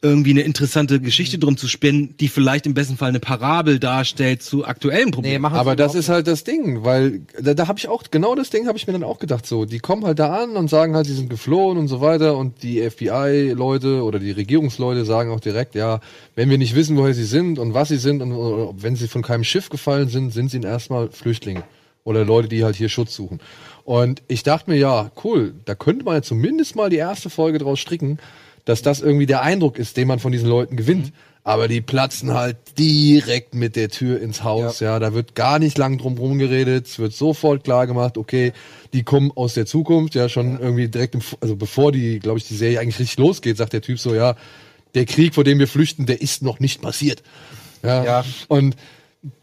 irgendwie 0.00 0.30
eine 0.30 0.42
interessante 0.42 1.00
Geschichte 1.00 1.38
drum 1.38 1.56
zu 1.56 1.66
spinnen, 1.66 2.14
die 2.20 2.28
vielleicht 2.28 2.66
im 2.66 2.74
besten 2.74 2.96
Fall 2.96 3.08
eine 3.08 3.18
Parabel 3.18 3.80
darstellt 3.80 4.42
zu 4.42 4.64
aktuellen 4.64 5.06
nee, 5.06 5.10
Problemen. 5.10 5.42
machen 5.42 5.56
Aber 5.56 5.74
das 5.74 5.96
ist 5.96 6.08
halt 6.08 6.28
das 6.28 6.44
Ding, 6.44 6.84
weil 6.84 7.22
da, 7.40 7.54
da 7.54 7.66
habe 7.66 7.80
ich 7.80 7.88
auch, 7.88 8.04
genau 8.08 8.36
das 8.36 8.50
Ding 8.50 8.68
habe 8.68 8.78
ich 8.78 8.86
mir 8.86 8.92
dann 8.92 9.02
auch 9.02 9.18
gedacht, 9.18 9.44
so, 9.44 9.64
die 9.64 9.80
kommen 9.80 10.04
halt 10.04 10.20
da 10.20 10.36
an 10.36 10.56
und 10.56 10.70
sagen 10.70 10.94
halt, 10.94 11.06
sie 11.06 11.14
sind 11.14 11.28
geflohen 11.28 11.78
und 11.78 11.88
so 11.88 12.00
weiter 12.00 12.36
und 12.36 12.62
die 12.62 12.80
FBI-Leute 12.88 14.04
oder 14.04 14.20
die 14.20 14.30
Regierungsleute 14.30 15.04
sagen 15.04 15.32
auch 15.32 15.40
direkt, 15.40 15.74
ja, 15.74 15.98
wenn 16.36 16.48
wir 16.48 16.58
nicht 16.58 16.76
wissen, 16.76 16.96
woher 16.96 17.14
sie 17.14 17.24
sind 17.24 17.58
und 17.58 17.74
was 17.74 17.88
sie 17.88 17.98
sind 17.98 18.22
und 18.22 18.32
oder 18.32 18.74
wenn 18.76 18.94
sie 18.94 19.08
von 19.08 19.22
keinem 19.22 19.42
Schiff 19.42 19.68
gefallen 19.68 20.08
sind, 20.08 20.32
sind 20.32 20.50
sie 20.50 20.60
erstmal 20.60 21.10
Flüchtlinge 21.10 21.64
oder 22.04 22.24
Leute, 22.24 22.48
die 22.48 22.62
halt 22.62 22.76
hier 22.76 22.88
Schutz 22.88 23.16
suchen. 23.16 23.40
Und 23.84 24.22
ich 24.28 24.44
dachte 24.44 24.70
mir, 24.70 24.76
ja, 24.76 25.10
cool, 25.24 25.54
da 25.64 25.74
könnte 25.74 26.04
man 26.04 26.14
ja 26.14 26.22
zumindest 26.22 26.76
mal 26.76 26.88
die 26.88 26.96
erste 26.96 27.30
Folge 27.30 27.58
draus 27.58 27.80
stricken, 27.80 28.18
dass 28.68 28.82
das 28.82 29.00
irgendwie 29.00 29.24
der 29.24 29.40
Eindruck 29.40 29.78
ist, 29.78 29.96
den 29.96 30.06
man 30.06 30.18
von 30.18 30.30
diesen 30.30 30.46
Leuten 30.46 30.76
gewinnt. 30.76 31.12
Aber 31.42 31.68
die 31.68 31.80
platzen 31.80 32.34
halt 32.34 32.58
direkt 32.76 33.54
mit 33.54 33.76
der 33.76 33.88
Tür 33.88 34.20
ins 34.20 34.44
Haus, 34.44 34.80
ja. 34.80 34.98
Da 34.98 35.14
wird 35.14 35.34
gar 35.34 35.58
nicht 35.58 35.78
lang 35.78 35.96
drum 35.96 36.18
rum 36.18 36.38
geredet. 36.38 36.86
Es 36.86 36.98
wird 36.98 37.14
sofort 37.14 37.64
klar 37.64 37.86
gemacht, 37.86 38.18
okay, 38.18 38.52
die 38.92 39.04
kommen 39.04 39.32
aus 39.34 39.54
der 39.54 39.64
Zukunft, 39.64 40.14
ja, 40.14 40.28
schon 40.28 40.60
irgendwie 40.60 40.88
direkt 40.88 41.14
im, 41.14 41.22
also 41.40 41.56
bevor 41.56 41.92
die, 41.92 42.18
glaube 42.18 42.36
ich, 42.36 42.46
die 42.46 42.56
Serie 42.56 42.80
eigentlich 42.80 42.98
richtig 42.98 43.16
losgeht, 43.18 43.56
sagt 43.56 43.72
der 43.72 43.80
Typ 43.80 43.98
so, 43.98 44.14
ja, 44.14 44.36
der 44.94 45.06
Krieg, 45.06 45.34
vor 45.34 45.44
dem 45.44 45.58
wir 45.58 45.68
flüchten, 45.68 46.04
der 46.04 46.20
ist 46.20 46.42
noch 46.42 46.60
nicht 46.60 46.82
passiert. 46.82 47.22
Ja. 47.82 48.04
Ja. 48.04 48.24
Und 48.48 48.76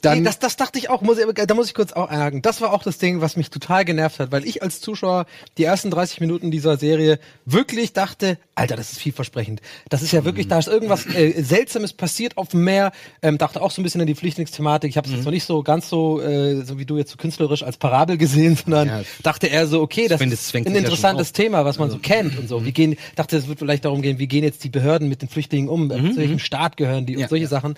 dann, 0.01 0.19
Nee, 0.19 0.23
das, 0.23 0.39
das 0.39 0.55
dachte 0.55 0.79
ich 0.79 0.89
auch, 0.89 1.01
muss 1.01 1.17
ich, 1.17 1.25
da 1.25 1.53
muss 1.53 1.67
ich 1.67 1.73
kurz 1.73 1.91
auch 1.91 2.07
einhaken. 2.07 2.41
Das 2.41 2.61
war 2.61 2.71
auch 2.71 2.81
das 2.81 2.97
Ding, 2.97 3.19
was 3.19 3.35
mich 3.35 3.49
total 3.49 3.83
genervt 3.83 4.19
hat, 4.19 4.31
weil 4.31 4.45
ich 4.45 4.63
als 4.63 4.79
Zuschauer 4.79 5.25
die 5.57 5.65
ersten 5.65 5.91
30 5.91 6.21
Minuten 6.21 6.49
dieser 6.49 6.77
Serie 6.77 7.19
wirklich 7.45 7.91
dachte, 7.91 8.37
Alter, 8.55 8.77
das 8.77 8.93
ist 8.93 8.99
vielversprechend. 8.99 9.61
Das 9.89 10.01
ist 10.01 10.13
ja 10.13 10.23
wirklich, 10.23 10.47
da 10.47 10.59
ist 10.59 10.69
irgendwas 10.69 11.05
äh, 11.13 11.41
Seltsames 11.43 11.91
passiert 11.91 12.37
auf 12.37 12.47
dem 12.49 12.63
Meer. 12.63 12.93
Ähm, 13.21 13.37
dachte 13.37 13.61
auch 13.61 13.69
so 13.69 13.81
ein 13.81 13.83
bisschen 13.83 13.99
an 13.99 14.07
die 14.07 14.15
Flüchtlingsthematik. 14.15 14.89
Ich 14.89 14.95
habe 14.95 15.09
es 15.09 15.13
jetzt 15.13 15.25
noch 15.25 15.31
nicht 15.33 15.43
so 15.43 15.61
ganz 15.61 15.89
so, 15.89 16.21
äh, 16.21 16.63
so 16.63 16.79
wie 16.79 16.85
du 16.85 16.97
jetzt 16.97 17.11
so 17.11 17.17
künstlerisch 17.17 17.61
als 17.63 17.75
Parabel 17.75 18.17
gesehen, 18.17 18.55
sondern 18.63 18.87
Ja. 18.87 19.01
dachte 19.23 19.47
eher 19.47 19.67
so, 19.67 19.81
okay, 19.81 20.07
das 20.07 20.21
ist 20.21 20.55
ein 20.55 20.63
interessantes 20.63 21.33
Thema, 21.33 21.65
was 21.65 21.79
man 21.79 21.89
so 21.91 21.97
kennt 21.99 22.39
und 22.39 22.47
so. 22.47 22.63
Wie 22.63 22.71
gehen, 22.71 22.95
dachte, 23.17 23.35
es 23.35 23.49
wird 23.49 23.59
vielleicht 23.59 23.83
darum 23.83 24.01
gehen, 24.01 24.19
wie 24.19 24.27
gehen 24.27 24.45
jetzt 24.45 24.63
die 24.63 24.69
Behörden 24.69 25.09
mit 25.09 25.21
den 25.21 25.27
Flüchtlingen 25.27 25.67
um, 25.67 25.89
zu 25.89 26.15
welchem 26.15 26.39
Staat 26.39 26.77
gehören 26.77 27.05
die 27.05 27.15
und 27.15 27.23
Ja, 27.23 27.27
solche 27.27 27.43
ja. 27.43 27.49
Sachen. 27.49 27.75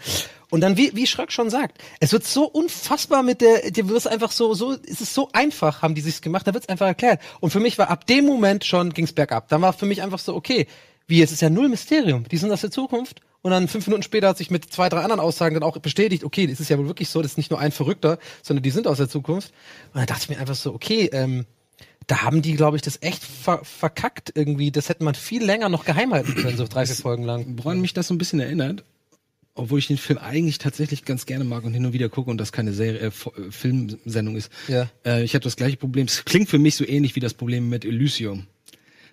Und 0.50 0.62
dann, 0.62 0.78
wie, 0.78 0.96
wie 0.96 1.08
Schröck 1.08 1.32
schon 1.32 1.50
sagt, 1.50 1.78
es 2.00 2.14
wird 2.14 2.26
so 2.26 2.46
unfassbar 2.46 3.22
mit 3.22 3.42
der, 3.42 3.70
dir 3.72 3.90
wird 3.90 3.98
es 3.98 4.08
einfach 4.08 4.32
so, 4.32 4.54
so, 4.54 4.74
es 4.74 5.02
ist 5.02 5.14
so 5.14 5.30
einfach, 5.34 5.82
haben 5.82 5.94
die 5.94 6.02
sich's 6.02 6.22
gemacht, 6.22 6.48
da 6.48 6.54
wird's 6.54 6.70
einfach 6.70 6.88
erklärt. 6.88 7.22
Und 7.42 7.50
für 7.52 7.60
mich 7.60 7.78
war 7.78 7.90
ab 7.90 8.08
dem 8.08 8.26
Moment 8.26 8.64
schon, 8.64 8.94
ging's 8.94 9.12
bergab. 9.12 9.50
Dann 9.50 9.62
war 9.62 9.74
für 9.74 9.86
mich 9.86 10.02
einfach 10.02 10.20
so, 10.20 10.36
okay, 10.36 10.68
wie, 11.08 11.22
es 11.22 11.32
ist 11.32 11.42
ja 11.42 11.50
null 11.50 11.68
Mysterium, 11.70 12.26
die 12.30 12.38
sind 12.38 12.52
aus 12.52 12.62
der 12.62 12.72
Zukunft. 12.72 13.22
Und 13.42 13.52
dann 13.52 13.68
fünf 13.68 13.88
Minuten 13.88 14.04
später 14.04 14.30
hat 14.30 14.38
sich 14.38 14.52
mit 14.52 14.72
zwei, 14.72 14.90
drei 14.90 15.02
anderen 15.02 15.20
Aussagen 15.20 15.54
dann 15.54 15.64
auch 15.64 15.78
bestätigt, 15.78 16.24
okay, 16.24 16.48
das 16.48 16.60
ist 16.60 16.70
ja 16.70 16.78
wohl 16.78 16.88
wirklich 16.88 17.10
so, 17.10 17.22
das 17.22 17.32
ist 17.32 17.38
nicht 17.38 17.52
nur 17.52 17.60
ein 17.60 17.72
Verrückter, 17.72 18.18
sondern 18.42 18.64
die 18.64 18.72
sind 18.72 18.88
aus 18.88 18.98
der 18.98 19.10
Zukunft. 19.10 19.54
Und 19.94 20.00
dann 20.00 20.06
dachte 20.06 20.24
ich 20.24 20.30
mir 20.30 20.40
einfach 20.40 20.56
so, 20.56 20.74
okay, 20.74 21.10
ähm, 21.14 21.46
da 22.08 22.24
haben 22.24 22.42
die, 22.42 22.54
glaube 22.54 22.78
ich, 22.78 22.82
das 22.82 23.02
echt 23.02 23.24
ver 23.24 23.62
verkackt 23.64 24.32
irgendwie. 24.34 24.72
Das 24.72 24.90
hätte 24.90 25.04
man 25.04 25.14
viel 25.14 25.44
länger 25.44 25.70
noch 25.70 25.86
geheim 25.86 26.14
halten 26.14 26.36
können, 26.36 26.58
so 26.58 26.66
drei, 26.68 26.86
vier 26.86 26.96
Folgen 26.96 27.24
lang. 27.24 27.58
Woran 27.58 27.82
mich 27.82 27.94
das 27.94 28.08
so 28.08 28.14
ein 28.14 28.18
bisschen 28.18 28.40
erinnert, 28.40 28.84
obwohl 29.58 29.80
ich 29.80 29.88
den 29.88 29.98
Film 29.98 30.20
eigentlich 30.20 30.58
tatsächlich 30.58 31.06
ganz 31.06 31.26
gerne 31.26 31.44
mag 31.44 31.64
und 31.64 31.74
hin 31.74 31.86
und 31.86 31.94
wieder 31.94 32.10
gucke 32.10 32.30
und 32.30 32.38
das 32.38 32.52
keine 32.52 32.74
Serie, 32.74 33.00
äh, 33.00 33.08
äh, 33.08 33.52
Filmsendung 33.52 34.36
ist. 34.36 34.52
Ja. 34.68 34.90
Äh, 35.06 35.24
ich 35.24 35.34
habe 35.34 35.44
das 35.44 35.56
gleiche 35.56 35.78
Problem. 35.78 36.08
Es 36.08 36.26
klingt 36.26 36.50
für 36.50 36.60
mich 36.60 36.76
so 36.76 36.86
ähnlich 36.86 37.16
wie 37.16 37.20
das 37.20 37.34
Problem 37.34 37.70
mit 37.70 37.86
Elysium. 37.86 38.48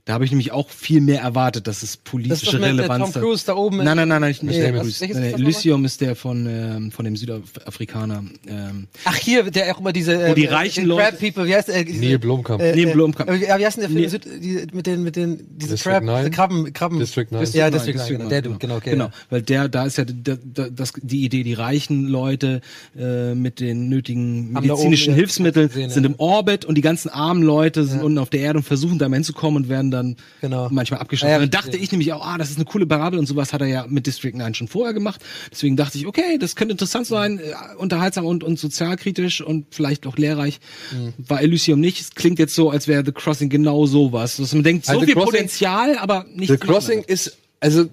Da 0.07 0.12
habe 0.12 0.27
ich 0.27 0.31
nämlich 0.31 0.53
auch 0.53 0.69
viel 0.69 1.01
mehr 1.01 1.23
erwartet, 1.23 1.67
dass 1.67 1.83
es 1.83 1.97
politische 1.97 2.29
Das 2.35 2.43
ist 2.43 2.53
doch 2.53 2.61
mit, 2.61 2.69
äh, 2.69 2.83
Relevanz 2.83 3.12
Tom 3.12 3.23
Cruise 3.23 3.47
da 3.47 3.57
oben 3.57 3.79
in- 3.79 3.87
Nein, 3.87 3.97
nein, 3.97 4.09
nein, 4.09 4.21
nein, 4.21 4.31
nicht 4.33 4.43
Nee, 4.43 4.61
der 4.61 4.75
was- 4.75 4.99
Cruise. 4.99 5.07
Nein, 5.19 5.33
Elysium 5.33 5.85
ist 5.87 5.99
der 6.03 6.14
von 6.14 6.47
ähm, 6.47 6.93
von 6.93 7.07
dem 7.07 7.17
Südafrikaner. 7.17 8.23
Ähm, 8.47 8.87
Ach, 9.07 9.17
hier, 9.17 9.45
der 9.51 9.75
auch 9.75 9.81
immer 9.81 9.95
diese 9.95 10.12
äh, 10.23 10.29
Wo 10.31 10.35
die 10.35 10.45
äh, 10.45 10.53
reichen 10.53 10.87
Crab 10.87 11.12
Leute- 11.12 11.17
People, 11.17 11.49
wie 11.49 11.55
heißt 11.55 11.69
der? 11.69 11.85
Diese, 11.85 12.05
Neil 12.05 12.19
Blomkamp. 12.19 12.61
Äh, 12.61 12.77
Neil 12.77 12.88
äh, 12.88 12.93
Blomkamp. 12.93 13.31
äh, 13.31 13.47
Ja, 13.49 13.59
wie 13.59 13.64
heißt 13.64 13.79
denn 13.79 13.83
der 13.83 13.88
Film? 13.90 14.03
Nee. 14.03 14.09
Süd, 14.09 14.27
die, 14.43 14.67
mit 14.77 14.87
den, 14.87 15.03
mit 15.05 15.17
den, 15.17 15.40
diese 15.57 15.71
District 15.73 15.93
Crab, 15.93 16.05
9? 16.05 16.19
diese 16.19 16.31
Krabben, 16.33 16.73
Krabben. 16.75 16.99
District 16.99 17.27
9. 17.31 17.47
Ja, 17.55 17.71
District 17.71 17.95
9, 17.95 17.97
District 17.97 18.09
genau, 18.19 18.25
9, 18.25 18.29
der 18.29 18.43
du, 18.43 18.59
genau, 18.59 18.77
okay. 18.77 18.90
genau, 18.90 19.05
ja. 19.07 19.11
weil 19.31 19.40
der, 19.40 19.71
da 19.71 19.87
ist 19.87 19.97
ja 19.97 20.05
da, 20.05 20.37
da, 20.45 20.69
das, 20.69 20.93
die 21.01 21.25
Idee, 21.25 21.45
die 21.45 21.55
reichen 21.55 22.09
Leute 22.09 22.61
äh, 22.95 23.35
mit 23.35 23.59
den 23.59 23.88
nötigen 23.88 24.53
medizinischen 24.53 25.14
Hilfsmitteln 25.14 25.71
sind 25.71 25.97
ja. 25.97 26.11
im 26.11 26.17
Orbit 26.19 26.67
und 26.67 26.75
die 26.75 26.83
ganzen 26.83 27.09
armen 27.09 27.43
Leute 27.43 27.85
sind 27.85 28.03
unten 28.03 28.19
auf 28.19 28.29
der 28.29 28.40
Erde 28.40 28.59
und 28.59 28.64
versuchen 28.64 28.99
da 28.99 29.09
hinzukommen 29.09 29.62
und 29.62 29.69
werden 29.71 29.94
dann 29.95 30.17
Genau. 30.43 30.69
manchmal 30.71 31.01
abgeschossen. 31.01 31.31
Ja, 31.31 31.39
dann 31.39 31.51
dachte 31.51 31.77
ich 31.79 31.91
nämlich 31.91 32.13
auch, 32.13 32.27
ah, 32.27 32.37
das 32.37 32.51
ist 32.51 32.57
eine 32.57 32.67
coole 32.67 32.87
Parabel 32.87 33.19
und 33.19 33.27
sowas 33.27 33.53
hat 33.55 33.63
er 33.63 33.67
ja 33.67 33.87
mit 33.89 34.07
District 34.07 34.35
9 34.35 34.53
schon 34.55 34.69
vorher 34.69 34.93
gemacht. 34.93 35.23
Deswegen 35.51 35.77
dachte 35.77 35.97
ich, 35.97 36.07
okay, 36.07 36.37
das 36.39 36.57
könnte 36.57 36.73
interessant 36.73 37.07
sein, 37.07 37.39
äh, 37.39 37.55
unterhaltsam 37.79 38.27
und, 38.27 38.45
und 38.45 38.59
sozialkritisch 38.59 39.41
und 39.41 39.67
vielleicht 39.75 40.07
auch 40.07 40.17
lehrreich. 40.19 40.61
Mhm. 40.93 41.15
War 41.27 41.41
Elysium 41.41 41.81
nicht. 41.81 42.01
Es 42.01 42.15
klingt 42.15 42.39
jetzt 42.39 42.55
so, 42.55 42.71
als 42.71 42.87
wäre 42.89 43.05
The 43.05 43.13
Crossing 43.13 43.49
genau 43.49 43.87
sowas. 43.87 44.37
Dass 44.37 44.53
man 44.53 44.63
denkt, 44.65 44.85
so 44.85 44.93
Also 44.93 45.01
The 45.01 45.07
viel 45.07 45.15
Crossing- 45.15 45.31
Potenzial, 45.33 45.97
aber 45.99 46.27
nicht 46.35 46.49
The 46.51 46.59
viel 46.59 46.67
Crossing 46.67 46.97
damit. 47.03 47.11
ist, 47.11 47.39
also 47.61 47.87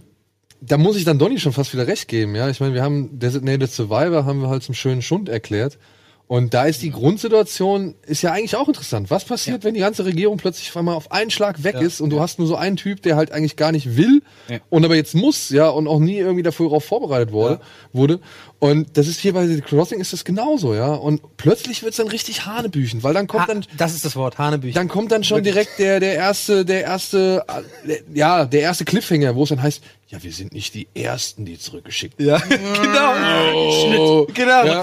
da 0.64 0.78
muss 0.78 0.96
ich 0.96 1.06
dann 1.06 1.18
Donny 1.18 1.40
schon 1.40 1.54
fast 1.54 1.74
wieder 1.74 1.88
recht 1.88 2.08
geben, 2.08 2.36
ja. 2.36 2.50
Ich 2.50 2.60
meine, 2.60 2.74
wir 2.76 2.84
haben 2.84 3.18
Designated 3.18 3.72
Survivor 3.72 4.26
haben 4.26 4.42
wir 4.42 4.50
halt 4.50 4.62
zum 4.64 4.76
schönen 4.76 5.02
Schund 5.02 5.28
erklärt. 5.30 5.78
Und 6.32 6.54
da 6.54 6.64
ist 6.64 6.82
die 6.82 6.92
Grundsituation, 6.92 7.94
ist 8.06 8.22
ja 8.22 8.32
eigentlich 8.32 8.56
auch 8.56 8.70
interessant. 8.70 9.10
Was 9.12 9.26
passiert, 9.26 9.66
wenn 9.66 9.74
die 9.74 9.82
ganze 9.82 10.06
Regierung 10.06 10.38
plötzlich 10.38 10.70
auf 10.70 10.78
einmal 10.78 10.96
auf 10.96 11.12
einen 11.12 11.30
Schlag 11.30 11.66
weg 11.66 11.76
ist 11.82 12.00
und 12.00 12.10
du 12.10 12.22
hast 12.22 12.40
nur 12.40 12.48
so 12.48 12.56
einen 12.56 12.78
Typ, 12.78 13.02
der 13.02 13.18
halt 13.18 13.34
eigentlich 13.34 13.58
gar 13.58 13.74
nicht 13.74 13.98
will 13.98 14.22
Ja. 14.50 14.60
und 14.70 14.86
aber 14.86 14.96
jetzt 14.96 15.14
muss, 15.14 15.50
ja, 15.50 15.68
und 15.68 15.90
auch 15.90 16.00
nie 16.00 16.16
irgendwie 16.16 16.42
dafür 16.42 16.68
darauf 16.68 16.86
vorbereitet 16.86 17.34
wurde, 17.34 17.60
wurde. 17.92 18.22
Und 18.60 18.96
das 18.98 19.10
ist 19.10 19.20
hier 19.20 19.34
bei 19.34 19.46
The 19.46 19.60
Crossing 19.60 20.00
ist 20.00 20.14
das 20.14 20.24
genauso, 20.24 20.74
ja. 20.74 20.94
Und 20.94 21.22
plötzlich 21.36 21.84
wird's 21.84 21.98
dann 21.98 22.08
richtig 22.08 22.46
Hanebüchen, 22.46 23.04
weil 23.04 23.14
dann 23.14 23.28
kommt 23.28 23.44
Ha, 23.50 23.54
dann 23.54 23.66
das 23.78 23.94
ist 23.94 24.06
das 24.06 24.16
Wort, 24.16 24.38
Hanebüchen. 24.38 24.76
dann 24.76 24.88
kommt 24.88 25.12
dann 25.12 25.26
schon 25.26 25.44
direkt 25.44 25.80
der, 25.80 26.00
der 26.00 26.16
erste, 26.16 26.64
der 26.64 26.84
erste, 26.84 27.44
äh, 27.86 27.96
ja, 28.14 28.46
der 28.46 28.62
erste 28.62 28.86
Cliffhanger, 28.86 29.36
wo 29.36 29.44
es 29.44 29.50
dann 29.50 29.62
heißt, 29.62 29.82
ja, 30.12 30.22
wir 30.22 30.32
sind 30.32 30.54
nicht 30.54 30.74
die 30.74 30.88
Ersten, 30.94 31.46
die 31.46 31.58
zurückgeschickt 31.58 32.20
ja, 32.20 32.38
genau. 32.82 33.14
Oh. 33.98 34.28
Genau. 34.34 34.66
Ja. 34.66 34.82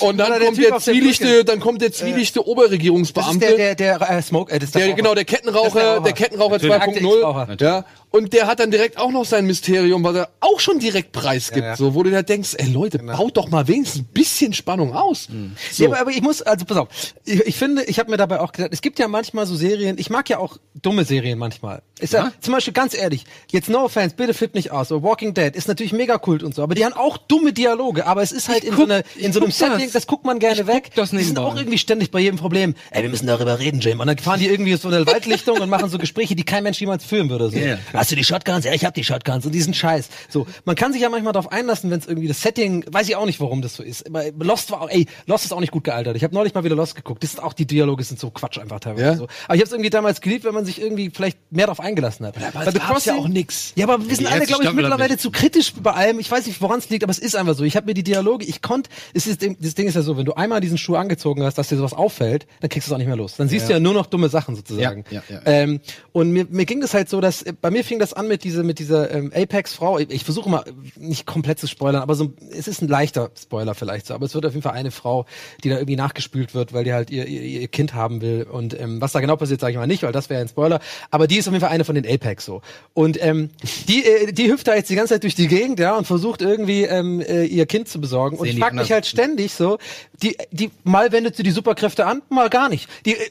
Und 0.00 0.16
dann 0.18 0.32
der 0.32 0.40
kommt 0.40 0.58
der 0.58 0.70
der 0.70 0.78
zwielichte, 0.80 1.44
dann 1.44 1.60
kommt 1.60 1.82
der 1.82 1.92
zwielichte 1.92 2.38
Das 2.40 2.46
ist 2.46 2.52
Oberregierungsbeamte. 2.52 3.56
der, 3.56 3.74
der, 3.74 3.98
der 3.98 4.10
äh, 4.10 4.22
Smoke, 4.22 4.50
äh, 4.52 4.58
das 4.58 4.68
ist 4.68 4.74
der, 4.74 4.86
Raucher. 4.86 4.96
genau, 4.96 5.14
der 5.14 5.24
der 5.24 5.36
Kettenraucher, 5.36 5.96
Raucher. 5.96 6.00
der 6.02 6.12
Kettenraucher 6.12 6.52
Natürlich. 6.52 6.74
Akte 6.74 7.00
2.0. 7.00 7.16
X-Raucher. 7.16 7.56
Ja. 7.60 7.84
Und 8.12 8.32
der 8.34 8.46
hat 8.46 8.60
dann 8.60 8.70
direkt 8.70 8.98
auch 8.98 9.10
noch 9.10 9.24
sein 9.24 9.46
Mysterium, 9.46 10.04
was 10.04 10.14
er 10.14 10.28
auch 10.40 10.60
schon 10.60 10.78
direkt 10.78 11.12
preisgibt. 11.12 11.62
Ja, 11.62 11.70
ja. 11.70 11.76
So, 11.76 11.94
wo 11.94 12.02
du 12.02 12.10
da 12.10 12.22
denkst, 12.22 12.54
ey 12.58 12.70
Leute, 12.70 12.98
baut 12.98 13.36
doch 13.38 13.48
mal 13.48 13.66
wenigstens 13.68 14.02
ein 14.02 14.04
bisschen 14.12 14.52
Spannung 14.52 14.92
aus. 14.94 15.28
So. 15.72 15.84
Ja, 15.84 15.88
aber, 15.90 16.00
aber 16.02 16.10
ich 16.10 16.20
muss, 16.20 16.42
also 16.42 16.64
pass 16.66 16.76
auf, 16.76 16.88
ich, 17.24 17.40
ich 17.40 17.56
finde, 17.56 17.84
ich 17.84 17.98
habe 17.98 18.10
mir 18.10 18.18
dabei 18.18 18.40
auch 18.40 18.52
gedacht, 18.52 18.70
es 18.72 18.82
gibt 18.82 18.98
ja 18.98 19.08
manchmal 19.08 19.46
so 19.46 19.56
Serien, 19.56 19.96
ich 19.98 20.10
mag 20.10 20.28
ja 20.28 20.38
auch 20.38 20.58
dumme 20.74 21.04
Serien 21.06 21.38
manchmal. 21.38 21.80
Ist 22.00 22.12
ja, 22.12 22.32
zum 22.40 22.52
Beispiel 22.52 22.74
ganz 22.74 22.94
ehrlich, 22.94 23.24
jetzt 23.50 23.68
No 23.70 23.84
Offense, 23.84 24.14
bitte 24.14 24.34
flippt 24.34 24.56
nicht 24.56 24.72
aus, 24.72 24.88
so 24.88 25.02
Walking 25.02 25.32
Dead 25.34 25.54
ist 25.56 25.68
natürlich 25.68 25.92
mega 25.92 26.18
kult 26.18 26.42
und 26.42 26.54
so, 26.54 26.62
aber 26.62 26.74
die 26.74 26.84
haben 26.84 26.92
auch 26.94 27.16
dumme 27.16 27.52
Dialoge, 27.54 28.06
aber 28.06 28.22
es 28.22 28.32
ist 28.32 28.48
halt 28.48 28.62
in, 28.64 28.70
guck- 28.74 28.88
so, 28.88 28.92
eine, 28.92 29.04
in 29.16 29.26
ich 29.28 29.32
so 29.32 29.40
einem 29.40 29.48
guck 29.50 29.58
das. 29.58 29.58
Setting, 29.58 29.90
das 29.92 30.06
guckt 30.06 30.26
man 30.26 30.38
gerne 30.38 30.66
weg. 30.66 30.90
das 30.96 31.10
die 31.12 31.22
sind 31.22 31.38
auch 31.38 31.56
irgendwie 31.56 31.78
ständig 31.78 32.10
bei 32.10 32.20
jedem 32.20 32.38
Problem, 32.38 32.74
ey, 32.90 33.02
wir 33.04 33.08
müssen 33.08 33.26
darüber 33.26 33.58
reden, 33.58 33.80
Jim. 33.80 34.00
Und 34.00 34.06
dann 34.08 34.18
fahren 34.18 34.38
die 34.40 34.48
irgendwie 34.48 34.74
so 34.76 34.88
eine 34.88 35.06
Waldlichtung 35.06 35.60
und 35.60 35.70
machen 35.70 35.88
so 35.88 35.96
Gespräche, 35.96 36.34
die 36.34 36.44
kein 36.44 36.62
Mensch 36.64 36.78
jemals 36.80 37.04
führen 37.04 37.30
würde. 37.30 37.48
So. 37.50 37.56
Ja. 37.56 37.78
Hast 38.02 38.10
du 38.10 38.16
die 38.16 38.24
Shotguns? 38.24 38.64
Ja, 38.64 38.72
ich 38.72 38.84
hab 38.84 38.94
die 38.94 39.04
Shotguns 39.04 39.46
und 39.46 39.52
diesen 39.52 39.74
Scheiß. 39.74 40.08
So, 40.28 40.44
man 40.64 40.74
kann 40.74 40.92
sich 40.92 41.02
ja 41.02 41.08
manchmal 41.08 41.32
darauf 41.32 41.52
einlassen, 41.52 41.88
wenn 41.92 42.00
es 42.00 42.08
irgendwie 42.08 42.26
das 42.26 42.42
Setting, 42.42 42.84
weiß 42.90 43.08
ich 43.08 43.14
auch 43.14 43.26
nicht, 43.26 43.38
warum 43.38 43.62
das 43.62 43.76
so 43.76 43.84
ist. 43.84 44.08
Aber 44.08 44.24
Lost 44.40 44.72
war 44.72 44.82
auch, 44.82 44.90
ey, 44.90 45.06
Lost 45.26 45.44
ist 45.44 45.52
auch 45.52 45.60
nicht 45.60 45.70
gut 45.70 45.84
gealtert. 45.84 46.16
Ich 46.16 46.24
habe 46.24 46.34
neulich 46.34 46.52
mal 46.52 46.64
wieder 46.64 46.74
Lost 46.74 46.96
geguckt. 46.96 47.22
Das 47.22 47.30
ist 47.30 47.40
auch 47.40 47.52
die 47.52 47.64
Dialoge 47.64 48.02
sind 48.02 48.18
so 48.18 48.30
Quatsch 48.30 48.58
einfach 48.58 48.80
teilweise. 48.80 49.04
Ja? 49.04 49.14
So. 49.14 49.28
Aber 49.44 49.54
ich 49.54 49.60
habe 49.60 49.66
es 49.66 49.70
irgendwie 49.70 49.90
damals 49.90 50.20
geliebt, 50.20 50.44
wenn 50.44 50.52
man 50.52 50.64
sich 50.64 50.82
irgendwie 50.82 51.10
vielleicht 51.10 51.38
mehr 51.52 51.66
darauf 51.66 51.78
eingelassen 51.78 52.26
hat. 52.26 52.34
aber 52.56 52.66
es 52.66 52.74
gab's 52.74 53.04
ja 53.04 53.14
auch 53.14 53.28
nix. 53.28 53.72
Ja, 53.76 53.86
aber 53.86 54.00
wir 54.00 54.16
sind 54.16 54.26
die 54.26 54.32
alle, 54.32 54.46
glaube 54.46 54.64
ich, 54.64 54.72
mittlerweile 54.72 55.16
zu 55.16 55.30
kritisch 55.30 55.72
bei 55.80 55.92
allem. 55.92 56.18
Ich 56.18 56.28
weiß 56.28 56.46
nicht, 56.46 56.60
woran 56.60 56.80
es 56.80 56.90
liegt, 56.90 57.04
aber 57.04 57.12
es 57.12 57.20
ist 57.20 57.36
einfach 57.36 57.54
so. 57.54 57.62
Ich 57.62 57.76
habe 57.76 57.86
mir 57.86 57.94
die 57.94 58.02
Dialoge, 58.02 58.44
ich 58.44 58.62
konnte, 58.62 58.90
es 59.14 59.28
ist, 59.28 59.46
das 59.60 59.74
Ding 59.76 59.86
ist 59.86 59.94
ja 59.94 60.02
so, 60.02 60.16
wenn 60.16 60.24
du 60.24 60.34
einmal 60.34 60.60
diesen 60.60 60.76
Schuh 60.76 60.96
angezogen 60.96 61.44
hast, 61.44 61.56
dass 61.56 61.68
dir 61.68 61.76
sowas 61.76 61.92
auffällt, 61.92 62.48
dann 62.58 62.68
kriegst 62.68 62.88
du 62.88 62.90
es 62.90 62.94
auch 62.94 62.98
nicht 62.98 63.06
mehr 63.06 63.16
los. 63.16 63.36
Dann 63.36 63.48
siehst 63.48 63.68
du 63.68 63.72
ja 63.74 63.78
nur 63.78 63.94
noch 63.94 64.06
dumme 64.06 64.28
Sachen 64.28 64.56
sozusagen. 64.56 65.04
Ja, 65.10 65.22
ja, 65.28 65.36
ja. 65.36 65.40
Ähm, 65.44 65.80
und 66.10 66.32
mir, 66.32 66.46
mir 66.50 66.66
ging 66.66 66.80
das 66.80 66.94
halt 66.94 67.08
so, 67.08 67.20
dass 67.20 67.42
äh, 67.42 67.52
bei 67.52 67.70
mir 67.70 67.84
fing 67.92 67.98
das 67.98 68.14
an 68.14 68.26
mit 68.26 68.42
dieser 68.42 68.62
mit 68.62 68.78
dieser 68.78 69.10
ähm, 69.10 69.30
Apex-Frau. 69.34 69.98
Ich, 69.98 70.10
ich 70.10 70.24
versuche 70.24 70.48
mal 70.48 70.64
nicht 70.96 71.26
komplett 71.26 71.58
zu 71.58 71.66
spoilern, 71.66 72.00
aber 72.00 72.14
so 72.14 72.32
es 72.50 72.66
ist 72.66 72.80
ein 72.80 72.88
leichter 72.88 73.30
Spoiler 73.38 73.74
vielleicht 73.74 74.06
so. 74.06 74.14
Aber 74.14 74.24
es 74.24 74.34
wird 74.34 74.46
auf 74.46 74.52
jeden 74.52 74.62
Fall 74.62 74.72
eine 74.72 74.90
Frau, 74.90 75.26
die 75.62 75.68
da 75.68 75.76
irgendwie 75.76 75.96
nachgespült 75.96 76.54
wird, 76.54 76.72
weil 76.72 76.84
die 76.84 76.94
halt 76.94 77.10
ihr, 77.10 77.26
ihr, 77.26 77.42
ihr 77.42 77.68
Kind 77.68 77.92
haben 77.92 78.22
will. 78.22 78.46
Und 78.50 78.78
ähm, 78.80 79.02
was 79.02 79.12
da 79.12 79.20
genau 79.20 79.36
passiert, 79.36 79.60
sage 79.60 79.72
ich 79.72 79.76
mal 79.76 79.86
nicht, 79.86 80.04
weil 80.04 80.12
das 80.12 80.30
wäre 80.30 80.40
ein 80.40 80.48
Spoiler. 80.48 80.80
Aber 81.10 81.26
die 81.26 81.36
ist 81.36 81.48
auf 81.48 81.52
jeden 81.52 81.60
Fall 81.60 81.70
eine 81.70 81.84
von 81.84 81.94
den 81.94 82.06
Apex 82.06 82.46
so. 82.46 82.62
Und 82.94 83.22
ähm, 83.22 83.50
die 83.88 84.06
äh, 84.06 84.32
die 84.32 84.50
hüpft 84.50 84.68
da 84.68 84.74
jetzt 84.74 84.88
die 84.88 84.94
ganze 84.94 85.12
Zeit 85.12 85.24
durch 85.24 85.34
die 85.34 85.48
Gegend, 85.48 85.78
ja, 85.78 85.94
und 85.94 86.06
versucht 86.06 86.40
irgendwie 86.40 86.84
ähm, 86.84 87.20
äh, 87.20 87.44
ihr 87.44 87.66
Kind 87.66 87.88
zu 87.88 88.00
besorgen. 88.00 88.38
Und 88.38 88.44
Sehen 88.44 88.50
ich 88.50 88.54
die 88.54 88.62
frage 88.62 88.76
mich 88.76 88.90
halt 88.90 89.04
ständig 89.04 89.52
so, 89.52 89.76
die, 90.22 90.38
die 90.50 90.70
mal 90.84 91.12
wendet 91.12 91.36
sie 91.36 91.42
die 91.42 91.50
Superkräfte 91.50 92.06
an, 92.06 92.22
mal 92.30 92.48
gar 92.48 92.70
nicht. 92.70 92.88
Die, 93.04 93.16
äh, 93.16 93.30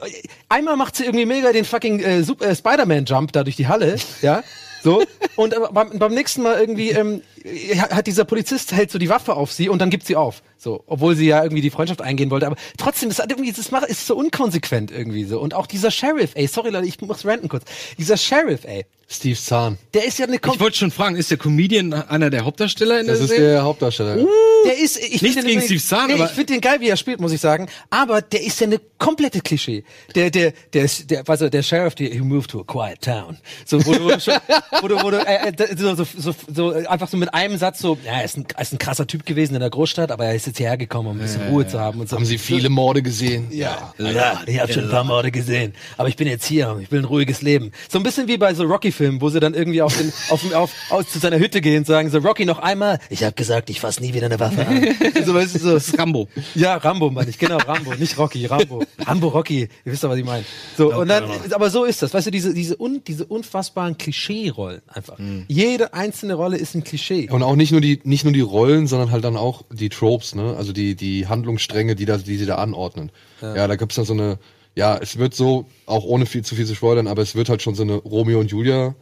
einmal 0.50 0.76
macht 0.76 0.96
sie 0.96 1.06
irgendwie 1.06 1.26
mega 1.26 1.52
den 1.52 1.66
fucking 1.66 2.00
äh, 2.00 2.20
äh, 2.20 2.56
Spider-Man-Jump 2.56 3.32
da 3.32 3.44
durch 3.44 3.56
die 3.56 3.68
Halle, 3.68 3.96
ja. 4.22 4.44
So, 4.84 5.04
und 5.36 5.56
beim, 5.74 6.00
beim 6.00 6.14
nächsten 6.14 6.42
Mal 6.44 6.60
irgendwie 6.60 6.90
ähm, 6.90 7.22
äh, 7.44 7.78
hat 7.78 8.08
dieser 8.08 8.26
Polizist 8.26 8.72
hält 8.72 8.92
so 8.92 9.00
die 9.00 9.10
Waffe 9.10 9.36
auf 9.36 9.52
sie 9.52 9.70
und 9.70 9.80
dann 9.80 9.90
gibt 9.90 10.06
sie 10.06 10.16
auf. 10.16 10.42
So, 10.58 10.84
obwohl 10.88 11.16
sie 11.16 11.28
ja 11.28 11.44
irgendwie 11.44 11.62
die 11.62 11.70
Freundschaft 11.70 12.02
eingehen 12.02 12.30
wollte. 12.30 12.48
Aber 12.48 12.56
trotzdem, 12.78 13.10
das 13.10 13.20
irgendwie, 13.20 13.52
das 13.52 13.72
macht, 13.72 13.86
ist 13.86 14.06
so 14.06 14.16
unkonsequent 14.16 14.92
irgendwie 14.92 15.24
so. 15.24 15.40
Und 15.40 15.54
auch 15.54 15.68
dieser 15.68 15.92
Sheriff, 15.92 16.32
ey, 16.36 16.48
sorry 16.48 16.70
Leute, 16.70 16.88
ich 16.88 17.00
muss 17.02 17.26
ranten 17.26 17.50
kurz. 17.50 17.64
Dieser 17.98 18.18
Sheriff, 18.18 18.66
ey, 18.66 18.86
Steve 19.12 19.38
Zahn. 19.38 19.78
der 19.94 20.06
ist 20.06 20.20
ja 20.20 20.26
eine 20.26 20.38
Ich 20.38 20.60
wollte 20.60 20.78
schon 20.78 20.92
fragen, 20.92 21.18
ist 21.18 21.30
der 21.32 21.38
Comedian 21.38 21.92
einer 21.94 22.30
der 22.30 22.46
Hauptdarsteller 22.46 23.02
in 23.02 23.08
Das 23.08 23.18
der 23.18 23.26
ist 23.26 23.32
Serie? 23.32 23.48
der 23.54 23.64
Hauptdarsteller. 23.64 24.18
Der 24.64 24.78
ist, 24.78 24.98
ich 24.98 25.22
Nichts 25.22 25.22
finde 25.22 25.36
den 25.42 25.46
gegen 25.48 25.62
übrigens- 25.62 25.66
Steve 25.66 25.82
Zahn, 25.82 26.08
nee, 26.08 26.14
aber- 26.14 26.26
ich 26.26 26.32
finde 26.32 26.54
den 26.54 26.62
geil, 26.62 26.78
wie 26.80 26.88
er 26.88 26.96
spielt, 26.98 27.20
muss 27.20 27.32
ich 27.32 27.42
sagen. 27.42 27.68
Aber 27.90 28.22
der 28.22 28.42
ist 28.44 28.60
ja 28.62 28.68
eine 28.68 28.80
komplette 29.00 29.42
Klischee. 29.42 29.84
Der, 30.16 30.30
der, 30.30 30.54
der, 30.74 30.84
ist, 30.86 31.10
der, 31.10 31.24
du, 31.24 31.50
der 31.50 31.64
Sheriff, 31.64 31.96
der, 31.96 32.10
he 32.10 32.20
moved 32.20 32.52
to 32.52 32.62
a 32.62 32.64
quiet 32.64 33.02
town. 33.02 33.38
So, 33.66 33.84
wo 33.86 33.94
du, 33.94 34.04
wo 34.06 34.10
du, 34.12 34.20
schon, 34.20 34.36
wo 34.82 34.88
du, 34.88 35.02
wo 35.04 35.10
du 35.12 35.18
äh, 35.18 35.50
äh, 35.50 35.76
so, 35.76 35.96
so, 35.96 36.06
so, 36.18 36.36
so, 36.54 36.72
einfach 36.88 37.10
so 37.10 37.18
mit 37.18 37.34
einem 37.34 37.58
Satz 37.58 37.80
so, 37.80 37.98
ja, 38.06 38.14
er 38.14 38.24
ist 38.26 38.38
ein, 38.38 38.46
er 38.56 38.62
ist 38.62 38.72
ein 38.74 38.78
krasser 38.78 39.08
Typ 39.08 39.26
gewesen 39.26 39.56
in 39.56 39.60
der 39.62 39.70
Großstadt, 39.72 40.12
aber 40.12 40.26
er 40.26 40.36
ist 40.36 40.46
jetzt 40.48 40.58
hierher 40.58 40.78
gekommen, 40.78 41.10
um 41.10 41.18
ein 41.18 41.22
bisschen 41.22 41.48
Ruhe 41.50 41.68
zu 41.68 41.80
haben 41.80 42.00
und 42.00 42.08
so. 42.08 42.16
Haben 42.16 42.26
Sie 42.26 42.38
viele 42.38 42.70
Morde 42.70 43.02
gesehen? 43.02 43.48
Ja, 43.52 43.94
ja, 43.98 44.42
ich 44.46 44.60
habe 44.60 44.72
schon 44.72 44.84
ein 44.86 44.90
paar 44.92 45.04
Morde 45.04 45.32
gesehen. 45.32 45.74
Aber 45.98 46.08
ich 46.08 46.16
bin 46.16 46.28
jetzt 46.28 46.46
hier, 46.46 46.78
ich 46.82 46.92
will 46.92 47.00
ein 47.00 47.06
ruhiges 47.06 47.42
Leben. 47.42 47.72
So 47.92 47.98
ein 47.98 48.04
bisschen 48.04 48.28
wie 48.28 48.38
bei 48.38 48.54
so 48.54 48.64
Rocky-Filmen, 49.02 49.22
wo 49.22 49.30
sie 49.30 49.40
dann 49.40 49.54
irgendwie 49.54 49.82
auf 49.82 49.98
den, 49.98 50.14
auf, 50.30 50.54
auf, 50.54 50.72
aus 50.90 51.08
zu 51.10 51.20
seiner 51.20 51.40
Hütte 51.40 51.62
gehen 51.62 51.80
und 51.80 51.88
sagen, 51.88 52.10
so 52.10 52.20
Rocky 52.20 52.46
noch 52.46 52.60
einmal, 52.60 53.00
ich 53.10 53.24
habe 53.24 53.34
gesagt, 53.34 53.70
ich 53.70 53.80
fass 53.80 54.00
nie 54.00 54.14
wieder 54.14 54.28
eine 54.28 54.40
Waffe 54.40 54.66
an. 54.66 54.82
so, 55.26 55.34
weißt 55.34 55.56
du, 55.56 55.60
so. 55.60 55.74
Das 55.74 55.88
ist 55.88 55.98
Rambo. 55.98 56.28
Ja, 56.56 56.76
Rambo 56.78 57.10
meine 57.10 57.30
ich, 57.30 57.38
genau, 57.38 57.58
Rambo, 57.58 57.96
nicht 57.96 58.18
Rocky, 58.18 58.46
Rambo. 58.46 58.84
Rambo, 59.06 59.28
Rocky, 59.30 59.62
ihr 59.62 59.70
wisst 59.92 60.04
doch, 60.04 60.10
was 60.10 60.18
ich 60.18 60.26
meine. 60.26 60.46
So, 60.78 60.94
und 60.94 61.08
dann, 61.08 61.24
aber 61.52 61.70
so 61.70 61.86
ist 61.86 62.02
das, 62.02 62.14
weißt 62.14 62.28
du, 62.28 62.32
diese, 62.32 62.54
diese, 62.54 62.80
un, 62.80 63.02
diese 63.06 63.26
unfassbaren 63.26 63.98
Klischee-Rollen 63.98 64.82
einfach. 64.88 65.18
Jede 65.48 65.94
einzelne 65.94 66.36
Rolle 66.36 66.58
ist 66.58 66.76
ein 66.76 66.84
Klischee. 66.84 67.30
Und 67.30 67.44
auch 67.44 67.56
nicht 67.56 67.72
nur 67.72 67.82
die, 67.82 68.00
nicht 68.04 68.24
nur 68.24 68.34
die 68.34 68.42
Rollen, 68.42 68.88
sondern 68.88 69.12
halt 69.12 69.24
dann 69.24 69.38
auch 69.38 69.64
die 69.72 69.90
Tropes, 69.90 70.36
ne? 70.36 70.56
Also 70.58 70.74
die, 70.74 70.96
die 70.96 71.28
Handlungsstränge, 71.28 71.96
die 71.96 72.06
da, 72.06 72.18
die 72.18 72.38
sie 72.38 72.46
da 72.46 72.56
anordnen. 72.56 73.12
Ja, 73.42 73.68
da 73.68 73.76
gibt's 73.76 73.96
dann 73.96 74.06
so 74.06 74.14
eine, 74.14 74.38
ja, 74.76 74.98
es 74.98 75.18
wird 75.18 75.34
so, 75.34 75.66
auch 75.86 76.04
ohne 76.04 76.26
viel 76.26 76.44
zu 76.44 76.56
viel 76.56 76.66
zu 76.66 76.76
spoilern, 76.76 77.08
aber 77.08 77.22
es 77.22 77.36
wird 77.36 77.50
halt 77.50 77.62
schon 77.62 77.76
so 77.76 77.84
eine 77.84 77.96
Romeo 77.96 78.40
und 78.40 78.52
Julia 78.52 78.96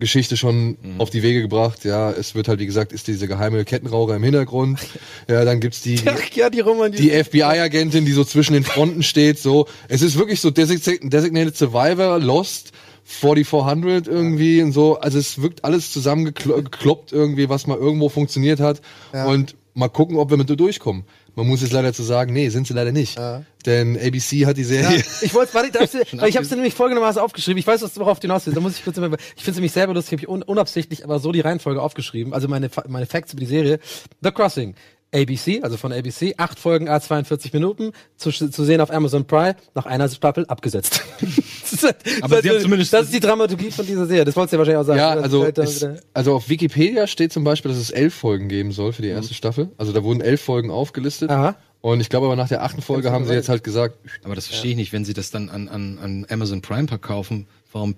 Geschichte 0.00 0.36
schon 0.36 0.76
auf 0.98 1.10
die 1.10 1.24
Wege 1.24 1.42
gebracht. 1.42 1.84
Ja, 1.84 2.12
es 2.12 2.36
wird 2.36 2.46
halt, 2.46 2.60
wie 2.60 2.66
gesagt, 2.66 2.92
ist 2.92 3.08
diese 3.08 3.26
geheime 3.26 3.64
Kettenraucher 3.64 4.14
im 4.14 4.22
Hintergrund. 4.22 4.78
Ja, 5.28 5.44
dann 5.44 5.60
gibt's 5.60 5.82
die, 5.82 6.00
Ach 6.06 6.30
ja, 6.34 6.48
die 6.48 6.60
Roman, 6.60 6.92
die 6.92 7.10
FBI-Agentin, 7.10 8.06
die 8.06 8.12
so 8.12 8.24
zwischen 8.24 8.54
den 8.54 8.64
Fronten 8.64 9.02
steht, 9.02 9.38
so. 9.38 9.66
Es 9.88 10.00
ist 10.00 10.16
wirklich 10.16 10.40
so 10.40 10.50
Designated, 10.50 11.54
Survivor, 11.54 12.18
Lost, 12.18 12.72
4400 13.04 14.06
irgendwie 14.06 14.62
und 14.62 14.72
so. 14.72 14.98
Also 14.98 15.18
es 15.18 15.42
wirkt 15.42 15.64
alles 15.64 15.92
zusammengekloppt 15.92 17.12
irgendwie, 17.12 17.50
was 17.50 17.66
mal 17.66 17.76
irgendwo 17.76 18.08
funktioniert 18.08 18.60
hat. 18.60 18.80
Und 19.12 19.54
mal 19.78 19.88
gucken, 19.88 20.16
ob 20.16 20.30
wir 20.30 20.36
mit 20.36 20.48
durchkommen. 20.48 21.04
Man 21.36 21.46
muss 21.46 21.62
jetzt 21.62 21.72
leider 21.72 21.92
zu 21.92 22.02
sagen, 22.02 22.32
nee, 22.32 22.48
sind 22.48 22.66
sie 22.66 22.74
leider 22.74 22.92
nicht. 22.92 23.18
Denn 23.64 23.96
ABC 23.96 24.44
hat 24.44 24.56
die 24.56 24.64
Serie. 24.64 25.04
Ich 25.22 25.34
wollte, 25.34 25.54
warte, 25.54 25.70
du, 25.70 25.78
weil 26.20 26.28
ich 26.28 26.36
habe 26.36 26.44
es 26.44 26.50
nämlich 26.50 26.74
folgendermaßen 26.74 27.22
aufgeschrieben. 27.22 27.58
Ich 27.58 27.66
weiß, 27.66 27.82
was 27.82 27.94
du 27.94 28.00
worauf 28.00 28.18
du 28.18 28.26
hinaus 28.26 28.44
willst. 28.46 28.56
Da 28.56 28.60
muss 28.60 28.76
ich 28.76 28.84
kurz 28.84 28.96
immer, 28.96 29.16
ich 29.36 29.44
finde 29.44 29.58
nämlich 29.58 29.72
selber 29.72 29.94
lustig, 29.94 30.12
habe 30.12 30.22
ich 30.22 30.28
un, 30.28 30.42
unabsichtlich, 30.42 31.04
aber 31.04 31.20
so 31.20 31.32
die 31.32 31.40
Reihenfolge 31.40 31.80
aufgeschrieben. 31.80 32.34
Also 32.34 32.48
meine, 32.48 32.70
meine 32.88 33.06
Facts 33.06 33.32
über 33.32 33.40
die 33.40 33.46
Serie. 33.46 33.78
The 34.20 34.32
Crossing. 34.32 34.74
ABC, 35.14 35.60
also 35.62 35.76
von 35.76 35.92
ABC, 35.92 36.34
acht 36.36 36.58
Folgen, 36.58 36.88
a 36.88 37.00
42 37.00 37.52
Minuten, 37.54 37.92
zu, 38.16 38.30
zu 38.30 38.64
sehen 38.64 38.80
auf 38.80 38.90
Amazon 38.90 39.26
Prime, 39.26 39.56
nach 39.74 39.86
einer 39.86 40.08
Staffel 40.08 40.46
abgesetzt. 40.46 41.02
Das 41.70 41.82
ist 41.82 42.22
Aber 42.22 42.36
das 42.36 42.42
sie 42.42 42.48
ist- 42.48 42.54
haben 42.54 42.62
zumindest- 42.62 42.92
das 42.94 43.02
ist 43.04 43.14
die 43.14 43.20
Dramaturgie 43.20 43.70
von 43.70 43.84
dieser 43.84 44.06
Serie. 44.06 44.24
Das 44.24 44.34
wolltest 44.36 44.52
du 44.54 44.56
ja 44.56 44.58
wahrscheinlich 44.58 44.80
auch 44.80 44.86
sagen. 44.86 44.98
Ja, 44.98 45.10
also, 45.10 45.44
es, 45.44 45.86
also 46.14 46.34
auf 46.34 46.48
Wikipedia 46.48 47.06
steht 47.06 47.30
zum 47.30 47.44
Beispiel, 47.44 47.70
dass 47.70 47.78
es 47.78 47.90
elf 47.90 48.14
Folgen 48.14 48.48
geben 48.48 48.72
soll 48.72 48.94
für 48.94 49.02
die 49.02 49.08
erste 49.08 49.34
Staffel. 49.34 49.70
Also 49.76 49.92
da 49.92 50.02
wurden 50.02 50.22
elf 50.22 50.40
Folgen 50.40 50.70
aufgelistet. 50.70 51.30
Aha. 51.30 51.56
Und 51.82 52.00
ich 52.00 52.08
glaube 52.08 52.24
aber 52.26 52.36
nach 52.36 52.48
der 52.48 52.62
achten 52.64 52.80
Folge 52.80 53.12
haben 53.12 53.26
sie 53.26 53.34
jetzt 53.34 53.50
halt 53.50 53.62
gesagt, 53.64 53.98
Aber 54.24 54.34
das 54.34 54.46
verstehe 54.46 54.70
ich 54.70 54.76
nicht, 54.78 54.92
wenn 54.94 55.04
sie 55.04 55.12
das 55.12 55.30
dann 55.30 55.50
an, 55.50 55.68
an, 55.68 55.98
an 56.02 56.26
Amazon 56.30 56.62
Prime 56.62 56.88
verkaufen, 56.88 57.46
warum 57.70 57.96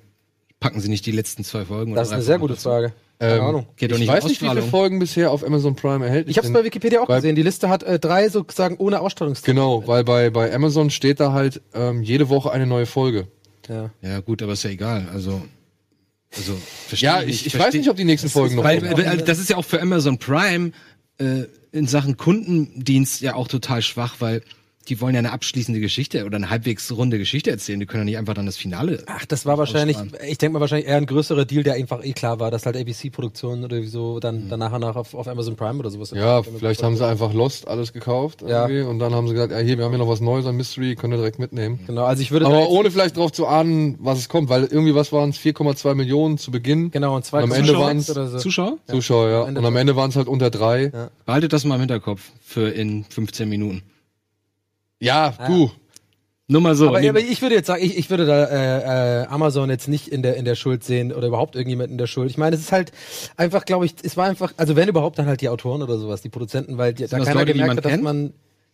packen 0.59 0.81
sie 0.81 0.88
nicht 0.88 1.07
die 1.07 1.12
letzten 1.12 1.44
zwei 1.44 1.64
Folgen? 1.64 1.94
das 1.94 2.09
ist 2.09 2.14
eine 2.14 2.23
sehr 2.23 2.38
gute 2.40 2.57
Frage. 2.57 2.92
Keine 3.20 3.35
ähm, 3.35 3.40
Ahnung. 3.42 3.66
Geht 3.76 3.90
doch 3.90 3.96
ich 3.96 4.00
nicht 4.00 4.09
weiß 4.09 4.24
um 4.24 4.30
nicht, 4.30 4.40
wie 4.40 4.48
viele. 4.48 4.62
Folgen 4.62 4.98
bisher 4.98 5.30
auf 5.30 5.44
Amazon 5.44 5.76
Prime 5.76 6.04
erhältlich 6.04 6.33
Ich 6.35 6.38
habe 6.38 6.46
es 6.48 6.52
bei 6.54 6.64
Wikipedia 6.64 7.02
auch 7.02 7.09
Weil- 7.09 7.16
gesehen. 7.20 7.37
Die 7.37 7.42
Liste 7.42 7.68
hat 7.68 7.83
äh, 7.83 7.98
drei 7.98 8.30
sozusagen 8.30 8.76
ohne 8.78 9.00
Ausstrahlungszeit. 9.00 9.44
Genau, 9.44 9.87
weil 9.87 10.04
bei, 10.04 10.30
bei 10.30 10.52
Amazon 10.54 10.88
steht 10.88 11.20
da 11.20 11.33
halt 11.33 11.61
ähm, 11.74 12.02
jede 12.02 12.30
Woche 12.30 12.50
eine 12.50 12.66
neue 12.66 12.87
Folge. 12.87 13.28
Ja. 13.68 13.90
Ja, 14.00 14.20
gut, 14.20 14.42
aber 14.42 14.54
ist 14.54 14.64
ja 14.64 14.70
egal. 14.70 15.06
Also, 15.12 15.42
also 16.35 16.56
verstehe 16.88 17.11
Ja, 17.11 17.22
ich, 17.22 17.44
ich 17.44 17.59
weiß 17.59 17.74
nicht, 17.74 17.90
ob 17.90 17.96
die 17.96 18.04
nächsten 18.04 18.30
Folgen 18.30 18.56
noch 18.56 18.64
weil, 18.64 18.80
kommen. 18.80 19.06
weil 19.06 19.18
das 19.18 19.38
ist 19.38 19.50
ja 19.50 19.59
auch 19.59 19.66
für 19.66 19.83
Amazon 19.83 20.18
Prime 20.18 20.72
äh, 21.18 21.42
in 21.72 21.87
Sachen 21.87 22.16
Kundendienst 22.16 23.20
ja 23.20 23.35
auch 23.35 23.48
total 23.48 23.83
schwach, 23.83 24.16
weil 24.20 24.42
die 24.88 25.01
wollen 25.01 25.14
ja 25.14 25.19
eine 25.19 25.33
abschließende 25.33 25.79
Geschichte 25.79 26.25
oder 26.25 26.37
eine 26.37 26.51
halbwegs 26.51 26.90
runde 26.90 27.19
Geschichte 27.19 27.51
erzählen. 27.51 27.79
Die 27.79 27.87
können 27.87 28.01
ja 28.03 28.05
nicht 28.07 28.19
einfach 28.19 28.35
dann 28.35 28.47
das 28.47 28.57
Finale. 28.57 29.03
Ach, 29.07 29.25
das 29.27 29.45
war 29.47 29.59
wahrscheinlich, 29.59 29.97
ich 30.27 30.38
denke 30.38 30.55
mal 30.55 30.61
wahrscheinlich 30.61 30.88
eher 30.88 30.97
ein 30.97 31.07
größerer 31.07 31.45
Deal, 31.45 31.62
der 31.62 31.75
einfach 31.75 32.03
eh 32.05 32.12
klar 32.12 32.40
war, 32.40 32.51
dass 32.51 32.66
halt 32.66 32.77
ABC-Produktionen 32.77 33.62
oder 33.64 33.83
so 33.85 34.21
dann, 34.21 34.49
dann 34.49 34.59
nach 34.59 34.73
und 34.73 34.81
nach 34.81 34.97
auf, 34.97 35.14
auf 35.14 35.29
Amazon 35.29 35.55
Prime 35.55 35.79
oder 35.79 35.90
sowas. 35.90 36.11
Ja, 36.12 36.43
vielleicht 36.43 36.83
haben 36.83 36.97
sie 36.97 37.07
einfach 37.07 37.33
Lost 37.35 37.69
alles 37.69 37.93
gekauft 37.93 38.43
Ja. 38.43 38.66
irgendwie 38.66 38.83
und 38.88 38.99
dann 38.99 39.14
haben 39.14 39.29
sie 39.29 39.35
gesagt, 39.35 39.53
ja, 39.53 39.59
hier, 39.59 39.77
wir 39.79 39.85
haben 39.85 39.93
hier 39.93 39.99
noch 39.99 40.09
was 40.09 40.21
Neues 40.21 40.47
an 40.47 40.57
Mystery, 40.57 40.97
könnt 40.97 41.12
ihr 41.14 41.19
direkt 41.19 41.38
mitnehmen. 41.38 41.79
Genau, 41.87 42.05
also 42.05 42.23
ich 42.23 42.31
würde 42.31 42.47
Aber 42.47 42.69
ohne 42.71 42.90
vielleicht 42.90 43.16
drauf 43.16 43.33
zu 43.33 43.47
ahnen, 43.47 43.97
was 44.01 44.19
es 44.19 44.29
kommt, 44.29 44.49
weil 44.49 44.64
irgendwie 44.64 44.95
was 44.95 45.12
waren 45.12 45.31
es 45.31 45.38
4,2 45.38 45.95
Millionen 45.95 46.38
zu 46.38 46.51
Beginn. 46.51 46.90
genau, 46.90 47.14
und 47.16 47.25
zwei 47.25 47.43
Und 47.45 47.53
am 47.53 47.59
Ende 47.59 47.77
oder 47.77 48.27
so. 48.29 48.38
Zuschauer? 48.38 48.79
Zuschauer, 48.88 49.29
ja. 49.29 49.43
Und 49.43 49.64
am 49.64 49.77
Ende 49.77 49.95
waren 49.95 50.11
es 50.11 50.16
halt 50.16 50.27
unter 50.27 50.51
drei. 50.51 50.90
Ja, 50.93 51.11
Behaltet 51.27 51.53
das 51.53 51.64
mal 51.64 51.75
im 51.77 51.81
Hinterkopf 51.83 52.31
für 52.43 52.69
in 52.71 53.05
15 53.05 53.49
Minuten. 53.49 53.83
Du. 55.46 55.70
Nur 56.50 56.60
mal 56.60 56.74
so. 56.74 56.88
Aber, 56.88 56.98
aber 56.98 57.20
ich 57.20 57.42
würde 57.42 57.54
jetzt 57.54 57.68
sagen, 57.68 57.82
ich, 57.82 57.96
ich 57.96 58.10
würde 58.10 58.26
da 58.26 58.44
äh, 58.44 59.22
äh, 59.22 59.26
Amazon 59.26 59.70
jetzt 59.70 59.86
nicht 59.86 60.08
in 60.08 60.22
der 60.22 60.36
in 60.36 60.44
der 60.44 60.56
Schuld 60.56 60.82
sehen 60.82 61.12
oder 61.12 61.28
überhaupt 61.28 61.54
irgendjemand 61.54 61.92
in 61.92 61.98
der 61.98 62.08
Schuld. 62.08 62.28
Ich 62.28 62.38
meine, 62.38 62.56
es 62.56 62.62
ist 62.62 62.72
halt 62.72 62.90
einfach, 63.36 63.64
glaube 63.64 63.86
ich, 63.86 63.94
es 64.02 64.16
war 64.16 64.26
einfach, 64.26 64.52
also 64.56 64.74
wenn 64.74 64.88
überhaupt 64.88 65.18
dann 65.20 65.26
halt 65.26 65.40
die 65.42 65.48
Autoren 65.48 65.80
oder 65.80 65.96
sowas, 65.96 66.22
die 66.22 66.28
Produzenten, 66.28 66.76
weil 66.76 66.92
die, 66.92 67.06
da 67.06 67.18
keiner 67.18 67.34
Leute, 67.34 67.52
gemerkt 67.52 67.76
hat, 67.76 67.84
dass 67.84 67.92
kennt? 67.92 68.02
man 68.02 68.32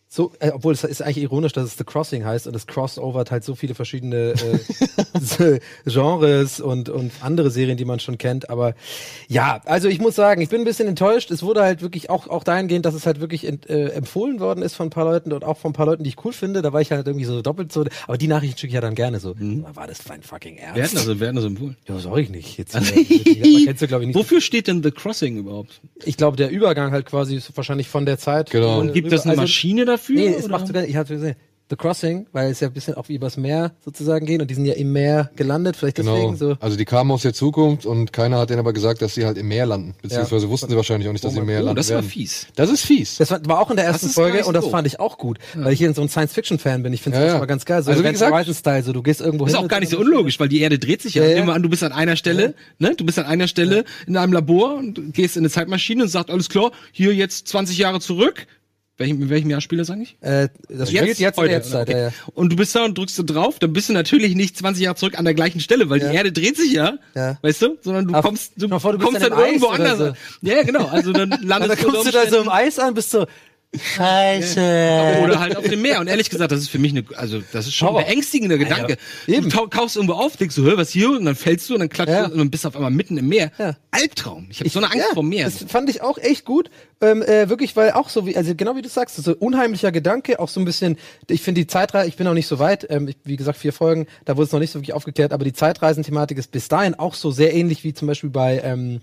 so, 0.09 0.31
äh, 0.39 0.51
obwohl 0.51 0.73
es 0.73 0.85
ist 0.85 1.01
eigentlich 1.01 1.17
ironisch, 1.23 1.51
dass 1.51 1.65
es 1.65 1.77
The 1.77 1.83
Crossing 1.83 2.23
heißt 2.23 2.47
und 2.47 2.53
das 2.53 2.65
Crossovert 2.65 3.29
halt 3.29 3.43
so 3.43 3.55
viele 3.55 3.75
verschiedene 3.75 4.33
äh, 5.39 5.59
Genres 5.85 6.61
und 6.61 6.87
und 6.87 7.11
andere 7.21 7.51
Serien, 7.51 7.75
die 7.77 7.83
man 7.83 7.99
schon 7.99 8.17
kennt. 8.17 8.49
Aber 8.49 8.73
ja, 9.27 9.59
also 9.65 9.89
ich 9.89 9.99
muss 9.99 10.15
sagen, 10.15 10.41
ich 10.41 10.47
bin 10.47 10.61
ein 10.61 10.65
bisschen 10.65 10.87
enttäuscht. 10.87 11.29
Es 11.29 11.43
wurde 11.43 11.61
halt 11.61 11.81
wirklich 11.81 12.09
auch 12.09 12.29
auch 12.29 12.45
dahingehend, 12.45 12.85
dass 12.85 12.93
es 12.93 13.05
halt 13.05 13.19
wirklich 13.19 13.45
ent, 13.45 13.69
äh, 13.69 13.89
empfohlen 13.89 14.39
worden 14.39 14.61
ist 14.63 14.75
von 14.75 14.87
ein 14.87 14.91
paar 14.91 15.03
Leuten 15.03 15.33
und 15.33 15.43
auch 15.43 15.57
von 15.57 15.71
ein 15.71 15.73
paar 15.73 15.85
Leuten, 15.85 16.03
die 16.03 16.09
ich 16.09 16.23
cool 16.23 16.31
finde. 16.31 16.61
Da 16.61 16.71
war 16.71 16.79
ich 16.79 16.91
halt 16.91 17.05
irgendwie 17.05 17.25
so 17.25 17.41
doppelt 17.41 17.73
so. 17.73 17.83
Aber 18.07 18.17
die 18.17 18.27
Nachrichten 18.27 18.57
schicke 18.57 18.69
ich 18.69 18.75
ja 18.75 18.81
dann 18.81 18.95
gerne 18.95 19.19
so. 19.19 19.35
War 19.37 19.87
das 19.87 19.99
dein 20.05 20.23
fucking 20.23 20.55
Ernst? 20.55 20.75
wer 20.77 20.83
hat 20.85 20.91
denn 20.91 20.97
das, 20.99 21.07
wer 21.07 21.13
hat 21.13 21.21
denn 21.21 21.35
das 21.35 21.45
empfohlen? 21.45 21.77
Ja, 21.85 21.99
sag 21.99 22.17
ich 22.17 22.29
nicht. 22.29 22.57
Jetzt, 22.57 22.75
äh, 22.75 22.79
man 22.79 23.65
kennst 23.65 23.81
du, 23.81 23.87
glaube 23.87 24.03
ich, 24.03 24.07
nicht. 24.07 24.15
Wofür 24.15 24.39
steht 24.39 24.67
denn 24.67 24.81
The 24.83 24.91
Crossing 24.91 25.35
überhaupt? 25.37 25.81
Ich 26.05 26.15
glaube, 26.15 26.37
der 26.37 26.49
Übergang 26.49 26.91
halt 26.91 27.05
quasi 27.05 27.35
ist 27.35 27.55
wahrscheinlich 27.57 27.89
von 27.89 28.05
der 28.05 28.17
Zeit. 28.17 28.51
Genau. 28.51 28.77
äh, 28.77 28.79
Und 28.79 28.93
gibt 28.93 29.11
es 29.11 29.23
eine 29.23 29.31
also- 29.31 29.41
Maschine 29.41 29.83
dafür? 29.83 29.96
Nee, 30.09 30.27
es 30.27 30.45
oder? 30.45 30.51
macht 30.53 30.67
sogar, 30.67 30.83
ich 30.85 30.95
habe 30.95 31.07
gesehen, 31.13 31.35
The 31.69 31.75
Crossing, 31.75 32.27
weil 32.31 32.49
es 32.49 32.61
ja 32.61 32.69
ein 32.69 32.73
bisschen 32.73 32.93
auch 32.93 33.09
wie 33.09 33.15
übers 33.15 33.35
Meer 33.35 33.73
sozusagen 33.83 34.25
gehen 34.25 34.39
und 34.39 34.49
die 34.49 34.53
sind 34.53 34.63
ja 34.63 34.73
im 34.75 34.93
Meer 34.93 35.31
gelandet, 35.35 35.75
vielleicht 35.75 35.97
Genau. 35.97 36.15
deswegen 36.15 36.37
so. 36.37 36.55
Also 36.61 36.77
die 36.77 36.85
kamen 36.85 37.11
aus 37.11 37.23
der 37.23 37.33
Zukunft 37.33 37.85
und 37.85 38.13
keiner 38.13 38.37
hat 38.37 38.49
denen 38.51 38.59
aber 38.59 38.71
gesagt, 38.71 39.01
dass 39.01 39.15
sie 39.15 39.25
halt 39.25 39.37
im 39.37 39.49
Meer 39.49 39.65
landen. 39.65 39.93
Beziehungsweise 40.01 40.47
wussten 40.47 40.69
sie 40.69 40.77
wahrscheinlich 40.77 41.09
auch 41.09 41.11
nicht, 41.11 41.25
dass 41.25 41.33
sie 41.33 41.39
im 41.39 41.45
Meer 41.45 41.59
oh, 41.59 41.65
landen 41.65 41.75
das 41.75 41.89
war 41.89 41.95
werden. 41.97 42.09
fies. 42.09 42.47
Das 42.55 42.69
ist 42.69 42.85
fies. 42.85 43.17
Das 43.17 43.31
war, 43.31 43.59
auch 43.59 43.69
in 43.69 43.75
der 43.75 43.83
ersten 43.85 44.05
ist 44.05 44.13
Folge 44.15 44.45
und 44.45 44.53
das 44.53 44.63
so. 44.63 44.69
fand 44.69 44.87
ich 44.87 45.01
auch 45.01 45.17
gut, 45.17 45.39
weil 45.55 45.73
ich 45.73 45.79
hier 45.79 45.93
so 45.93 46.01
ein 46.01 46.07
Science-Fiction-Fan 46.07 46.83
bin. 46.83 46.93
Ich 46.93 47.01
finde 47.01 47.17
Ja, 47.17 47.23
das 47.25 47.31
ja. 47.33 47.37
immer 47.37 47.47
ganz 47.47 47.65
geil. 47.65 47.83
So 47.83 47.91
Also 47.91 48.01
wie 48.01 48.11
gesagt- 48.13 48.31
Horizon-Style, 48.31 48.83
so 48.83 48.93
du 48.93 49.03
gehst 49.03 49.19
irgendwo 49.19 49.43
Das 49.43 49.51
ist 49.51 49.57
hin. 49.59 49.65
auch 49.65 49.69
gar 49.69 49.81
nicht 49.81 49.89
so 49.89 49.99
unlogisch, 49.99 50.39
weil 50.39 50.47
die 50.47 50.61
Erde 50.61 50.79
dreht 50.79 51.01
sich 51.01 51.15
ja. 51.15 51.23
Ja, 51.23 51.29
ja. 51.31 51.35
Nehmen 51.35 51.47
wir 51.49 51.53
an, 51.53 51.63
du 51.63 51.67
bist 51.69 51.83
an 51.83 51.91
einer 51.91 52.15
Stelle, 52.15 52.53
ne? 52.79 52.95
Du 52.95 53.05
bist 53.05 53.19
an 53.19 53.25
einer 53.25 53.49
Stelle 53.49 53.83
in 54.07 54.15
einem 54.15 54.31
Labor 54.31 54.75
und 54.75 55.13
gehst 55.13 55.35
in 55.35 55.41
eine 55.41 55.49
Zeitmaschine 55.49 56.03
und 56.03 56.07
sagst, 56.09 56.29
alles 56.29 56.47
klar, 56.47 56.71
hier 56.93 57.13
jetzt 57.13 57.49
20 57.49 57.77
Jahre 57.77 57.99
zurück. 57.99 58.47
Welchem, 58.99 59.21
in 59.21 59.29
welchem 59.29 59.49
Jahr 59.51 59.61
spielt 59.61 59.81
das 59.81 59.91
eigentlich? 59.91 60.17
Äh, 60.21 60.49
das 60.69 60.89
spielt 60.89 61.19
jetzt 61.19 61.19
in 61.19 61.27
heute, 61.27 61.49
der 61.49 61.57
Jetztzeit, 61.59 61.87
okay. 61.89 61.97
ja, 61.97 62.07
ja. 62.07 62.13
Und 62.33 62.51
du 62.51 62.55
bist 62.55 62.75
da 62.75 62.83
und 62.83 62.97
drückst 62.97 63.17
du 63.19 63.23
drauf, 63.23 63.59
dann 63.59 63.71
bist 63.71 63.89
du 63.89 63.93
natürlich 63.93 64.33
nicht 64.33 64.57
20 64.57 64.83
Jahre 64.83 64.95
zurück 64.95 65.19
an 65.19 65.25
der 65.25 65.35
gleichen 65.35 65.59
Stelle, 65.59 65.89
weil 65.89 66.01
Ja. 66.01 66.09
die 66.09 66.15
Erde 66.15 66.31
dreht 66.31 66.57
sich 66.57 66.71
ja, 66.71 66.97
Ja. 67.13 67.37
weißt 67.43 67.61
du, 67.61 67.77
sondern 67.81 68.07
du 68.07 68.15
Aber 68.15 68.27
kommst, 68.27 68.53
du 68.55 68.67
vor, 68.79 68.93
du 68.93 68.97
kommst 68.99 69.21
dann 69.21 69.29
dann 69.31 69.39
irgendwo 69.39 69.67
anders. 69.67 70.15
Ja, 70.41 70.55
ja, 70.55 70.63
genau, 70.63 70.87
also 70.87 71.13
dann 71.13 71.31
Und 71.31 71.43
landest 71.43 71.83
dann 71.83 71.91
kommst 71.93 72.07
du 72.07 72.11
da 72.11 72.27
so 72.27 72.41
im 72.41 72.49
Eis 72.49 72.79
an, 72.79 72.95
bist 72.95 73.11
so, 73.11 73.27
Scheiße. 73.75 75.19
oder 75.23 75.39
halt 75.39 75.57
auf 75.57 75.65
dem 75.67 75.81
Meer. 75.81 75.99
Und 75.99 76.07
ehrlich 76.07 76.29
gesagt, 76.29 76.51
das 76.51 76.59
ist 76.61 76.69
für 76.69 76.79
mich 76.79 76.91
eine, 76.91 77.03
also 77.15 77.41
das 77.51 77.67
ist 77.67 77.73
schon 77.75 77.89
ein 77.89 78.05
beängstigender 78.05 78.57
Gedanke. 78.57 78.97
eben. 79.27 79.49
Du 79.49 79.67
tauchst 79.67 79.95
irgendwo 79.95 80.13
auf, 80.13 80.37
denkst 80.37 80.55
du, 80.55 80.63
hör, 80.63 80.77
was 80.77 80.89
hier? 80.89 81.09
Und 81.11 81.25
dann 81.25 81.35
fällst 81.35 81.69
du 81.69 81.73
und 81.73 81.81
dann 81.81 81.89
klatscht 81.89 82.13
Ja. 82.13 82.27
du 82.27 82.33
und 82.33 82.37
dann 82.39 82.49
bist 82.49 82.63
du 82.63 82.69
auf 82.69 82.75
einmal 82.75 82.91
mitten 82.91 83.17
im 83.17 83.27
Meer. 83.27 83.51
Ja. 83.57 83.75
Albtraum. 83.91 84.47
Ich 84.49 84.59
habe 84.59 84.69
so 84.69 84.79
eine 84.79 84.87
Angst 84.87 85.05
ja, 85.09 85.13
vor 85.13 85.23
Meer. 85.23 85.45
Das 85.45 85.65
fand 85.67 85.89
ich 85.89 86.01
auch 86.01 86.17
echt 86.17 86.45
gut. 86.45 86.69
Ähm, 87.01 87.21
äh, 87.21 87.49
wirklich, 87.49 87.75
weil 87.75 87.91
auch 87.91 88.09
so 88.09 88.25
wie, 88.25 88.35
also 88.35 88.55
genau 88.55 88.75
wie 88.75 88.81
du 88.81 88.89
sagst, 88.89 89.15
so 89.17 89.35
unheimlicher 89.35 89.91
Gedanke, 89.91 90.39
auch 90.39 90.49
so 90.49 90.59
ein 90.59 90.65
bisschen, 90.65 90.97
ich 91.29 91.41
finde 91.41 91.61
die 91.61 91.67
Zeitreise, 91.67 92.07
ich 92.09 92.15
bin 92.15 92.25
noch 92.25 92.33
nicht 92.33 92.47
so 92.47 92.57
weit, 92.57 92.87
ähm, 92.89 93.07
ich, 93.07 93.17
wie 93.23 93.35
gesagt, 93.35 93.59
vier 93.59 93.71
Folgen, 93.73 94.07
da 94.25 94.35
wurde 94.35 94.45
es 94.47 94.51
noch 94.51 94.59
nicht 94.59 94.71
so 94.71 94.79
wirklich 94.79 94.93
aufgeklärt, 94.93 95.31
aber 95.31 95.43
die 95.45 95.53
Zeitreisenthematik 95.53 96.37
ist 96.39 96.51
bis 96.51 96.67
dahin 96.69 96.95
auch 96.95 97.13
so 97.13 97.29
sehr 97.29 97.53
ähnlich 97.53 97.83
wie 97.83 97.93
zum 97.93 98.07
Beispiel 98.07 98.31
bei 98.31 98.61
ähm, 98.63 99.01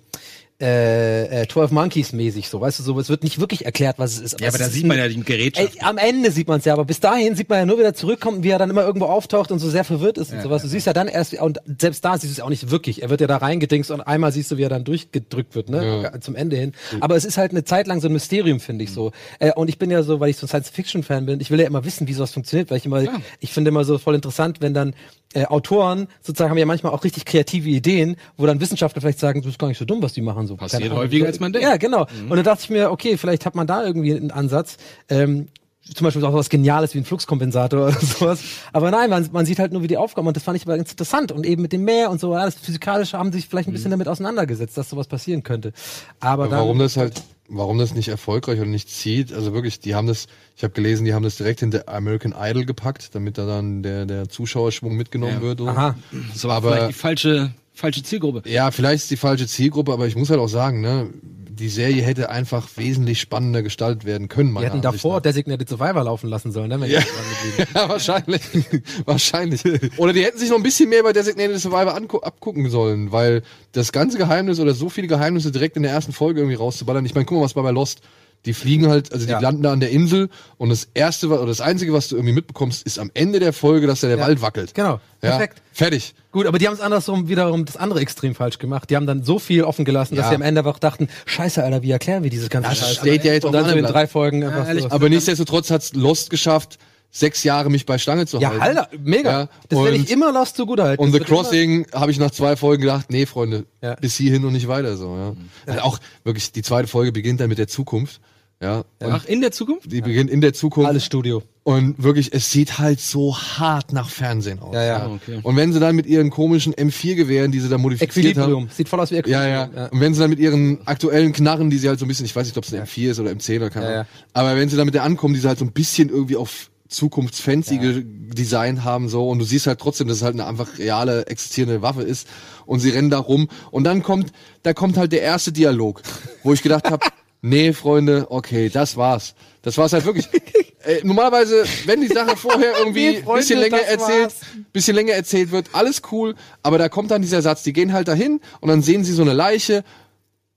äh, 0.60 1.42
äh, 1.42 1.48
12 1.48 1.72
Monkeys 1.72 2.12
mäßig 2.12 2.48
so, 2.48 2.60
weißt 2.60 2.78
du, 2.78 2.82
so, 2.84 2.98
es 3.00 3.08
wird 3.08 3.24
nicht 3.24 3.40
wirklich 3.40 3.64
erklärt, 3.64 3.98
was 3.98 4.14
es 4.14 4.20
ist. 4.20 4.40
ja, 4.40 4.48
aber 4.48 4.58
da 4.58 4.68
sieht 4.68 4.86
man 4.86 4.96
ja 4.96 5.08
die 5.08 5.20
Gerätschaft. 5.20 5.74
Ey, 5.74 5.82
am 5.82 5.98
Ende 5.98 6.30
sieht 6.30 6.46
man 6.46 6.60
es 6.60 6.64
ja, 6.64 6.74
aber 6.74 6.84
bis 6.84 7.00
dahin 7.00 7.34
sieht 7.34 7.48
man 7.48 7.58
ja 7.58 7.66
nur 7.66 7.78
wieder 7.78 7.92
zurückkommen, 7.92 8.44
wie 8.44 8.50
er 8.50 8.58
dann 8.58 8.70
immer 8.70 8.84
irgendwo 8.84 9.06
auftaucht 9.06 9.50
und 9.50 9.58
so 9.58 9.68
sehr 9.68 9.82
verwirrt 9.82 10.16
ist 10.16 10.32
und 10.32 10.42
sowas. 10.42 10.62
Du 10.62 10.68
siehst 10.68 10.86
ja 10.86 10.92
dann 10.92 11.08
erst, 11.08 11.34
und 11.34 11.58
selbst 11.80 12.04
da 12.04 12.16
siehst 12.16 12.36
du 12.36 12.40
es 12.40 12.44
auch 12.44 12.50
nicht 12.50 12.70
wirklich. 12.70 13.02
Er 13.02 13.10
wird 13.10 13.20
ja 13.20 13.26
da 13.26 13.38
reingedingst 13.38 13.90
und 13.90 14.00
einmal 14.00 14.30
siehst 14.30 14.50
du, 14.52 14.56
wie 14.56 14.62
er 14.62 14.68
dann 14.68 14.84
durchgedrückt 14.84 15.54
wird, 15.54 15.70
ne? 15.70 16.12
Zum 16.20 16.36
Ende 16.36 16.56
hin. 16.56 16.72
Aber 17.00 17.16
es 17.16 17.24
ist 17.24 17.36
halt 17.36 17.50
eine 17.50 17.64
Zeit 17.64 17.86
lang 17.88 18.00
so 18.00 18.08
ein 18.08 18.12
Mysterium, 18.12 18.60
finde 18.60 18.84
ich 18.84 18.92
so. 18.92 19.10
Äh, 19.40 19.52
und 19.52 19.68
ich 19.68 19.78
bin 19.78 19.90
ja 19.90 20.02
so, 20.02 20.20
weil 20.20 20.30
ich 20.30 20.36
so 20.36 20.46
ein 20.46 20.48
Science-Fiction-Fan 20.48 21.26
bin, 21.26 21.40
ich 21.40 21.50
will 21.50 21.60
ja 21.60 21.66
immer 21.66 21.84
wissen, 21.84 22.06
wie 22.06 22.12
sowas 22.12 22.32
funktioniert, 22.32 22.70
weil 22.70 22.78
ich 22.78 22.86
immer, 22.86 23.02
ich 23.40 23.52
finde 23.52 23.70
immer 23.70 23.84
so 23.84 23.98
voll 23.98 24.14
interessant, 24.14 24.60
wenn 24.60 24.72
dann 24.72 24.94
äh, 25.34 25.46
Autoren 25.46 26.06
sozusagen 26.22 26.50
haben 26.50 26.58
ja 26.58 26.66
manchmal 26.66 26.92
auch 26.92 27.04
richtig 27.04 27.24
kreative 27.24 27.68
Ideen, 27.68 28.16
wo 28.36 28.46
dann 28.46 28.60
Wissenschaftler 28.60 29.00
vielleicht 29.02 29.18
sagen, 29.18 29.42
das 29.42 29.50
ist 29.50 29.58
gar 29.58 29.68
nicht 29.68 29.78
so 29.78 29.84
dumm, 29.84 30.00
was 30.02 30.12
die 30.12 30.20
machen. 30.20 30.43
So, 30.46 30.56
Passiert 30.56 30.82
Keine 30.82 30.92
Ahnung. 30.94 31.04
häufiger, 31.04 31.26
als 31.26 31.40
man 31.40 31.52
denkt. 31.52 31.66
Ja, 31.68 31.76
genau. 31.76 32.06
Und 32.28 32.30
dann 32.36 32.44
dachte 32.44 32.62
ich 32.64 32.70
mir, 32.70 32.90
okay, 32.90 33.16
vielleicht 33.16 33.46
hat 33.46 33.54
man 33.54 33.66
da 33.66 33.84
irgendwie 33.84 34.14
einen 34.14 34.30
Ansatz. 34.30 34.76
Ähm, 35.08 35.48
zum 35.94 36.06
Beispiel 36.06 36.24
auch 36.24 36.32
was 36.32 36.48
Geniales 36.48 36.94
wie 36.94 36.98
ein 36.98 37.04
Fluxkompensator 37.04 37.88
oder 37.88 37.92
sowas. 38.00 38.40
Aber 38.72 38.90
nein, 38.90 39.10
man, 39.10 39.28
man 39.32 39.44
sieht 39.44 39.58
halt 39.58 39.70
nur 39.72 39.82
wie 39.82 39.86
die 39.86 39.98
Aufgaben 39.98 40.26
und 40.26 40.34
das 40.34 40.42
fand 40.42 40.56
ich 40.56 40.64
aber 40.64 40.76
ganz 40.78 40.90
interessant. 40.90 41.30
Und 41.30 41.44
eben 41.44 41.60
mit 41.60 41.72
dem 41.74 41.84
Meer 41.84 42.10
und 42.10 42.20
so, 42.20 42.32
ja, 42.32 42.44
das 42.46 42.54
Physikalische 42.54 43.18
haben 43.18 43.32
sich 43.32 43.48
vielleicht 43.48 43.68
ein 43.68 43.72
bisschen 43.72 43.90
damit 43.90 44.08
auseinandergesetzt, 44.08 44.78
dass 44.78 44.88
sowas 44.88 45.06
passieren 45.08 45.42
könnte. 45.42 45.72
Aber 46.20 46.48
dann, 46.48 46.60
Warum 46.60 46.78
das 46.78 46.96
halt, 46.96 47.22
warum 47.50 47.76
das 47.76 47.92
nicht 47.94 48.08
erfolgreich 48.08 48.58
oder 48.60 48.68
nicht 48.70 48.88
zieht, 48.88 49.34
also 49.34 49.52
wirklich, 49.52 49.78
die 49.78 49.94
haben 49.94 50.06
das, 50.06 50.26
ich 50.56 50.62
habe 50.64 50.72
gelesen, 50.72 51.04
die 51.04 51.12
haben 51.12 51.22
das 51.22 51.36
direkt 51.36 51.60
hinter 51.60 51.86
American 51.86 52.34
Idol 52.40 52.64
gepackt, 52.64 53.14
damit 53.14 53.36
da 53.36 53.44
dann 53.44 53.82
der, 53.82 54.06
der 54.06 54.30
Zuschauerschwung 54.30 54.96
mitgenommen 54.96 55.34
Ja. 55.34 55.42
wird. 55.42 55.58
So. 55.58 55.68
Aha. 55.68 55.96
Das 56.32 56.42
aber, 56.46 56.54
aber- 56.54 56.70
vielleicht 56.72 56.88
die 56.88 56.92
falsche, 56.94 57.52
falsche 57.74 58.02
Zielgruppe. 58.02 58.48
Ja, 58.48 58.70
vielleicht 58.70 59.02
ist 59.04 59.10
die 59.10 59.16
falsche 59.16 59.46
Zielgruppe, 59.46 59.92
aber 59.92 60.06
ich 60.06 60.16
muss 60.16 60.30
halt 60.30 60.40
auch 60.40 60.48
sagen, 60.48 60.80
ne, 60.80 61.10
die 61.50 61.68
Serie 61.68 62.02
hätte 62.02 62.30
einfach 62.30 62.68
wesentlich 62.76 63.20
spannender 63.20 63.62
gestaltet 63.62 64.04
werden 64.04 64.26
können. 64.28 64.48
Wir 64.48 64.54
meiner 64.54 64.66
hätten 64.66 64.84
Ansicht 64.84 65.04
davor 65.04 65.16
nach. 65.16 65.22
Designated 65.22 65.68
Survivor 65.68 66.02
laufen 66.02 66.28
lassen 66.28 66.50
sollen, 66.50 66.68
ne? 66.68 66.80
Wenn 66.80 66.90
Ja. 66.90 66.98
die 67.00 67.06
dran 67.06 67.24
geblieben. 67.54 67.70
Ja, 67.76 67.88
wahrscheinlich. 67.88 68.42
wahrscheinlich. 69.04 69.62
Oder 69.96 70.12
die 70.12 70.24
hätten 70.24 70.38
sich 70.38 70.50
noch 70.50 70.56
ein 70.56 70.62
bisschen 70.64 70.88
mehr 70.88 71.02
bei 71.04 71.12
Designated 71.12 71.60
Survivor 71.60 71.94
abgucken 72.24 72.70
sollen, 72.70 73.12
weil 73.12 73.42
das 73.70 73.92
ganze 73.92 74.18
Geheimnis 74.18 74.58
oder 74.58 74.74
so 74.74 74.88
viele 74.88 75.06
Geheimnisse 75.06 75.52
direkt 75.52 75.76
in 75.76 75.84
der 75.84 75.92
ersten 75.92 76.12
Folge 76.12 76.40
irgendwie 76.40 76.56
rauszuballern. 76.56 77.06
Ich 77.06 77.14
meine, 77.14 77.24
guck 77.24 77.38
mal, 77.38 77.44
was 77.44 77.54
war 77.54 77.62
bei 77.62 77.70
Lost. 77.70 78.00
Die 78.46 78.52
fliegen 78.54 78.88
halt, 78.88 79.12
also 79.12 79.24
die 79.24 79.32
Ja. 79.32 79.40
landen 79.40 79.62
da 79.62 79.72
an 79.72 79.80
der 79.80 79.90
Insel 79.90 80.28
und 80.58 80.68
das 80.68 80.88
erste 80.94 81.28
oder 81.28 81.46
das 81.46 81.60
einzige, 81.62 81.92
was 81.92 82.08
du 82.08 82.16
irgendwie 82.16 82.34
mitbekommst, 82.34 82.84
ist 82.86 82.98
am 82.98 83.10
Ende 83.14 83.40
der 83.40 83.52
Folge, 83.52 83.86
dass 83.86 84.00
da 84.00 84.08
der 84.08 84.18
Ja. 84.18 84.24
Wald 84.24 84.42
wackelt. 84.42 84.74
Genau. 84.74 85.00
Ja, 85.22 85.30
Perfekt. 85.30 85.62
Fertig. 85.72 86.14
Gut, 86.30 86.46
aber 86.46 86.58
die 86.58 86.66
haben 86.66 86.74
es 86.74 86.80
andersrum 86.80 87.28
wiederum 87.28 87.64
das 87.64 87.76
andere 87.76 88.00
extrem 88.00 88.34
falsch 88.34 88.58
gemacht. 88.58 88.90
Die 88.90 88.96
haben 88.96 89.06
dann 89.06 89.24
so 89.24 89.38
viel 89.38 89.64
offen 89.64 89.84
gelassen, 89.84 90.14
dass 90.16 90.24
Ja. 90.26 90.30
sie 90.30 90.34
am 90.36 90.42
Ende 90.42 90.60
einfach 90.60 90.78
dachten, 90.78 91.08
scheiße, 91.26 91.62
Alter, 91.64 91.82
wie 91.82 91.90
erklären 91.90 92.22
wir 92.22 92.30
dieses 92.30 92.50
ganze 92.50 92.68
Das 92.70 92.78
Scheiß? 92.78 92.96
steht 92.96 93.24
ja 93.24 93.32
jetzt 93.32 93.44
Und 93.44 93.52
dann 93.52 93.68
so 93.68 93.74
in 93.74 93.84
drei 93.84 94.06
Folgen 94.06 94.44
einfach 94.44 94.66
ehrlich, 94.68 94.84
so. 94.84 94.90
Aber 94.90 95.08
nichtsdestotrotz 95.08 95.70
hat's 95.70 95.94
Lost 95.94 96.28
geschafft, 96.30 96.78
sechs 97.10 97.44
Jahre 97.44 97.70
mich 97.70 97.86
bei 97.86 97.96
Stange 97.96 98.26
zu 98.26 98.40
Ja, 98.40 98.50
halten. 98.50 98.62
Alter, 98.78 98.88
mega. 99.04 99.30
Ja, 99.42 99.48
das 99.68 99.78
werde 99.84 99.96
ich 99.96 100.10
immer 100.10 100.32
Lost 100.32 100.56
so 100.56 100.66
gut 100.66 100.80
halten. 100.80 101.00
Und 101.00 101.12
Das 101.12 101.20
The 101.20 101.24
Crossing 101.24 101.86
habe 101.94 102.10
ich 102.10 102.18
nach 102.18 102.32
zwei 102.32 102.56
Folgen 102.56 102.82
gedacht, 102.82 103.06
nee, 103.10 103.24
Freunde, 103.24 103.66
Ja. 103.80 103.94
bis 103.94 104.16
hierhin 104.16 104.44
und 104.44 104.52
nicht 104.52 104.66
weiter 104.66 104.96
so. 104.96 105.16
Ja. 105.16 105.34
Also 105.72 105.80
auch 105.82 105.98
wirklich, 106.24 106.50
die 106.50 106.62
zweite 106.62 106.88
Folge 106.88 107.12
beginnt 107.12 107.40
dann 107.40 107.48
mit 107.48 107.58
der 107.58 107.68
Zukunft. 107.68 108.20
Ja. 108.64 108.78
Und 109.00 109.12
Ach, 109.12 109.24
in 109.26 109.40
der 109.42 109.52
Zukunft? 109.52 109.92
die 109.92 110.00
beginnt 110.00 110.30
in 110.30 110.40
der 110.40 110.52
Zukunft. 110.54 110.88
Alles 110.88 111.04
Studio. 111.04 111.42
Und 111.64 112.02
wirklich, 112.02 112.32
es 112.32 112.50
sieht 112.50 112.78
halt 112.78 113.00
so 113.00 113.36
hart 113.36 113.92
nach 113.92 114.08
Fernsehen 114.08 114.58
aus. 114.60 114.74
Ja, 114.74 114.84
ja. 114.84 114.96
Ah, 115.06 115.10
okay. 115.14 115.40
Und 115.42 115.56
wenn 115.56 115.72
sie 115.72 115.80
dann 115.80 115.94
mit 115.96 116.06
ihren 116.06 116.30
komischen 116.30 116.74
M4-Gewehren, 116.74 117.52
die 117.52 117.60
sie 117.60 117.68
da 117.68 117.78
modifiziert 117.78 118.16
Equilibrium. 118.26 118.64
haben. 118.64 118.70
Sieht 118.74 118.88
voll 118.88 119.00
aus 119.00 119.10
wie 119.10 119.14
Ja, 119.16 119.20
Equilibrium. 119.20 119.70
ja, 119.76 119.86
Und 119.86 120.00
wenn 120.00 120.12
sie 120.14 120.20
dann 120.20 120.30
mit 120.30 120.38
ihren 120.38 120.86
aktuellen 120.86 121.32
Knarren, 121.32 121.70
die 121.70 121.78
sie 121.78 121.88
halt 121.88 121.98
so 121.98 122.04
ein 122.04 122.08
bisschen, 122.08 122.26
ich 122.26 122.34
weiß 122.36 122.46
nicht, 122.46 122.56
ob 122.58 122.64
es 122.64 122.72
ein 122.74 122.82
M4 122.84 123.10
ist 123.10 123.20
oder 123.20 123.30
M10 123.30 123.56
oder 123.56 123.70
keine 123.70 123.86
Ja, 123.86 123.92
Ahnung. 123.92 124.06
ja. 124.12 124.24
Aber 124.34 124.56
wenn 124.56 124.68
sie 124.68 124.76
dann 124.76 124.86
mit 124.86 124.94
der 124.94 125.04
ankommen, 125.04 125.34
die 125.34 125.40
sie 125.40 125.48
halt 125.48 125.58
so 125.58 125.64
ein 125.64 125.72
bisschen 125.72 126.08
irgendwie 126.10 126.36
auf 126.36 126.70
zukunftsfanzige 126.88 128.02
Design 128.04 128.84
haben 128.84 129.08
so 129.08 129.28
und 129.28 129.38
du 129.38 129.44
siehst 129.44 129.66
halt 129.66 129.78
trotzdem, 129.80 130.06
dass 130.08 130.18
es 130.18 130.22
halt 130.22 130.34
eine 130.34 130.46
einfach 130.46 130.78
reale 130.78 131.26
existierende 131.26 131.82
Waffe 131.82 132.02
ist 132.02 132.28
und 132.66 132.80
sie 132.80 132.90
rennen 132.90 133.10
da 133.10 133.18
rum 133.18 133.48
und 133.70 133.84
dann 133.84 134.02
kommt 134.02 134.32
da 134.62 134.74
kommt 134.74 134.96
halt 134.96 135.12
der 135.12 135.22
erste 135.22 135.50
Dialog, 135.52 136.02
wo 136.42 136.52
ich 136.52 136.62
gedacht 136.62 136.90
habe, 136.90 137.04
nee 137.44 137.72
Freunde, 137.72 138.26
okay, 138.30 138.68
das 138.68 138.96
war's. 138.96 139.34
Das 139.62 139.78
war's 139.78 139.92
halt 139.92 140.04
wirklich. 140.04 140.28
äh, 140.84 141.00
normalerweise, 141.02 141.64
wenn 141.86 142.00
die 142.00 142.08
Sache 142.08 142.36
vorher 142.36 142.72
irgendwie 142.78 143.10
Nee, 143.10 143.22
Freunde, 143.22 143.40
bisschen 143.40 143.60
länger 143.60 143.82
erzählt, 143.82 144.24
war's. 144.24 144.40
bisschen 144.72 144.94
länger 144.94 145.12
erzählt 145.14 145.50
wird, 145.50 145.68
alles 145.72 146.02
cool, 146.12 146.34
aber 146.62 146.78
da 146.78 146.88
kommt 146.88 147.10
dann 147.10 147.22
dieser 147.22 147.42
Satz, 147.42 147.62
die 147.62 147.72
gehen 147.72 147.92
halt 147.92 148.08
dahin 148.08 148.40
und 148.60 148.68
dann 148.68 148.82
sehen 148.82 149.04
sie 149.04 149.12
so 149.12 149.22
eine 149.22 149.32
Leiche, 149.32 149.84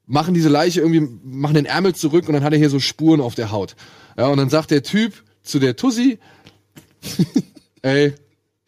machen 0.05 0.33
diese 0.33 0.49
Leiche 0.49 0.81
irgendwie, 0.81 1.07
machen 1.23 1.55
den 1.55 1.65
Ärmel 1.65 1.93
zurück 1.95 2.27
und 2.27 2.33
dann 2.33 2.43
hat 2.43 2.53
er 2.53 2.59
hier 2.59 2.69
so 2.69 2.79
Spuren 2.79 3.21
auf 3.21 3.35
der 3.35 3.51
Haut. 3.51 3.75
Ja, 4.17 4.27
und 4.27 4.37
dann 4.37 4.49
sagt 4.49 4.71
der 4.71 4.83
Typ 4.83 5.13
zu 5.43 5.59
der 5.59 5.75
Tussi, 5.75 6.19
Ey, 7.81 8.13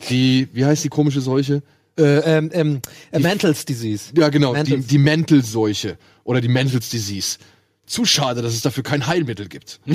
die, 0.09 0.47
wie 0.53 0.65
heißt 0.65 0.83
die 0.83 0.89
komische 0.89 1.21
Seuche? 1.21 1.61
Äh, 1.97 2.19
ähm, 2.37 2.49
ähm, 2.53 2.81
äh, 3.11 3.19
Mantles 3.19 3.65
Disease. 3.65 4.11
Ja, 4.15 4.29
genau, 4.29 4.53
die, 4.53 4.57
Mantles. 4.57 4.87
die 4.87 4.97
Mantelseuche 4.97 5.97
oder 6.23 6.41
die 6.41 6.47
Mantles 6.47 6.89
Disease. 6.89 7.37
Zu 7.89 8.05
schade, 8.05 8.41
dass 8.41 8.53
es 8.53 8.61
dafür 8.61 8.83
kein 8.83 9.07
Heilmittel 9.07 9.49
gibt. 9.49 9.79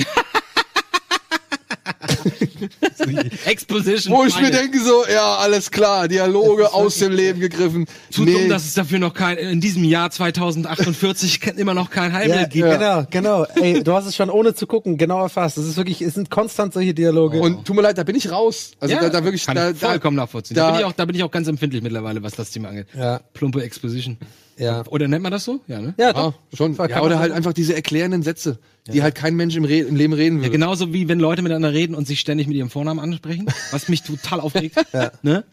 Exposition. 3.45 4.13
Wo 4.13 4.23
ich 4.25 4.35
mir 4.39 4.47
Final. 4.47 4.61
denke 4.63 4.79
so, 4.83 5.03
ja, 5.11 5.35
alles 5.37 5.71
klar, 5.71 6.07
Dialoge 6.07 6.73
aus 6.73 6.97
dem 6.97 7.11
Leben 7.11 7.39
gegriffen. 7.39 7.85
Zu 8.09 8.25
dumm, 8.25 8.49
dass 8.49 8.65
es 8.65 8.73
dafür 8.73 8.99
noch 8.99 9.13
kein, 9.13 9.37
in 9.37 9.61
diesem 9.61 9.83
Jahr 9.83 10.09
2048 10.11 11.41
immer 11.57 11.73
noch 11.73 11.89
kein 11.89 12.13
Heilmittel 12.13 12.41
Ja, 12.41 12.47
gibt. 12.47 13.09
genau, 13.11 13.43
genau. 13.45 13.61
Ey, 13.61 13.83
du 13.83 13.93
hast 13.93 14.05
es 14.07 14.15
schon 14.15 14.29
ohne 14.29 14.53
zu 14.55 14.67
gucken 14.67 14.97
genau 14.97 15.21
erfasst. 15.21 15.57
Es 15.57 15.65
ist 15.65 15.77
wirklich, 15.77 16.01
es 16.01 16.15
sind 16.15 16.29
konstant 16.29 16.73
solche 16.73 16.93
Dialoge. 16.93 17.39
Und 17.39 17.65
tut 17.65 17.75
mir 17.75 17.81
leid, 17.81 17.97
da 17.97 18.03
bin 18.03 18.15
ich 18.15 18.29
raus. 18.31 18.71
Also 18.79 18.95
da, 18.95 19.09
da 19.09 19.23
wirklich, 19.23 19.45
kann 19.45 19.55
da, 19.55 19.69
ich 19.71 19.77
vollkommen 19.77 20.17
nachvollziehen. 20.17 20.55
Da, 20.55 20.65
da- 20.67 20.71
bin 20.71 20.79
ich 20.81 20.85
auch, 20.85 20.93
da 20.93 21.05
bin 21.05 21.15
ich 21.15 21.23
auch 21.23 21.31
ganz 21.31 21.47
empfindlich 21.47 21.81
mittlerweile, 21.83 22.23
was 22.23 22.33
das 22.33 22.51
Thema 22.51 22.69
angeht. 22.69 22.87
Ja. 22.97 23.19
Plumpe 23.33 23.63
Exposition. 23.63 24.17
Ja. 24.57 24.83
Oder 24.87 25.07
nennt 25.07 25.23
man 25.23 25.31
das 25.31 25.43
so? 25.45 25.59
Ja, 25.67 25.81
ne? 25.81 25.93
Ja, 25.97 26.07
Ja, 26.07 26.13
doch. 26.13 26.33
schon. 26.53 26.77
Kann 26.77 26.89
Ja, 26.89 27.01
oder 27.03 27.19
halt 27.19 27.31
einfach 27.31 27.53
diese 27.53 27.75
erklärenden 27.75 28.23
Sätze, 28.23 28.57
die 28.91 29.01
halt 29.03 29.15
kein 29.15 29.35
Mensch 29.35 29.55
im, 29.55 29.65
Re 29.65 29.79
im 29.79 29.95
Leben 29.95 30.13
reden 30.13 30.37
Ja, 30.37 30.43
würde. 30.43 30.51
genauso 30.51 30.93
wie 30.93 31.07
wenn 31.07 31.19
Leute 31.19 31.41
miteinander 31.41 31.73
reden 31.73 31.95
und 31.95 32.07
sich 32.07 32.19
ständig 32.19 32.47
mit 32.47 32.55
ihrem 32.57 32.69
Vornamen 32.69 32.99
ansprechen, 32.99 33.45
was 33.71 33.89
mich 33.89 34.03
total 34.03 34.39
aufregt. 34.39 34.75
Ne? 35.23 35.43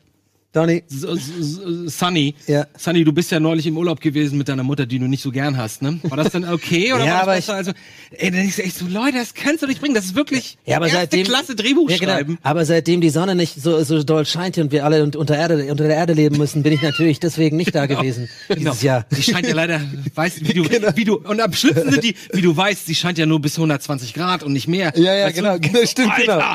Donny. 0.52 0.82
Sunny, 1.86 2.34
Ja. 2.46 2.66
Sunny, 2.76 3.04
du 3.04 3.12
bist 3.12 3.30
ja 3.30 3.40
neulich 3.40 3.66
im 3.66 3.76
Urlaub 3.78 4.00
gewesen 4.00 4.36
mit 4.38 4.48
deiner 4.48 4.62
Mutter, 4.62 4.84
die 4.86 4.98
du 4.98 5.06
nicht 5.06 5.22
so 5.22 5.30
gern 5.30 5.56
hast, 5.56 5.80
ne? 5.82 5.98
War 6.02 6.16
das 6.18 6.30
dann 6.32 6.44
okay 6.48 6.92
oder 6.92 7.04
Ja, 7.06 7.20
war 7.20 7.26
das 7.26 7.38
ich- 7.38 7.46
besser? 7.46 7.54
Also, 7.54 7.72
ey, 8.10 8.30
dann 8.30 8.46
ist 8.46 8.58
echt 8.58 8.76
so, 8.76 8.86
Leute, 8.86 9.18
das 9.18 9.32
kannst 9.34 9.62
du 9.62 9.66
nicht 9.66 9.80
bringen. 9.80 9.94
Das 9.94 10.04
ist 10.04 10.14
wirklich 10.14 10.58
Ja, 10.66 10.76
aber 10.76 10.86
erste 10.86 11.00
seitdem, 11.00 11.24
Klasse 11.26 11.54
Drehbuch 11.56 11.88
ja, 11.90 11.96
genau. 11.96 12.12
schreiben. 12.12 12.38
Aber 12.42 12.64
seitdem 12.64 13.00
die 13.00 13.10
Sonne 13.10 13.34
nicht 13.34 13.60
so, 13.62 13.82
so 13.82 14.02
doll 14.02 14.26
scheint 14.26 14.58
und 14.58 14.72
wir 14.72 14.84
alle 14.84 15.02
un- 15.02 15.14
unter, 15.14 15.36
Erde, 15.36 15.70
unter 15.70 15.84
der 15.86 15.96
Erde 15.96 16.12
leben 16.12 16.36
müssen, 16.36 16.62
bin 16.62 16.72
ich 16.74 16.82
natürlich 16.82 17.18
deswegen 17.18 17.56
nicht 17.56 17.74
da 17.74 17.86
gewesen 17.86 18.28
dieses 18.54 18.82
Jahr. 18.82 19.06
Die 19.16 19.22
scheint 19.22 19.46
ja 19.46 19.54
leider, 19.54 19.80
weißt 20.14 20.46
wie 20.46 20.52
du, 20.52 20.62
Genau. 20.68 20.88
wie 20.96 21.04
du, 21.04 21.16
und 21.18 21.40
am 21.40 21.52
schlimmsten 21.54 21.90
sind 21.92 22.04
die, 22.04 22.14
wie 22.32 22.42
du 22.42 22.54
weißt, 22.56 22.86
die 22.88 22.94
scheint 22.94 23.16
ja 23.18 23.26
nur 23.26 23.40
bis 23.40 23.56
120 23.56 24.12
Grad 24.14 24.42
und 24.42 24.52
nicht 24.52 24.68
mehr. 24.68 24.92
Ja, 24.96 25.14
ja, 25.14 25.26
weißt 25.26 25.36
genau, 25.36 25.54
du? 25.58 25.60
genau, 25.68 25.86
stimmt, 25.86 26.12
Alter, 26.12 26.34
genau. 26.36 26.54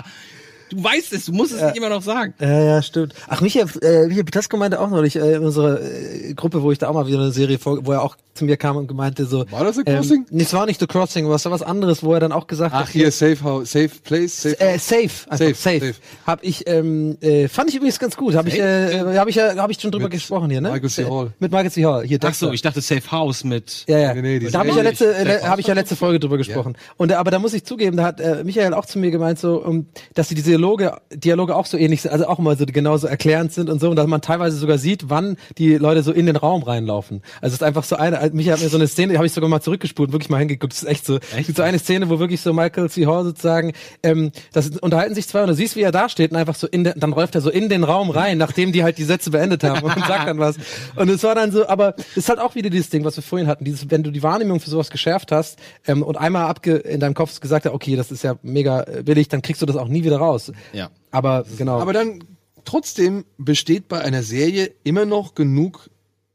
Du 0.70 0.84
weißt 0.84 1.14
es, 1.14 1.26
du 1.26 1.32
musst 1.34 1.54
es 1.54 1.62
nicht 1.62 1.78
immer 1.78 1.90
noch 1.90 2.02
sagen. 2.02 2.34
Ja, 2.40 2.62
ja, 2.64 2.82
stimmt. 2.82 3.14
Ach, 3.28 3.42
Michael, 3.42 3.68
äh, 3.82 4.08
Michael 4.08 4.26
Pitasko 4.26 4.58
meinte 4.58 4.80
auch 4.80 4.90
neulich 4.90 5.16
äh, 5.16 5.36
in 5.36 5.44
unserer 5.46 5.80
äh, 5.82 6.34
Gruppe, 6.34 6.62
wo 6.62 6.72
ich 6.72 6.78
da 6.80 6.90
auch 6.90 6.94
mal 6.94 7.08
wieder 7.08 7.20
eine 7.20 7.32
Serie 7.32 7.58
vor, 7.60 7.86
wo 7.86 7.92
er 7.94 8.02
auch 8.02 8.18
zu 8.34 8.46
mir 8.46 8.58
kam 8.58 8.78
und 8.78 8.94
meinte 8.94 9.26
so. 9.26 9.46
War 9.52 9.64
das 9.64 9.76
The 9.76 9.84
ähm, 9.86 9.96
Crossing? 9.96 10.26
Nee, 10.30 10.44
es 10.44 10.54
war 10.54 10.66
nicht 10.66 10.80
The 10.80 10.88
Crossing, 10.88 11.26
aber 11.26 11.36
es 11.36 11.46
war 11.46 11.52
was 11.52 11.64
anderes, 11.64 12.04
wo 12.04 12.14
er 12.14 12.20
dann 12.20 12.32
auch 12.32 12.48
gesagt 12.48 12.74
Ach, 12.76 12.82
hat. 12.82 12.90
hier, 12.90 13.12
Safe 13.12 13.42
House, 13.44 13.72
Safe 13.72 13.90
Place, 14.04 14.42
Safe 14.42 14.60
Äh, 14.60 14.78
safe, 14.78 15.04
einfach 15.30 15.38
Safe, 15.38 15.54
safe. 15.56 15.80
safe. 15.80 15.94
Hab 16.26 16.44
ich, 16.44 16.68
ähm, 16.68 17.18
äh, 17.22 17.48
fand 17.48 17.70
ich 17.70 17.76
übrigens 17.76 17.98
ganz 18.00 18.16
gut. 18.16 18.36
Hab 18.36 18.48
ich, 18.48 18.60
äh, 18.60 19.18
hab 19.18 19.28
ich 19.28 19.36
ja, 19.36 19.56
hab 19.56 19.70
ich 19.72 19.80
schon 19.80 19.92
drüber 19.92 20.06
Mit 20.06 20.14
gesprochen 20.14 20.50
hier, 20.50 20.62
ne? 20.62 20.72
Michael 20.72 20.90
C. 20.90 21.06
Hall. 21.06 21.28
Äh, 21.28 21.30
Mit 21.40 21.52
Michael 21.52 21.72
C. 21.72 21.86
Hall. 21.86 22.04
Hier, 22.06 22.20
Ach 22.24 22.34
so, 22.34 22.52
ich 22.52 22.62
dachte 22.62 22.82
Safe 22.82 23.12
House 23.12 23.44
mit. 23.44 23.86
Ja, 23.88 23.98
ja. 23.98 24.14
Nee, 24.14 24.40
nee, 24.40 24.50
da 24.50 24.60
habe 24.60 24.70
ich 24.70 24.76
ja 24.76 24.82
letzte, 24.84 25.16
äh, 25.16 25.42
habe 25.44 25.62
ich 25.62 25.68
ja 25.68 25.74
letzte 25.74 25.96
Folge 25.96 26.20
drüber 26.20 26.38
gesprochen. 26.38 26.78
Und 26.98 27.12
äh, 27.12 27.16
aber 27.16 27.32
da 27.32 27.40
muss 27.40 27.54
ich 27.54 27.64
zugeben, 27.64 27.98
da 27.98 28.04
hat 28.04 28.20
äh, 28.20 28.44
Michael 28.44 28.74
auch 28.74 28.86
zu 28.86 29.00
mir 29.00 29.12
gemeint, 29.12 29.40
so, 29.40 29.64
um, 29.64 29.88
dass 30.14 30.28
die 30.28 30.36
Dialoge, 30.58 30.98
Dialoge 31.14 31.56
auch 31.56 31.68
so 31.68 31.78
ähnlich 31.78 32.02
sind, 32.02 32.12
also 32.12 32.28
auch 32.28 32.40
mal 32.40 32.58
so 32.58 32.66
genauso 32.66 33.08
erklärend 33.08 33.54
sind 33.54 33.70
und 33.70 33.80
so, 33.80 33.90
und 33.92 33.96
dass 33.96 34.08
man 34.08 34.22
teilweise 34.22 34.58
sogar 34.58 34.78
sieht, 34.80 35.10
wann 35.10 35.38
die 35.58 35.76
Leute 35.76 36.02
so 36.02 36.12
in 36.12 36.26
den 36.26 36.36
Raum 36.36 36.64
reinlaufen. 36.64 37.22
Also 37.42 37.54
es 37.54 37.62
ist 37.62 37.64
einfach 37.64 37.84
so 37.84 37.96
eine, 37.96 38.20
äh, 38.20 38.32
Michael 38.34 38.54
hat 38.54 38.64
mir 38.64 38.70
so 38.70 38.78
eine 38.78 38.88
Szene, 38.88 39.16
habe 39.16 39.28
ich 39.28 39.34
sogar 39.34 39.50
mal 39.50 39.62
zurückgespult, 39.62 40.12
wirklich 40.12 40.30
mal 40.30 40.40
hingeguckt. 40.40 40.74
Das 40.74 40.82
ist 40.82 40.90
echt 40.90 41.06
so. 41.06 41.20
Es 41.38 41.46
gibt 41.46 41.58
so 41.58 41.64
eine 41.64 41.78
Szene, 41.78 42.10
wo 42.10 42.20
wirklich 42.20 42.42
so 42.42 42.54
Michael 42.54 42.90
C. 42.90 43.06
Hall 43.06 43.24
sozusagen, 43.24 43.74
ähm, 44.02 44.32
das 44.52 44.70
unterhalten 44.70 45.14
sich 45.14 45.28
zwei 45.28 45.42
und 45.42 45.48
du 45.48 45.54
siehst, 45.54 45.76
wie 45.76 45.82
er 45.82 45.92
da 45.92 46.10
steht 46.10 46.32
und 46.32 46.38
einfach 46.38 46.56
so 46.56 46.68
in 46.68 46.84
den, 46.84 46.94
dann 46.98 47.12
läuft 47.12 47.36
er 47.36 47.42
so 47.42 47.52
in 47.52 47.70
den 47.70 47.84
Raum 47.84 48.10
rein, 48.10 48.40
nachdem 48.40 48.72
die 48.72 48.84
halt 48.84 48.98
die 48.98 49.04
Sätze 49.04 49.30
beendet 49.30 49.64
haben 49.64 49.84
und 49.84 49.94
sagt 50.08 50.28
dann 50.28 50.40
was. 50.40 50.58
Und 50.96 51.10
es 51.10 51.24
war 51.24 51.36
dann 51.36 51.52
so, 51.52 51.68
aber 51.68 51.96
es 52.12 52.18
ist 52.18 52.30
halt 52.30 52.40
auch 52.40 52.56
wieder 52.56 52.70
dieses 52.70 52.90
Ding, 52.90 53.04
was 53.04 53.16
wir 53.16 53.24
vorhin 53.24 53.48
hatten, 53.48 53.64
dieses, 53.64 53.90
wenn 53.92 54.04
du 54.04 54.12
die 54.12 54.24
Wahrnehmung 54.24 54.60
für 54.60 54.70
sowas 54.70 54.90
geschärft 54.90 55.32
hast 55.32 55.60
ähm, 55.88 56.02
und 56.02 56.18
einmal 56.18 56.48
abge 56.48 56.78
in 56.78 57.00
deinem 57.00 57.14
Kopf 57.14 57.40
gesagt 57.40 57.66
hast, 57.66 57.74
okay, 57.74 57.96
das 57.96 58.12
ist 58.12 58.24
ja 58.24 58.36
mega 58.42 58.82
äh, 58.84 59.04
billig, 59.04 59.28
dann 59.28 59.42
kriegst 59.42 59.62
du 59.62 59.66
das 59.66 59.76
auch 59.76 59.88
nie 59.88 60.04
wieder 60.04 60.18
raus. 60.18 60.47
Ja. 60.74 60.90
Aber 61.12 61.46
genau. 61.58 61.80
Aber 61.80 61.94
dann 61.94 62.24
trotzdem 62.66 63.26
besteht 63.38 63.88
bei 63.88 64.02
einer 64.02 64.24
Serie 64.24 64.72
immer 64.84 65.06
noch 65.06 65.36
genug 65.36 65.90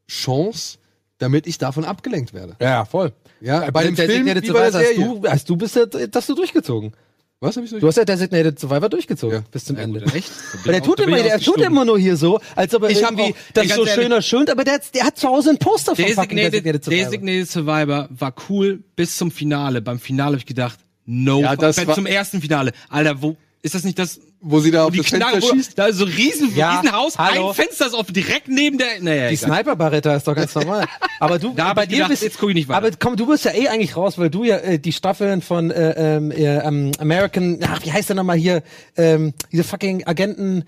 Chance, 0.09 0.77
damit 1.17 1.47
ich 1.47 1.57
davon 1.57 1.85
abgelenkt 1.85 2.33
werde. 2.33 2.55
ja, 2.59 2.85
voll. 2.85 3.13
Ja, 3.41 3.69
bei 3.71 3.83
dem 3.83 3.95
Der 3.95 4.05
Film 4.05 4.25
Designated 4.25 4.43
wie 4.49 4.53
bei 4.53 4.69
der 4.69 4.71
Survivor 4.71 4.79
hast 4.79 4.95
Serie. 4.95 5.19
du, 5.21 5.29
hast 5.29 5.49
du 5.49 5.55
bist 5.57 5.75
ja, 5.75 5.85
das 5.85 6.27
du 6.27 6.33
durchgezogen. 6.35 6.93
Was 7.41 7.57
habe 7.57 7.65
ich 7.65 7.71
so? 7.71 7.79
Du 7.79 7.87
hast 7.87 7.97
ja 7.97 8.05
Designated 8.05 8.57
Survivor 8.57 8.87
durchgezogen 8.87 9.39
Ja. 9.39 9.43
bis 9.51 9.65
zum 9.65 9.75
Ende. 9.75 10.01
Echt? 10.13 10.31
Der 10.65 10.81
tut 10.81 11.01
immer, 11.01 11.21
der 11.21 11.39
tut 11.41 11.59
immer 11.59 11.83
nur 11.83 11.99
hier 11.99 12.15
so, 12.15 12.39
als 12.55 12.73
ob 12.73 12.83
er 12.83 12.89
Ich 12.91 13.03
hab 13.03 13.11
irgendwie, 13.11 13.33
auch- 13.33 13.53
das 13.53 13.67
so 13.67 13.81
ehrlich, 13.85 13.93
schöner 13.95 14.21
schön, 14.21 14.47
aber 14.49 14.63
der, 14.63 14.75
hat- 14.75 14.95
der 14.95 15.03
hat 15.03 15.17
zu 15.17 15.27
Hause 15.27 15.49
ein 15.49 15.57
Poster 15.57 15.93
von 15.93 16.05
fucking 16.05 16.37
Designated, 16.37 16.85
Survivor. 16.85 17.05
Designated 17.11 17.49
Survivor 17.51 18.07
war 18.11 18.33
cool 18.47 18.81
bis 18.95 19.17
zum 19.17 19.29
Finale. 19.29 19.81
Beim 19.81 19.99
Finale 19.99 20.27
habe 20.31 20.37
ich 20.37 20.45
gedacht, 20.45 20.79
no, 21.05 21.41
Ja, 21.41 21.57
das 21.57 21.85
war- 21.85 21.95
zum 21.95 22.05
ersten 22.05 22.39
Finale. 22.39 22.71
Alter, 22.87 23.21
wo 23.21 23.35
ist 23.63 23.73
das 23.73 23.83
nicht 23.83 23.97
das? 23.97 24.19
Wo 24.45 24.59
sie 24.59 24.71
da 24.71 24.83
auf 24.83 24.91
die 24.91 24.97
das 24.97 25.07
Fenster 25.07 25.29
Knarre- 25.31 25.41
wo- 25.41 25.53
schießt? 25.55 25.79
Da 25.79 25.85
ist 25.87 25.95
so 25.97 26.05
ein 26.05 26.11
riesen, 26.11 26.53
Ja, 26.55 26.79
Riesenhaus, 26.81 27.17
hallo. 27.17 27.47
ein 27.49 27.55
Fenster 27.55 27.87
ist 27.87 27.93
offen, 27.93 28.13
direkt 28.13 28.49
neben 28.49 28.77
der. 28.77 29.01
Naja, 29.01 29.29
Die. 29.29 29.37
Sniper-Barretta 29.37 30.15
ist 30.17 30.27
doch 30.27 30.35
ganz 30.35 30.53
normal. 30.53 30.85
Aber 31.21 31.39
du, 31.39 31.53
Da 31.55 31.73
bei 31.73 31.85
dir 31.85 31.95
gedacht, 31.95 32.09
bist, 32.11 32.23
jetzt 32.23 32.37
guck 32.39 32.49
ich 32.49 32.55
nicht 32.55 32.67
weiter. 32.67 32.77
Aber 32.79 32.91
komm, 32.99 33.15
du 33.15 33.25
bist 33.25 33.45
ja 33.45 33.51
eh 33.53 33.69
eigentlich 33.69 33.95
raus, 33.95 34.17
weil 34.17 34.29
du 34.29 34.43
ja 34.43 34.57
äh, 34.57 34.79
die 34.79 34.91
Staffeln 34.91 35.41
von 35.41 35.71
äh, 35.71 36.17
ähm, 36.17 36.31
äh, 36.31 36.57
ähm, 36.57 36.91
American, 36.99 37.57
ach, 37.65 37.85
wie 37.85 37.91
heißt 37.93 38.09
der 38.09 38.17
nochmal 38.17 38.35
hier, 38.37 38.63
ähm, 38.97 39.33
diese 39.51 39.63
fucking 39.63 40.05
Agenten, 40.05 40.65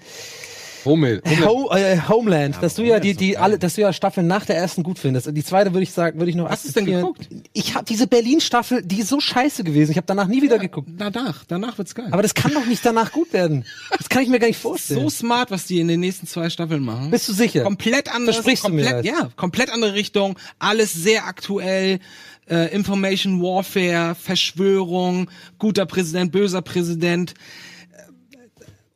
Homeland. 0.86 1.21
Homeland. 1.26 1.45
Ho 1.45 1.76
äh, 1.76 2.00
Homeland, 2.08 2.58
dass 2.62 2.76
du 2.76 2.84
ja 2.84 3.00
die, 3.00 3.15
die 3.15 3.36
doch 3.36 3.41
alle, 3.41 3.60
dass 3.60 3.76
du 3.76 3.82
ja 3.82 3.93
Staffeln 3.93 4.28
nach 4.28 4.45
der 4.45 4.56
ersten 4.58 4.84
gut 4.84 5.00
findest. 5.00 5.30
Die 5.36 5.43
zweite 5.43 5.74
würde 5.74 5.84
ich 5.84 5.91
sagen, 5.91 6.19
würde 6.19 6.30
ich 6.30 6.36
noch 6.36 6.50
Hast 6.50 6.65
du's 6.65 6.74
denn 6.74 6.86
geguckt? 6.86 7.28
Ich 7.54 7.76
habe 7.76 7.86
diese 7.86 8.08
Berlin-Staffel, 8.08 8.82
die 8.84 9.00
ist 9.00 9.10
so 9.10 9.19
scheiße 9.19 9.63
gewesen. 9.63 9.91
Ich 9.91 9.98
habe 9.98 10.08
danach 10.08 10.28
nie 10.28 10.41
wieder 10.41 10.60
geguckt. 10.60 10.89
Danach, 10.98 11.43
danach 11.48 11.78
wird's 11.78 11.95
geil. 11.95 12.10
Aber 12.12 12.21
das 12.21 12.34
kann 12.34 12.54
doch 12.54 12.65
nicht 12.65 12.86
danach 12.86 13.12
gut 13.12 13.34
werden. 13.34 13.65
Das 13.98 14.10
kann 14.10 14.24
ich 14.24 14.30
mir 14.30 14.39
gar 14.39 14.48
nicht 14.48 14.60
vorstellen. 14.60 15.02
so 15.02 15.10
smart, 15.10 15.52
was 15.52 15.65
die 15.65 15.80
in 15.80 15.88
den 15.88 16.00
nächsten 16.00 16.28
zwei 16.28 16.50
Staffeln 16.50 16.84
machen. 16.84 17.12
Bist 17.12 17.28
du 17.28 17.34
sicher? 17.34 17.63
Komplett 17.63 18.13
anders. 18.13 18.36
Versprichst 18.36 18.65
du 18.67 18.69
mir 18.69 18.84
komplett, 18.84 19.06
das? 19.06 19.19
Ja, 19.19 19.30
komplett 19.36 19.71
andere 19.71 19.93
Richtung. 19.93 20.38
Alles 20.60 20.93
sehr 20.93 21.26
aktuell. 21.26 22.00
Äh, 22.48 22.76
Information 22.76 23.41
Warfare, 23.41 24.13
Verschwörung, 24.13 25.32
guter 25.58 25.88
Präsident, 25.88 26.32
böser 26.32 26.62
Präsident. 26.62 27.34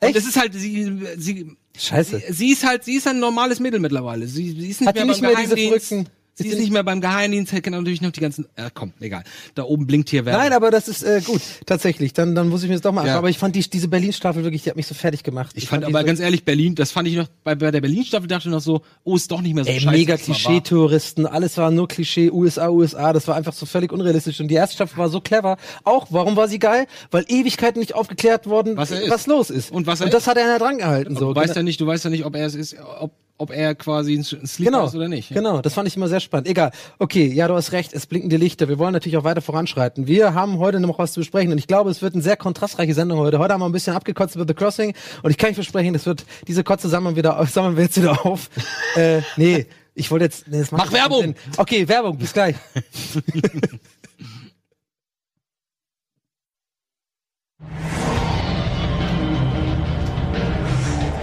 Und 0.01 0.09
Echt? 0.09 0.17
es 0.17 0.27
ist 0.27 0.39
halt, 0.39 0.53
sie, 0.53 0.99
sie, 1.17 1.57
Scheiße. 1.77 2.19
sie, 2.27 2.33
sie 2.33 2.51
ist 2.51 2.65
halt, 2.65 2.83
sie 2.83 2.95
ist 2.95 3.07
ein 3.07 3.19
normales 3.19 3.59
Mädel 3.59 3.79
mittlerweile. 3.79 4.27
Sie, 4.27 4.51
sie 4.51 4.69
ist 4.69 4.81
nicht 4.81 4.87
Hat 4.87 4.95
mehr 4.95 5.03
die 5.03 5.09
nicht 5.09 5.21
mehr 5.21 5.35
diese 5.35 5.55
verrückten- 5.55 6.07
Sie 6.43 6.47
ist 6.47 6.53
ist 6.55 6.59
nicht 6.59 6.71
mehr 6.71 6.83
beim 6.83 7.01
Geheimdienst, 7.01 7.51
kennt 7.51 7.71
natürlich 7.71 8.01
noch 8.01 8.11
die 8.11 8.21
ganzen, 8.21 8.45
äh, 8.55 8.69
komm, 8.73 8.93
egal. 8.99 9.23
Da 9.55 9.63
oben 9.63 9.85
blinkt 9.87 10.09
hier 10.09 10.25
Werbung. 10.25 10.41
Nein, 10.41 10.53
aber 10.53 10.71
das 10.71 10.87
ist 10.87 11.03
äh, 11.03 11.21
gut, 11.23 11.41
tatsächlich. 11.65 12.13
Dann, 12.13 12.35
dann 12.35 12.49
muss 12.49 12.63
ich 12.63 12.69
mir 12.69 12.75
das 12.75 12.81
doch 12.81 12.91
mal 12.91 13.01
anschauen. 13.01 13.13
Ja. 13.13 13.17
Aber 13.19 13.29
ich 13.29 13.37
fand 13.37 13.55
die, 13.55 13.69
diese 13.69 13.87
Berlin-Staffel 13.87 14.43
wirklich, 14.43 14.63
die 14.63 14.69
hat 14.69 14.77
mich 14.77 14.87
so 14.87 14.95
fertig 14.95 15.23
gemacht. 15.23 15.51
Ich 15.55 15.67
fand 15.67 15.83
die 15.83 15.87
aber 15.87 15.99
so, 16.01 16.05
ganz 16.05 16.19
ehrlich, 16.19 16.45
Berlin, 16.45 16.75
das 16.75 16.91
fand 16.91 17.07
ich 17.07 17.15
noch, 17.15 17.27
bei, 17.43 17.55
bei 17.55 17.71
der 17.71 17.81
Berlin-Staffel 17.81 18.27
dachte 18.27 18.47
ich 18.47 18.53
noch 18.53 18.61
so, 18.61 18.81
oh, 19.03 19.15
ist 19.15 19.31
doch 19.31 19.41
nicht 19.41 19.53
mehr 19.53 19.63
so 19.63 19.69
Ey, 19.69 19.79
scheiße. 19.79 19.97
mega. 19.97 20.17
Klischee-Touristen, 20.17 21.25
alles 21.25 21.57
war 21.57 21.71
nur 21.71 21.87
Klischee, 21.87 22.31
USA, 22.31 22.69
USA, 22.69 23.13
das 23.13 23.27
war 23.27 23.35
einfach 23.35 23.53
so 23.53 23.65
völlig 23.65 23.91
unrealistisch. 23.91 24.39
Und 24.39 24.47
die 24.47 24.55
erste 24.55 24.75
Staffel 24.75 24.97
war 24.97 25.09
so 25.09 25.21
clever. 25.21 25.57
Auch, 25.83 26.07
warum 26.09 26.35
war 26.35 26.47
sie 26.47 26.59
geil? 26.59 26.87
Weil 27.11 27.25
Ewigkeiten 27.27 27.79
nicht 27.79 27.95
aufgeklärt 27.95 28.47
worden, 28.47 28.77
Was 28.77 28.91
ist. 28.91 29.09
was 29.09 29.27
los 29.27 29.49
ist. 29.49 29.71
Und 29.71 29.87
was 29.87 30.01
er 30.01 30.05
Und 30.05 30.13
das 30.13 30.27
hat 30.27 30.37
er 30.37 30.59
dran 30.59 30.77
gehalten. 30.77 31.15
So. 31.15 31.33
Du 31.33 31.39
weißt 31.39 31.55
ja 31.55 31.63
nicht, 31.63 31.79
du 31.81 31.87
weißt 31.87 32.03
ja 32.03 32.09
nicht, 32.09 32.25
ob 32.25 32.35
er 32.35 32.45
es 32.45 32.55
ist, 32.55 32.75
ob, 32.99 33.11
ob 33.39 33.51
er 33.51 33.73
quasi 33.73 34.13
ein 34.15 34.23
Sleeper 34.23 34.71
Genau, 34.71 34.85
ist 34.85 34.95
oder 34.95 35.07
nicht. 35.07 35.33
genau, 35.33 35.61
das 35.61 35.73
fand 35.73 35.87
ich 35.87 35.95
immer 35.95 36.09
sehr 36.09 36.19
spannend. 36.19 36.47
Egal, 36.47 36.71
okay, 36.99 37.25
ja, 37.25 37.47
du 37.47 37.55
hast 37.55 37.71
recht, 37.71 37.93
es 37.93 38.05
blinken 38.05 38.29
die 38.29 38.37
Lichter. 38.37 38.67
Wir 38.67 38.77
wollen 38.77 38.93
natürlich 38.93 39.17
auch 39.17 39.23
weiter 39.23 39.41
voranschreiten. 39.41 40.05
Wir 40.07 40.33
haben 40.33 40.59
heute 40.59 40.79
noch 40.79 40.99
was 40.99 41.13
zu 41.13 41.21
besprechen 41.21 41.51
und 41.51 41.57
ich 41.57 41.65
glaube, 41.65 41.89
es 41.89 42.01
wird 42.01 42.13
eine 42.13 42.21
sehr 42.21 42.37
kontrastreiche 42.37 42.93
Sendung 42.93 43.19
heute. 43.19 43.39
Heute 43.39 43.53
haben 43.53 43.61
wir 43.61 43.65
ein 43.65 43.71
bisschen 43.71 43.95
abgekotzt 43.95 44.35
über 44.35 44.45
The 44.47 44.53
Crossing 44.53 44.93
und 45.23 45.31
ich 45.31 45.37
kann 45.37 45.49
euch 45.49 45.55
versprechen, 45.55 45.93
das 45.93 46.05
wird, 46.05 46.25
diese 46.47 46.63
Kotze 46.63 46.89
sammeln 46.89 47.15
wir, 47.15 47.23
wieder, 47.23 47.43
sammeln 47.47 47.77
wir 47.77 47.83
jetzt 47.85 47.97
wieder 47.97 48.25
auf. 48.25 48.49
äh, 48.95 49.21
nee, 49.37 49.65
ich 49.95 50.11
wollte 50.11 50.25
jetzt, 50.25 50.47
nee, 50.47 50.59
das 50.59 50.71
Mach 50.71 50.91
Werbung! 50.91 51.21
Sinn. 51.21 51.35
Okay, 51.57 51.87
Werbung, 51.87 52.17
bis 52.17 52.33
gleich. 52.33 52.55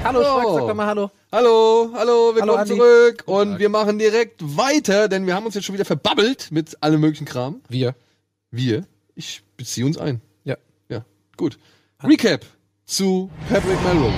Hallo, 0.07 0.23
So. 0.23 0.41
Schmack, 0.41 0.55
sag 0.55 0.69
doch 0.69 0.75
mal 0.75 0.87
Hallo. 0.87 1.11
Hallo, 1.33 1.91
hallo, 1.95 2.35
willkommen 2.37 2.59
Andi. 2.61 2.75
zurück. 2.77 3.25
Und 3.27 3.59
wir 3.59 3.69
machen 3.69 3.99
direkt 3.99 4.41
weiter, 4.57 5.09
denn 5.09 5.27
wir 5.27 5.35
haben 5.35 5.45
uns 5.47 5.57
jetzt 5.57 5.65
schon 5.65 5.75
wieder 5.75 5.85
verbabbelt 5.85 6.53
mit 6.53 6.81
allem 6.81 7.01
möglichen 7.01 7.25
Kram. 7.25 7.61
Wir. 7.69 7.97
Wir, 8.53 8.87
ich 9.17 9.43
beziehe 9.57 9.85
uns 9.85 9.99
ein. 9.99 10.21
Ja. 10.45 10.59
Ja, 10.89 11.05
gut. 11.37 11.59
Recap 12.05 12.47
zu 12.85 13.29
Patrick 13.49 13.83
Melrose. 13.83 14.15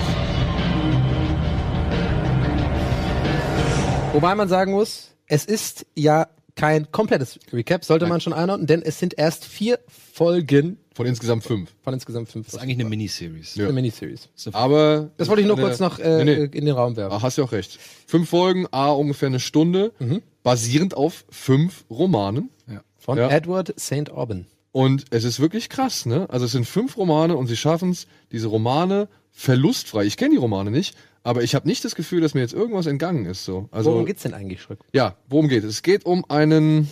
Wobei 4.13 4.35
man 4.35 4.47
sagen 4.47 4.73
muss, 4.73 5.15
es 5.25 5.45
ist 5.45 5.87
ja 5.95 6.27
kein 6.55 6.91
komplettes 6.91 7.39
Recap, 7.51 7.83
sollte 7.83 8.05
man 8.05 8.21
schon 8.21 8.33
einordnen, 8.33 8.67
denn 8.67 8.83
es 8.83 8.99
sind 8.99 9.17
erst 9.17 9.43
vier 9.43 9.79
Folgen 10.13 10.77
Von 10.99 11.05
insgesamt 11.07 11.43
fünf. 11.45 11.69
Von 11.81 11.93
insgesamt 11.93 12.27
fünf. 12.29 12.45
Das 12.47 12.55
ist 12.55 12.59
eigentlich 12.61 12.77
eine 12.79 12.89
Miniseries. 12.89 13.55
Ja. 13.55 13.63
eine 13.65 13.73
Miniseries. 13.73 14.27
Aber. 14.51 15.11
Das 15.17 15.29
wollte 15.29 15.41
ich 15.41 15.47
nur 15.47 15.57
eine- 15.57 15.65
kurz 15.67 15.79
noch 15.79 15.97
äh, 15.97 16.25
Nee, 16.25 16.35
nee. 16.35 16.43
in 16.57 16.65
den 16.65 16.75
Raum 16.75 16.97
werfen. 16.97 17.13
Ah, 17.15 17.21
hast 17.21 17.37
du 17.37 17.43
auch 17.43 17.53
recht. 17.53 17.79
Fünf 18.05 18.29
Folgen, 18.29 18.67
a 18.71 18.89
ungefähr 18.91 19.27
eine 19.27 19.39
Stunde, 19.39 19.93
Mhm. 19.99 20.21
basierend 20.43 20.95
auf 20.97 21.23
fünf 21.29 21.85
Romanen. 21.89 22.49
Von 22.97 23.17
Ja. 23.17 23.29
Edward 23.29 23.73
St. 23.79 24.11
Aubin. 24.11 24.45
Und 24.73 25.05
es 25.11 25.23
ist 25.23 25.39
wirklich 25.39 25.69
krass, 25.69 26.05
ne? 26.05 26.27
Also 26.29 26.45
es 26.45 26.51
sind 26.51 26.65
fünf 26.67 26.97
Romane 26.97 27.37
und 27.37 27.47
sie 27.47 27.55
schaffen 27.55 27.91
es, 27.91 28.05
diese 28.31 28.47
Romane 28.47 29.07
verlustfrei. 29.31 30.03
Ich 30.03 30.17
kenne 30.17 30.31
die 30.31 30.37
Romane 30.37 30.69
nicht, 30.69 30.95
aber 31.23 31.41
ich 31.43 31.55
habe 31.55 31.65
nicht 31.67 31.83
das 31.85 31.95
Gefühl, 31.95 32.19
dass 32.21 32.33
mir 32.33 32.41
jetzt 32.41 32.53
irgendwas 32.53 32.85
entgangen 32.87 33.25
ist. 33.25 33.45
So. 33.45 33.69
Also 33.71 33.91
Worum 33.93 34.05
geht's 34.05 34.23
denn 34.23 34.33
eigentlich, 34.33 34.61
Schrick? 34.61 34.79
ja, 34.93 35.15
worum 35.29 35.47
geht 35.47 35.63
es? 35.63 35.69
Es 35.75 35.81
geht 35.81 36.05
um 36.05 36.25
einen. 36.29 36.89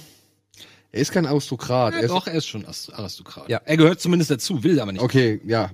Er 0.92 1.02
ist 1.02 1.12
kein 1.12 1.26
Aristokrat. 1.26 1.94
Ja, 1.94 2.00
er 2.00 2.06
ist, 2.06 2.12
doch, 2.12 2.28
er 2.28 2.34
ist 2.34 2.48
schon 2.48 2.66
Aristokrat. 2.66 3.50
Ja. 3.50 3.62
Er 3.66 3.78
gehört 3.78 4.00
zumindest 4.00 4.32
dazu, 4.32 4.64
will 4.64 4.80
aber 4.80 4.92
nicht. 4.92 5.02
Okay, 5.02 5.42
ja. 5.46 5.72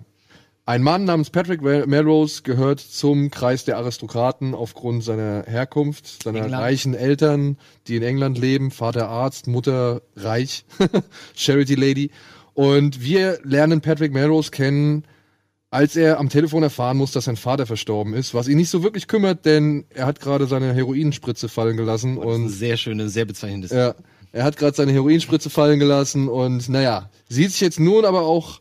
Ein 0.65 0.81
Mann 0.81 1.03
namens 1.03 1.29
Patrick 1.29 1.61
Melrose 1.61 2.41
gehört 2.43 2.79
zum 2.79 3.29
Kreis 3.31 3.65
der 3.65 3.77
Aristokraten 3.77 4.55
aufgrund 4.55 5.03
seiner 5.03 5.43
Herkunft, 5.45 6.23
seiner 6.23 6.39
England. 6.39 6.63
reichen 6.63 6.93
Eltern, 6.93 7.57
die 7.87 7.97
in 7.97 8.03
England 8.03 8.37
leben, 8.37 8.71
Vater 8.71 9.09
Arzt, 9.09 9.47
Mutter 9.47 10.01
reich, 10.15 10.63
Charity 11.35 11.75
Lady. 11.75 12.11
Und 12.53 13.03
wir 13.03 13.39
lernen 13.43 13.81
Patrick 13.81 14.13
Melrose 14.13 14.51
kennen, 14.51 15.03
als 15.69 15.97
er 15.97 16.19
am 16.19 16.29
Telefon 16.29 16.63
erfahren 16.63 16.95
muss, 16.97 17.11
dass 17.11 17.25
sein 17.25 17.35
Vater 17.35 17.65
verstorben 17.65 18.13
ist, 18.13 18.33
was 18.33 18.47
ihn 18.47 18.57
nicht 18.57 18.69
so 18.69 18.83
wirklich 18.83 19.07
kümmert, 19.07 19.43
denn 19.45 19.85
er 19.89 20.05
hat 20.05 20.21
gerade 20.21 20.45
seine 20.47 20.73
Heroinspritze 20.73 21.49
fallen 21.49 21.75
gelassen 21.75 22.15
Das 22.15 22.23
ist 22.23 22.29
ein 22.29 22.43
und 22.43 22.49
sehr 22.49 22.77
schönes, 22.77 23.11
sehr 23.13 23.25
bezeichnendes. 23.25 23.71
ja, 23.71 23.95
er 24.33 24.43
hat 24.43 24.57
gerade 24.57 24.75
seine 24.75 24.91
Heroinspritze 24.91 25.49
fallen 25.49 25.79
gelassen 25.79 26.27
und 26.27 26.67
naja, 26.67 27.09
sieht 27.29 27.51
sich 27.51 27.61
jetzt 27.61 27.79
nun 27.79 28.03
aber 28.03 28.23
auch 28.23 28.59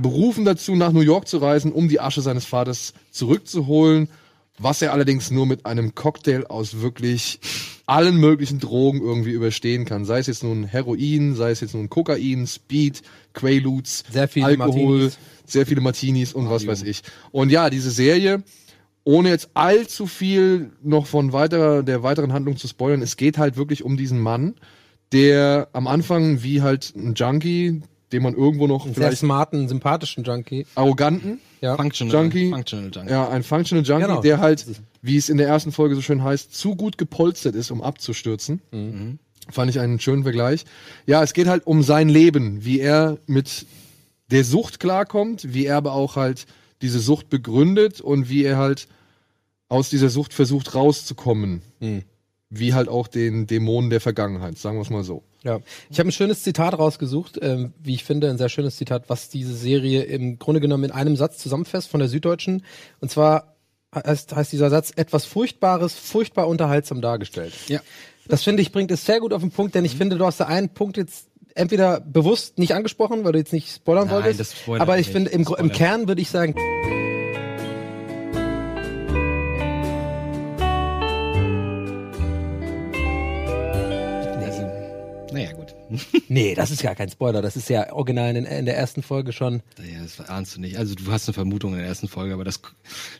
berufen 0.00 0.44
dazu, 0.44 0.76
nach 0.76 0.92
New 0.92 1.00
York 1.00 1.26
zu 1.26 1.38
reisen, 1.38 1.72
um 1.72 1.88
die 1.88 2.00
Asche 2.00 2.20
seines 2.20 2.44
Vaters 2.44 2.92
zurückzuholen, 3.10 4.08
was 4.58 4.82
er 4.82 4.92
allerdings 4.92 5.30
nur 5.30 5.46
mit 5.46 5.66
einem 5.66 5.94
Cocktail 5.94 6.44
aus 6.48 6.80
wirklich 6.80 7.40
allen 7.86 8.16
möglichen 8.18 8.60
Drogen 8.60 9.00
irgendwie 9.00 9.30
überstehen 9.30 9.84
kann. 9.84 10.04
Sei 10.04 10.18
es 10.18 10.26
jetzt 10.26 10.42
nun 10.44 10.64
Heroin, 10.64 11.34
sei 11.34 11.50
es 11.50 11.60
jetzt 11.60 11.74
nun 11.74 11.88
Kokain, 11.88 12.46
Speed, 12.46 13.02
Quaaludes, 13.32 14.04
Sehr 14.10 14.28
viele 14.28 14.46
Alkohol, 14.46 14.98
Martinis. 14.98 15.18
sehr 15.46 15.66
viele 15.66 15.80
Martinis 15.80 16.32
und 16.34 16.50
was 16.50 16.66
weiß 16.66 16.82
ich. 16.82 17.02
Und 17.30 17.50
ja, 17.50 17.70
diese 17.70 17.90
Serie, 17.90 18.42
ohne 19.04 19.28
jetzt 19.28 19.50
allzu 19.54 20.06
viel 20.06 20.70
noch 20.82 21.06
von 21.06 21.32
weiterer, 21.32 21.82
der 21.82 22.02
weiteren 22.02 22.32
Handlung 22.32 22.56
zu 22.56 22.66
spoilern, 22.68 23.02
es 23.02 23.16
geht 23.16 23.38
halt 23.38 23.56
wirklich 23.56 23.84
um 23.84 23.96
diesen 23.96 24.18
Mann, 24.18 24.54
der 25.12 25.68
am 25.72 25.86
Anfang 25.86 26.42
wie 26.42 26.62
halt 26.62 26.92
ein 26.96 27.14
Junkie, 27.14 27.82
den 28.12 28.22
man 28.22 28.34
irgendwo 28.34 28.66
noch 28.66 28.84
Einen 28.84 28.94
sehr 28.94 29.04
vielleicht 29.04 29.18
smarten, 29.20 29.68
sympathischen 29.68 30.24
Junkie. 30.24 30.66
arroganten, 30.74 31.40
Ja. 31.60 31.76
Functional 31.76 32.14
Junkie. 32.14 32.50
Functional 32.50 32.90
Junkie. 32.92 33.10
ja, 33.10 33.28
ein 33.28 33.42
Functional 33.42 33.84
Junkie, 33.84 34.06
Genau. 34.06 34.20
der 34.20 34.38
halt, 34.40 34.64
wie 35.02 35.16
es 35.16 35.28
in 35.28 35.36
der 35.36 35.48
ersten 35.48 35.72
Folge 35.72 35.94
so 35.94 36.00
schön 36.02 36.22
heißt, 36.22 36.54
zu 36.54 36.74
gut 36.76 36.96
gepolstert 36.98 37.54
ist, 37.54 37.70
um 37.70 37.82
abzustürzen. 37.82 38.60
Mhm. 38.72 39.18
Fand 39.50 39.70
ich 39.70 39.78
einen 39.80 40.00
schönen 40.00 40.22
Vergleich. 40.22 40.64
Ja, 41.06 41.22
es 41.22 41.34
geht 41.34 41.46
halt 41.48 41.66
um 41.66 41.82
sein 41.82 42.08
Leben, 42.08 42.64
wie 42.64 42.80
er 42.80 43.18
mit 43.26 43.66
der 44.30 44.42
Sucht 44.44 44.80
klarkommt, 44.80 45.52
wie 45.52 45.66
er 45.66 45.76
aber 45.76 45.92
auch 45.92 46.16
halt 46.16 46.46
diese 46.84 47.00
Sucht 47.00 47.30
begründet 47.30 48.00
und 48.02 48.28
wie 48.28 48.44
er 48.44 48.58
halt 48.58 48.86
aus 49.68 49.88
dieser 49.88 50.10
Sucht 50.10 50.34
versucht 50.34 50.74
rauszukommen. 50.74 51.62
Mhm. 51.80 52.02
Wie 52.50 52.74
halt 52.74 52.88
auch 52.88 53.08
den 53.08 53.46
Dämonen 53.46 53.90
der 53.90 54.00
Vergangenheit, 54.00 54.58
sagen 54.58 54.76
wir 54.76 54.82
es 54.82 54.90
mal 54.90 55.02
so. 55.02 55.24
Ja, 55.42 55.60
ich 55.90 55.98
habe 55.98 56.10
ein 56.10 56.12
schönes 56.12 56.42
Zitat 56.42 56.78
rausgesucht, 56.78 57.38
ähm, 57.42 57.72
wie 57.82 57.94
ich 57.94 58.04
finde, 58.04 58.30
ein 58.30 58.38
sehr 58.38 58.50
schönes 58.50 58.76
Zitat, 58.76 59.08
was 59.08 59.30
diese 59.30 59.54
Serie 59.54 60.02
im 60.02 60.38
Grunde 60.38 60.60
genommen 60.60 60.84
in 60.84 60.90
einem 60.90 61.16
Satz 61.16 61.38
zusammenfasst 61.38 61.88
von 61.88 62.00
der 62.00 62.08
Süddeutschen. 62.08 62.62
Und 63.00 63.10
zwar 63.10 63.56
heißt, 63.94 64.36
heißt 64.36 64.52
dieser 64.52 64.70
Satz 64.70 64.92
etwas 64.94 65.24
Furchtbares, 65.24 65.94
furchtbar 65.94 66.46
unterhaltsam 66.46 67.00
dargestellt. 67.00 67.54
Ja. 67.66 67.80
Das 68.28 68.42
finde 68.42 68.62
ich 68.62 68.72
bringt 68.72 68.90
es 68.90 69.04
sehr 69.04 69.20
gut 69.20 69.32
auf 69.32 69.42
den 69.42 69.50
Punkt, 69.50 69.74
denn 69.74 69.84
ich 69.84 69.96
finde, 69.96 70.16
du 70.16 70.24
hast 70.24 70.40
da 70.40 70.46
einen 70.46 70.68
Punkt 70.68 70.96
jetzt 70.96 71.28
entweder 71.54 72.00
bewusst 72.00 72.58
nicht 72.58 72.74
angesprochen, 72.74 73.24
weil 73.24 73.32
du 73.32 73.38
jetzt 73.38 73.52
nicht 73.52 73.72
spoilern 73.72 74.06
Nein, 74.06 74.16
wolltest. 74.16 74.40
das 74.40 74.58
spoilert 74.58 74.82
aber 74.82 74.98
ich 74.98 75.08
finde, 75.08 75.30
im, 75.30 75.46
im. 75.58 75.72
Kern 75.72 76.08
würde 76.08 76.20
ich 76.20 76.30
sagen, 76.30 76.54
Also, 84.42 84.70
naja, 85.32 85.52
gut. 85.52 85.74
nee, 86.28 86.54
das 86.54 86.70
ist 86.70 86.82
ja 86.82 86.94
kein 86.94 87.08
Spoiler, 87.08 87.40
das 87.40 87.56
ist 87.56 87.68
ja 87.68 87.92
original 87.92 88.34
in, 88.36 88.44
in 88.44 88.64
der 88.66 88.76
ersten 88.76 89.02
Folge 89.02 89.32
schon. 89.32 89.62
Naja, 89.78 90.02
das 90.02 90.20
ahnst 90.28 90.56
du 90.56 90.60
nicht. 90.60 90.76
Also 90.76 90.94
du 90.94 91.10
hast 91.10 91.28
eine 91.28 91.34
Vermutung 91.34 91.72
in 91.72 91.78
der 91.78 91.86
ersten 91.86 92.08
Folge, 92.08 92.34
aber 92.34 92.44
das 92.44 92.60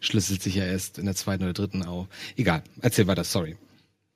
schlüsselt 0.01 0.43
sich 0.43 0.57
ja 0.57 0.65
erst 0.65 0.99
in 0.99 1.07
der 1.07 1.15
zweiten 1.15 1.45
oder 1.45 1.53
dritten 1.53 1.85
auf. 1.85 2.07
Egal, 2.37 2.63
erzähl 2.83 3.07
weiter, 3.07 3.25
sorry. 3.25 3.57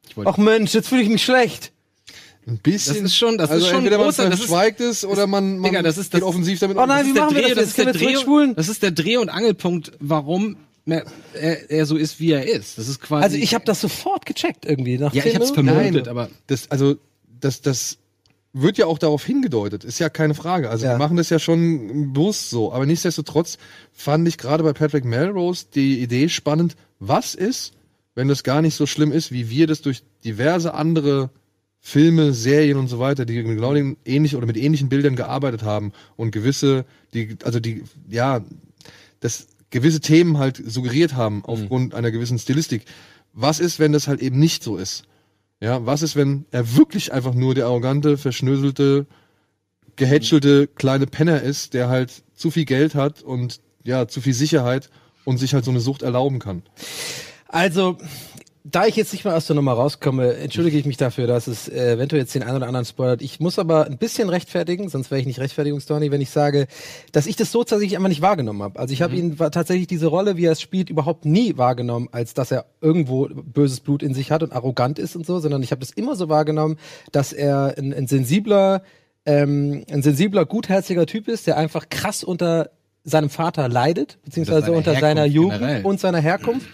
Ich 0.09 0.17
Ach 0.25 0.37
Mensch, 0.39 0.75
jetzt 0.75 0.89
fühle 0.89 1.03
ich 1.03 1.09
mich 1.09 1.23
schlecht. 1.23 1.73
Ein 2.49 2.59
bisschen. 2.59 2.95
Das 2.95 3.03
ist 3.13 3.17
schon- 3.17 3.37
das 3.39 3.51
also 3.51 3.65
ist 3.65 3.71
schon 3.71 3.79
entweder 3.85 3.99
großer- 3.99 4.23
man 4.23 4.31
das 4.31 4.41
ist- 4.41 4.47
verschweigt 4.47 4.81
es 4.81 5.05
oder 5.05 5.27
man, 5.27 5.59
man 5.59 5.71
Digga, 5.71 5.83
das 5.83 5.99
ist 5.99 6.11
geht 6.11 6.23
das- 6.23 6.29
offensiv 6.29 6.59
damit 6.59 6.77
Oh 6.79 6.87
nein, 6.87 7.07
wie 7.07 7.13
machen 7.13 7.35
wir 7.35 7.43
Dreh- 7.43 7.49
das 7.51 7.59
jetzt? 7.59 7.69
ist 7.69 7.79
der 7.79 7.87
wir 7.87 7.93
Dreh- 7.93 7.99
zurückspulen? 8.07 8.55
Das 8.57 8.69
ist 8.69 8.83
der 8.83 8.91
Dreh- 8.91 9.19
und 9.19 9.29
Angelpunkt, 9.29 9.93
warum 10.01 10.57
er, 10.87 11.05
er, 11.71 11.85
so 11.85 11.97
ist, 11.97 12.19
wie 12.19 12.33
er 12.33 12.49
ist. 12.49 12.79
Das 12.79 12.89
ist 12.89 13.01
quasi. 13.01 13.23
Also 13.25 13.37
ich 13.37 13.55
habe 13.55 13.65
das 13.67 13.81
sofort 13.83 14.25
gecheckt 14.25 14.65
irgendwie. 14.65 14.97
Nach 14.97 15.13
Ja, 15.13 15.25
ich 15.27 15.35
hab's 15.35 15.51
vermutet, 15.51 15.93
Nein. 16.07 16.09
aber 16.09 16.31
das, 16.47 16.71
also, 16.71 16.97
das, 17.41 17.61
das 17.61 17.99
wird 18.55 18.79
ja 18.79 18.87
auch 18.87 18.99
darauf 18.99 19.23
hingedeutet, 19.25 19.85
ist 19.85 19.99
ja 19.99 20.09
keine 20.09 20.35
Frage. 20.35 20.71
Also 20.71 20.87
Ja. 20.87 20.93
wir 20.93 20.99
machen 20.99 21.19
das 21.19 21.29
ja 21.29 21.39
schon 21.39 22.15
bewusst 22.15 22.49
so. 22.49 22.73
Aber 22.73 22.87
nichtsdestotrotz 22.87 23.59
fand 23.93 24.27
ich 24.27 24.39
gerade 24.39 24.65
bei 24.65 24.73
Patrick 24.73 25.05
Melrose 25.05 25.67
die 25.75 26.01
Idee 26.01 26.31
spannend, 26.31 26.75
was 26.99 27.35
ist, 27.35 27.75
wenn 28.15 28.27
das 28.27 28.43
gar 28.43 28.63
nicht 28.63 28.75
so 28.75 28.87
schlimm 28.87 29.13
ist, 29.13 29.31
wie 29.31 29.51
wir 29.51 29.67
das 29.67 29.83
durch 29.83 30.03
diverse 30.25 30.73
andere 30.73 31.29
Filme, 31.89 32.35
Serien 32.35 32.77
und 32.77 32.89
so 32.89 32.99
weiter, 32.99 33.25
die 33.25 33.43
mit 33.43 33.57
genau 33.57 33.73
den 33.73 33.97
ähnlich 34.05 34.37
oder 34.37 34.47
mit 34.47 34.59
ähnlichen 34.59 34.91
Bildern 34.91 35.17
gearbeitet 35.17 35.63
haben 35.63 35.93
und 36.17 36.33
gewisse, 36.33 36.85
die, 37.15 37.39
also 37.45 37.61
die, 37.61 37.83
ja, 38.11 38.45
das 39.21 39.47
gewisse 39.71 40.01
Themen 40.01 40.37
halt 40.37 40.63
suggeriert 40.63 41.15
haben 41.15 41.43
aufgrund 41.47 41.95
einer 41.95 42.11
gewissen 42.11 42.39
Stilistik. 42.39 42.85
Was 43.33 43.59
ist, 43.59 43.79
wenn 43.79 43.93
das 43.93 44.07
halt 44.07 44.21
eben 44.21 44.39
nicht 44.39 44.63
so 44.63 44.77
ist? 44.77 45.05
Ja, 45.61 45.87
was 45.87 46.03
ist, 46.03 46.15
wenn 46.15 46.45
er 46.51 46.77
wirklich 46.77 47.11
einfach 47.11 47.33
nur 47.33 47.55
der 47.55 47.65
arrogante, 47.65 48.19
verschnöselte, 48.19 49.07
gehätschelte 49.97 50.67
kleine 50.67 51.07
Penner 51.07 51.41
ist, 51.41 51.73
der 51.73 51.89
halt 51.89 52.23
zu 52.35 52.51
viel 52.51 52.67
Geld 52.67 52.95
hat 52.97 53.23
und 53.23 53.61
ja, 53.83 54.07
zu 54.09 54.21
viel 54.21 54.35
Sicherheit 54.35 54.91
und 55.25 55.39
sich 55.39 55.55
halt 55.55 55.65
so 55.65 55.71
eine 55.71 55.81
Sucht 55.81 56.03
erlauben 56.03 56.39
kann. 56.39 56.63
Also, 57.49 57.97
da 58.65 58.87
ich 58.87 58.97
jetzt 58.97 59.13
nicht 59.13 59.25
mehr 59.25 59.35
aus 59.37 59.47
der 59.47 59.57
Nummer 59.57 59.73
rauskomme, 59.73 60.35
entschuldige 60.37 60.77
ich 60.79 60.85
mich 60.85 60.97
dafür, 60.97 61.27
dass 61.27 61.47
es 61.47 61.69
äh, 61.69 61.93
eventuell 61.93 62.23
jetzt 62.23 62.35
den 62.35 62.43
einen 62.43 62.57
oder 62.57 62.67
anderen 62.67 62.85
spoilert. 62.85 63.23
Ich 63.23 63.41
muss 63.41 63.59
aber 63.59 63.87
ein 63.87 63.97
bisschen 63.99 64.29
rechtfertigen, 64.29 64.89
sonst 64.89 65.11
wäre 65.11 65.21
ich 65.21 65.27
nicht 65.27 65.41
Rechtfertigungsdonny, 65.41 66.11
wenn 66.11 66.21
ich 66.21 66.31
sage, 66.31 66.67
dass 67.13 67.27
ich 67.27 67.37
das 67.37 67.51
so 67.53 67.65
tatsächlich 67.65 67.97
einfach 67.97 68.09
nicht 68.11 68.21
wahrgenommen 68.21 68.63
habe. 68.63 68.79
Also 68.79 68.93
ich 68.93 69.01
habe 69.03 69.17
ihn 69.17 69.39
wa- 69.39 69.51
tatsächlich 69.51 69.87
diese 69.87 70.07
Rolle, 70.09 70.37
wie 70.37 70.45
er 70.45 70.53
es 70.53 70.61
spielt, 70.61 70.91
überhaupt 70.91 71.25
nie 71.25 71.57
wahrgenommen, 71.57 72.09
als 72.13 72.35
dass 72.35 72.51
er 72.51 72.67
irgendwo 72.81 73.29
böses 73.29 73.81
Blut 73.81 74.03
in 74.03 74.13
sich 74.15 74.31
hat 74.31 74.43
und 74.43 74.53
arrogant 74.53 74.99
ist 74.99 75.17
und 75.17 75.25
so, 75.25 75.39
sondern 75.39 75.63
ich 75.63 75.71
habe 75.71 75.81
das 75.81 75.91
immer 75.91 76.15
so 76.17 76.29
wahrgenommen, 76.29 76.77
dass 77.13 77.33
er 77.33 77.75
ein, 77.79 77.95
ein 77.95 78.07
sensibler, 78.07 78.83
ähm, 79.25 79.85
ein 79.91 80.03
sensibler, 80.03 80.45
gutherziger 80.47 81.07
Typ 81.07 81.29
ist, 81.29 81.47
der 81.47 81.57
einfach 81.57 81.89
krass 81.89 82.23
unter 82.25 82.71
seinem 83.05 83.31
Vater 83.31 83.69
leidet, 83.69 84.19
beziehungsweise 84.25 84.67
seiner 84.67 84.77
unter 84.77 84.95
seiner 84.97 85.21
Herkunft 85.23 85.35
Jugend 85.35 85.59
generell. 85.61 85.85
und 85.85 86.01
seiner 86.01 86.19
Herkunft. 86.21 86.69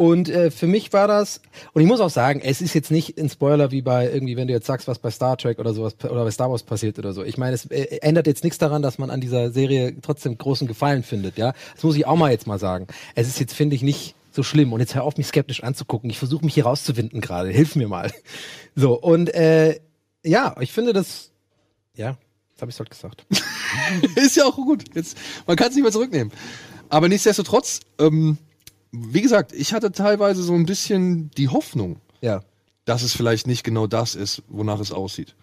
Und 0.00 0.30
äh, 0.30 0.50
für 0.50 0.66
mich 0.66 0.94
war 0.94 1.06
das, 1.06 1.42
und 1.74 1.82
ich 1.82 1.86
muss 1.86 2.00
auch 2.00 2.08
sagen, 2.08 2.40
es 2.42 2.62
ist 2.62 2.72
jetzt 2.72 2.90
nicht 2.90 3.18
ein 3.18 3.28
Spoiler 3.28 3.70
wie 3.70 3.82
bei 3.82 4.10
irgendwie, 4.10 4.34
wenn 4.34 4.48
du 4.48 4.54
jetzt 4.54 4.66
sagst, 4.66 4.88
was 4.88 4.98
bei 4.98 5.10
Star 5.10 5.36
Trek 5.36 5.58
oder 5.58 5.74
sowas 5.74 5.94
oder 6.02 6.24
bei 6.24 6.30
Star 6.30 6.50
Wars 6.50 6.62
passiert 6.62 6.98
oder 6.98 7.12
so. 7.12 7.22
Ich 7.22 7.36
meine, 7.36 7.52
es 7.52 7.66
äh, 7.66 7.98
ändert 8.00 8.26
jetzt 8.26 8.42
nichts 8.42 8.56
daran, 8.56 8.80
dass 8.80 8.96
man 8.96 9.10
an 9.10 9.20
dieser 9.20 9.50
Serie 9.50 9.94
trotzdem 10.00 10.38
großen 10.38 10.66
Gefallen 10.66 11.02
findet, 11.02 11.36
ja. 11.36 11.52
Das 11.74 11.84
muss 11.84 11.96
ich 11.96 12.06
auch 12.06 12.16
mal 12.16 12.30
jetzt 12.30 12.46
mal 12.46 12.58
sagen. 12.58 12.86
Es 13.14 13.28
ist 13.28 13.40
jetzt, 13.40 13.52
finde 13.52 13.76
ich, 13.76 13.82
nicht 13.82 14.14
so 14.32 14.42
schlimm. 14.42 14.72
Und 14.72 14.80
jetzt 14.80 14.94
hör 14.94 15.04
auf, 15.04 15.18
mich 15.18 15.26
skeptisch 15.26 15.62
anzugucken. 15.62 16.08
Ich 16.08 16.16
versuche 16.16 16.46
mich 16.46 16.54
hier 16.54 16.64
rauszuwinden 16.64 17.20
gerade. 17.20 17.50
Hilf 17.50 17.76
mir 17.76 17.86
mal. 17.86 18.10
So, 18.74 18.98
und 18.98 19.34
äh, 19.34 19.80
ja, 20.24 20.56
ich 20.60 20.72
finde 20.72 20.94
das, 20.94 21.30
ja, 21.94 22.16
das 22.54 22.62
habe 22.62 22.70
ich 22.70 22.78
halt 22.78 22.88
gesagt. 22.88 23.26
ist 24.16 24.36
ja 24.36 24.46
auch 24.46 24.56
gut. 24.56 24.82
Jetzt, 24.94 25.18
man 25.46 25.56
kann 25.56 25.68
es 25.68 25.74
nicht 25.74 25.82
mehr 25.82 25.92
zurücknehmen. 25.92 26.32
Aber 26.88 27.06
nichtsdestotrotz, 27.10 27.80
ähm, 27.98 28.38
wie 28.92 29.20
gesagt, 29.22 29.52
ich 29.52 29.72
hatte 29.72 29.92
teilweise 29.92 30.42
so 30.42 30.54
ein 30.54 30.66
bisschen 30.66 31.30
die 31.36 31.48
Hoffnung, 31.48 32.00
Ja. 32.20 32.42
dass 32.84 33.02
es 33.02 33.12
vielleicht 33.14 33.46
nicht 33.46 33.64
genau 33.64 33.86
das 33.86 34.14
ist, 34.14 34.42
wonach 34.48 34.80
es 34.80 34.92
aussieht. 34.92 35.34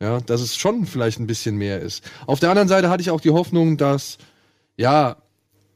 Ja, 0.00 0.20
dass 0.20 0.40
es 0.42 0.56
schon 0.56 0.84
vielleicht 0.86 1.18
ein 1.20 1.26
bisschen 1.26 1.56
mehr 1.56 1.80
ist. 1.80 2.04
Auf 2.26 2.38
der 2.40 2.50
anderen 2.50 2.68
Seite 2.68 2.90
hatte 2.90 3.00
ich 3.00 3.10
auch 3.10 3.20
die 3.20 3.30
Hoffnung, 3.30 3.76
dass, 3.78 4.18
ja, 4.76 5.16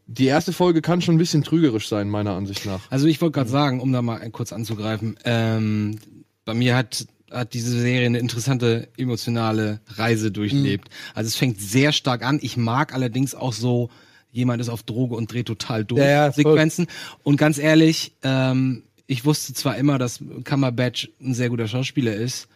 die 0.06 0.26
erste 0.26 0.52
Folge 0.52 0.82
kann 0.82 1.00
schon 1.00 1.14
ein 1.14 1.18
bisschen 1.18 1.42
trügerisch 1.44 1.88
sein, 1.88 2.10
meiner 2.10 2.32
Ansicht 2.34 2.66
nach. 2.66 2.80
Also 2.90 3.06
ich 3.06 3.20
wollte 3.22 3.32
gerade 3.38 3.48
sagen, 3.50 3.80
um 3.80 3.92
da 3.92 4.02
mal 4.02 4.18
kurz 4.30 4.52
anzugreifen, 4.52 5.16
ähm, 5.24 5.98
bei 6.44 6.52
mir 6.54 6.76
hat 6.76 7.06
hat 7.30 7.54
diese 7.54 7.70
Serie 7.78 8.06
eine 8.06 8.18
interessante 8.18 8.88
emotionale 8.96 9.78
Reise 9.86 10.32
durchlebt. 10.32 10.88
Also 11.14 11.28
es 11.28 11.36
fängt 11.36 11.60
sehr 11.60 11.92
stark 11.92 12.24
an. 12.24 12.40
Ich 12.42 12.56
mag 12.56 12.92
allerdings 12.92 13.36
auch 13.36 13.52
so, 13.52 13.88
jemand 14.32 14.60
ist 14.60 14.68
auf 14.68 14.82
Droge 14.82 15.14
und 15.16 15.32
dreht 15.32 15.46
total 15.46 15.84
durch 15.84 16.00
Ja, 16.00 16.08
ja, 16.08 16.32
voll. 16.32 16.44
Sequenzen. 16.44 16.86
Und 17.22 17.36
ganz 17.36 17.58
ehrlich, 17.58 18.12
ähm, 18.22 18.84
ich 19.06 19.24
wusste 19.24 19.54
zwar 19.54 19.76
immer, 19.76 19.98
dass 19.98 20.20
Cumberbatch 20.44 21.10
ein 21.20 21.34
sehr 21.34 21.48
guter 21.50 21.66
Schauspieler 21.68 22.14
ist. 22.14 22.46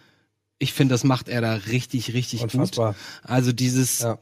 Ich 0.58 0.72
finde, 0.72 0.94
das 0.94 1.02
macht 1.04 1.28
er 1.28 1.40
da 1.40 1.54
richtig, 1.54 2.14
richtig 2.14 2.42
Unfassbar. 2.42 2.92
gut. 2.92 3.30
Also 3.30 3.52
dieses, 3.52 4.00
Ja. 4.00 4.18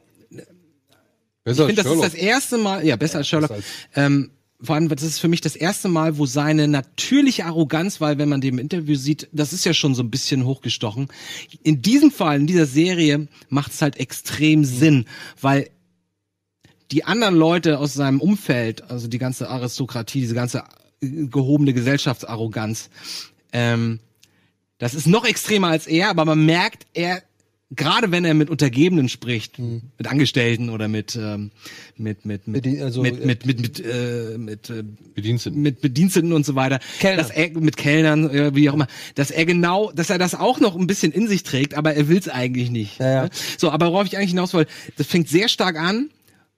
Ich 1.45 1.57
finde, 1.57 1.75
das 1.75 1.85
ist 1.91 2.01
das 2.03 2.13
erste 2.13 2.57
Mal, 2.57 2.85
ja, 2.85 2.95
besser 2.95 3.17
als 3.19 3.27
Sherlock. 3.27 3.49
besser 3.49 3.63
ähm, 3.95 4.31
vor 4.61 4.75
allem, 4.75 4.87
das 4.87 5.03
ist 5.03 5.19
für 5.19 5.27
mich 5.27 5.41
das 5.41 5.57
erste 5.57 5.89
Mal, 5.89 6.17
wo 6.17 6.25
seine 6.25 6.69
natürliche 6.69 7.45
Arroganz, 7.45 7.99
weil 7.99 8.17
wenn 8.17 8.29
man 8.29 8.39
dem 8.39 8.59
Interview 8.59 8.95
sieht, 8.95 9.27
das 9.33 9.51
ist 9.51 9.65
ja 9.65 9.73
schon 9.73 9.93
so 9.93 10.01
ein 10.01 10.09
bisschen 10.09 10.45
hochgestochen. 10.45 11.09
In 11.63 11.81
diesem 11.81 12.11
Fall, 12.11 12.39
in 12.39 12.47
dieser 12.47 12.65
Serie, 12.65 13.27
macht 13.49 13.73
es 13.73 13.81
halt 13.81 13.97
extrem 13.97 14.63
Sinn, 14.63 15.05
weil 15.41 15.69
die 16.93 17.03
anderen 17.05 17.35
Leute 17.35 17.79
aus 17.79 17.93
seinem 17.95 18.21
Umfeld, 18.21 18.89
also 18.89 19.07
die 19.07 19.17
ganze 19.17 19.49
Aristokratie, 19.49 20.21
diese 20.21 20.35
ganze 20.35 20.59
äh, 21.01 21.25
gehobene 21.25 21.73
Gesellschaftsarroganz, 21.73 22.89
ähm, 23.51 23.99
das 24.77 24.93
ist 24.93 25.07
noch 25.07 25.25
extremer 25.25 25.69
als 25.69 25.87
er, 25.87 26.09
aber 26.09 26.23
man 26.25 26.45
merkt, 26.45 26.85
er 26.93 27.23
gerade 27.75 28.11
wenn 28.11 28.23
er 28.25 28.35
mit 28.35 28.51
Untergebenen 28.51 29.09
spricht, 29.09 29.57
mit 29.57 30.05
Angestellten 30.07 30.69
oder 30.69 30.87
mit 30.87 31.15
ähm, 31.15 31.49
mit 31.97 32.23
mit 32.25 32.47
mit 32.47 32.63
Mit 32.63 32.65
die- 32.65 32.81
also, 32.81 33.01
mit 33.01 33.25
mit 33.25 33.47
mit 33.47 33.59
mit, 33.61 33.79
äh, 33.83 34.37
mit, 34.37 34.69
äh, 34.69 34.83
Bediensteten. 35.15 35.59
mit 35.61 35.81
Bediensteten 35.81 36.33
und 36.33 36.45
so 36.45 36.53
weiter, 36.53 36.79
Kellner. 36.99 37.17
dass 37.23 37.31
er 37.31 37.49
mit 37.59 37.75
Kellnern, 37.75 38.29
äh, 38.29 38.53
wie 38.53 38.69
auch 38.69 38.75
immer, 38.75 38.85
dass 39.15 39.31
er 39.31 39.45
genau, 39.47 39.91
dass 39.91 40.11
er 40.11 40.19
das 40.19 40.35
auch 40.35 40.59
noch 40.59 40.75
ein 40.75 40.85
bisschen 40.85 41.11
in 41.11 41.27
sich 41.27 41.41
trägt, 41.41 41.73
aber 41.73 41.95
er 41.95 42.07
will 42.07 42.17
es 42.19 42.29
eigentlich 42.29 42.69
nicht. 42.69 42.99
Ja, 42.99 43.23
ja. 43.23 43.29
So, 43.57 43.71
aber 43.71 43.87
worauf 43.91 44.05
ich 44.05 44.17
eigentlich 44.17 44.31
hinaus 44.31 44.53
wollte, 44.53 44.71
das 44.97 45.07
fängt 45.07 45.27
sehr 45.29 45.47
stark 45.47 45.79
an 45.79 46.09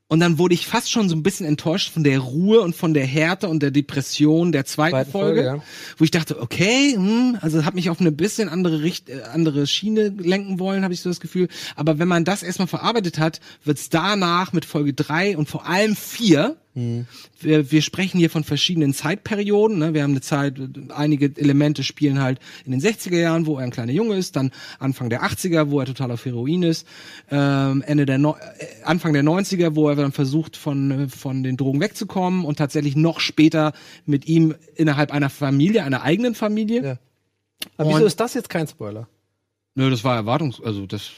und 0.07 0.19
dann 0.19 0.37
wurde 0.37 0.53
ich 0.53 0.67
fast 0.67 0.91
schon 0.91 1.09
so 1.09 1.15
ein 1.15 1.23
bisschen 1.23 1.47
enttäuscht 1.47 1.91
von 1.91 2.03
der 2.03 2.19
Ruhe 2.19 2.61
und 2.61 2.75
von 2.75 2.93
der 2.93 3.05
Härte 3.05 3.47
und 3.47 3.63
der 3.63 3.71
Depression 3.71 4.51
der 4.51 4.65
zweiten, 4.65 4.91
Zweiten 4.91 5.11
Folge, 5.11 5.43
Folge, 5.43 5.57
ja. 5.57 5.63
wo 5.97 6.03
ich 6.03 6.11
dachte, 6.11 6.39
okay, 6.39 6.93
hm, 6.93 7.37
also 7.41 7.65
hat 7.65 7.73
mich 7.73 7.89
auf 7.89 7.99
eine 7.99 8.11
bisschen 8.11 8.47
andere 8.47 8.83
Richt 8.83 9.09
äh, 9.09 9.23
andere 9.33 9.65
Schiene 9.65 10.09
lenken 10.09 10.59
wollen, 10.59 10.83
habe 10.83 10.93
ich 10.93 11.01
so 11.01 11.09
das 11.09 11.19
Gefühl. 11.19 11.47
Aber 11.75 11.97
wenn 11.97 12.07
man 12.07 12.23
das 12.23 12.43
erstmal 12.43 12.67
verarbeitet 12.67 13.17
hat, 13.17 13.39
wird's 13.63 13.89
danach 13.89 14.53
mit 14.53 14.65
Folge 14.65 14.93
drei 14.93 15.37
und 15.37 15.49
vor 15.49 15.65
allem 15.65 15.95
vier 15.95 16.57
wir, 16.75 17.71
wir 17.71 17.81
sprechen 17.81 18.17
hier 18.17 18.29
von 18.29 18.43
verschiedenen 18.43 18.93
Zeitperioden. 18.93 19.77
Ne? 19.79 19.93
Wir 19.93 20.03
haben 20.03 20.11
eine 20.11 20.19
Zeit, 20.21 20.59
einige 20.89 21.31
Elemente 21.37 21.83
spielen 21.83 22.21
halt 22.21 22.39
in 22.65 22.71
den 22.71 22.81
60er 22.81 23.17
Jahren, 23.17 23.45
wo 23.45 23.57
er 23.57 23.63
ein 23.63 23.71
kleiner 23.71 23.93
Junge 23.93 24.17
ist, 24.17 24.35
dann 24.35 24.51
Anfang 24.77 25.09
der 25.09 25.23
80er, 25.23 25.69
wo 25.69 25.79
er 25.79 25.85
total 25.85 26.11
auf 26.11 26.25
Heroin 26.25 26.63
ist, 26.63 26.85
ähm, 27.31 27.81
Ende 27.87 28.05
der 28.05 28.17
no 28.17 28.35
äh, 28.59 28.65
Anfang 28.83 29.13
der 29.13 29.23
90er, 29.23 29.75
wo 29.75 29.87
er 29.87 29.95
dann 29.95 30.11
versucht, 30.11 30.57
von, 30.57 31.07
von 31.09 31.43
den 31.43 31.55
Drogen 31.55 31.79
wegzukommen 31.79 32.43
und 32.43 32.57
tatsächlich 32.57 32.97
noch 32.97 33.21
später 33.21 33.71
mit 34.05 34.27
ihm 34.27 34.53
innerhalb 34.75 35.11
einer 35.11 35.29
Familie, 35.29 35.83
einer 35.85 36.01
eigenen 36.01 36.35
Familie. 36.35 36.83
Ja. 36.83 36.97
Aber 37.77 37.89
wieso 37.89 37.99
Und- 38.01 38.07
ist 38.07 38.19
das 38.19 38.33
jetzt 38.33 38.49
kein 38.49 38.67
Spoiler? 38.67 39.07
Nö, 39.75 39.89
das 39.89 40.03
war 40.03 40.15
Erwartungs, 40.15 40.61
also 40.61 40.85
das 40.85 41.11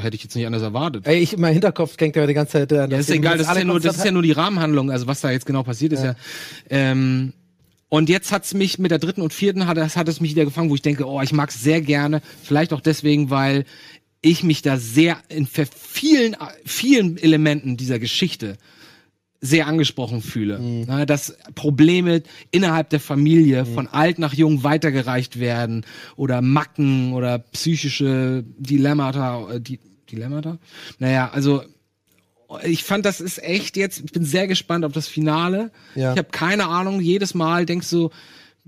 hätte 0.00 0.16
ich 0.16 0.22
jetzt 0.22 0.34
nicht 0.36 0.46
anders 0.46 0.62
erwartet. 0.62 1.06
Ey, 1.06 1.18
ich 1.18 1.32
in 1.34 1.40
meinem 1.40 1.54
Hinterkopf 1.54 1.96
denkt 1.96 2.16
ja 2.16 2.26
die 2.26 2.34
ganze 2.34 2.52
Zeit. 2.52 2.72
Ja, 2.72 2.84
ist 2.84 3.10
egal, 3.10 3.38
das 3.38 3.48
ist 3.48 3.56
ja, 3.56 3.64
nur, 3.64 3.80
das 3.80 3.96
ist 3.96 4.04
ja 4.04 4.10
nur 4.12 4.22
die 4.22 4.32
Rahmenhandlung, 4.32 4.90
also 4.90 5.06
was 5.06 5.20
da 5.20 5.30
jetzt 5.30 5.46
genau 5.46 5.62
passiert 5.62 5.92
ist 5.92 6.02
ja. 6.04 6.14
Ähm, 6.70 7.32
und 7.88 8.08
jetzt 8.08 8.32
hat's 8.32 8.52
mich 8.54 8.78
mit 8.78 8.90
der 8.90 8.98
dritten 8.98 9.22
und 9.22 9.32
vierten 9.32 9.66
hat, 9.66 9.78
es- 9.78 9.96
hat 9.96 10.08
es 10.08 10.20
mich 10.20 10.32
wieder 10.32 10.44
gefangen, 10.44 10.70
wo 10.70 10.74
ich 10.74 10.82
denke, 10.82 11.06
oh, 11.06 11.20
ich 11.22 11.32
mag's 11.32 11.62
sehr 11.62 11.80
gerne. 11.80 12.20
Vielleicht 12.42 12.72
auch 12.72 12.80
deswegen, 12.80 13.30
weil 13.30 13.64
ich 14.22 14.42
mich 14.42 14.62
da 14.62 14.76
sehr 14.76 15.18
in 15.28 15.46
vielen, 15.46 16.36
vielen 16.64 17.16
Elementen 17.16 17.76
dieser 17.76 17.98
Geschichte 17.98 18.56
sehr 19.40 19.66
angesprochen 19.66 20.22
fühle. 20.22 20.58
Na, 20.86 21.06
dass 21.06 21.36
Probleme 21.54 22.22
innerhalb 22.50 22.90
der 22.90 23.00
Familie 23.00 23.64
von 23.66 23.86
alt 23.88 24.18
nach 24.18 24.34
jung 24.34 24.64
weitergereicht 24.64 25.38
werden 25.38 25.84
oder 26.16 26.42
Macken 26.42 27.12
oder 27.12 27.38
psychische 27.38 28.44
Dilemmata, 28.58 29.54
äh, 29.54 29.60
die, 29.60 29.80
Dilemmata? 30.10 30.58
Naja, 30.98 31.30
also 31.32 31.62
ich 32.62 32.84
fand, 32.84 33.04
das 33.04 33.20
ist 33.20 33.42
echt 33.42 33.76
jetzt, 33.76 34.02
ich 34.04 34.12
bin 34.12 34.24
sehr 34.24 34.46
gespannt 34.46 34.84
auf 34.84 34.92
das 34.92 35.08
Finale. 35.08 35.70
Ja. 35.94 36.12
Ich 36.12 36.18
habe 36.18 36.28
keine 36.30 36.68
Ahnung, 36.68 37.00
jedes 37.00 37.34
Mal 37.34 37.66
denkst 37.66 37.90
du, 37.90 38.10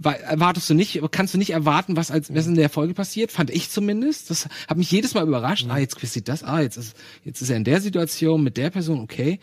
erwartest 0.03 0.71
du 0.71 0.75
nicht, 0.75 1.01
kannst 1.11 1.35
du 1.35 1.39
nicht 1.39 1.51
erwarten, 1.51 1.97
was 1.97 2.11
als 2.11 2.35
was 2.35 2.47
in 2.47 2.55
der 2.55 2.71
Folge 2.71 2.95
passiert, 2.95 3.33
fand 3.33 3.51
ich 3.51 3.71
zumindest. 3.71 4.31
Das 4.31 4.49
hat 4.69 4.77
mich 4.79 4.91
jedes 4.91 5.15
Mal 5.15 5.27
überrascht. 5.27 5.67
Ah, 5.69 5.79
jetzt 5.79 6.01
passiert 6.01 6.29
das, 6.29 6.45
ah, 6.45 6.61
jetzt 6.61 6.77
ist, 6.77 6.97
jetzt 7.25 7.43
ist 7.43 7.51
er 7.51 7.57
in 7.57 7.65
der 7.65 7.81
Situation 7.81 8.43
mit 8.43 8.57
der 8.57 8.71
Person, 8.71 9.01
okay. 9.01 9.41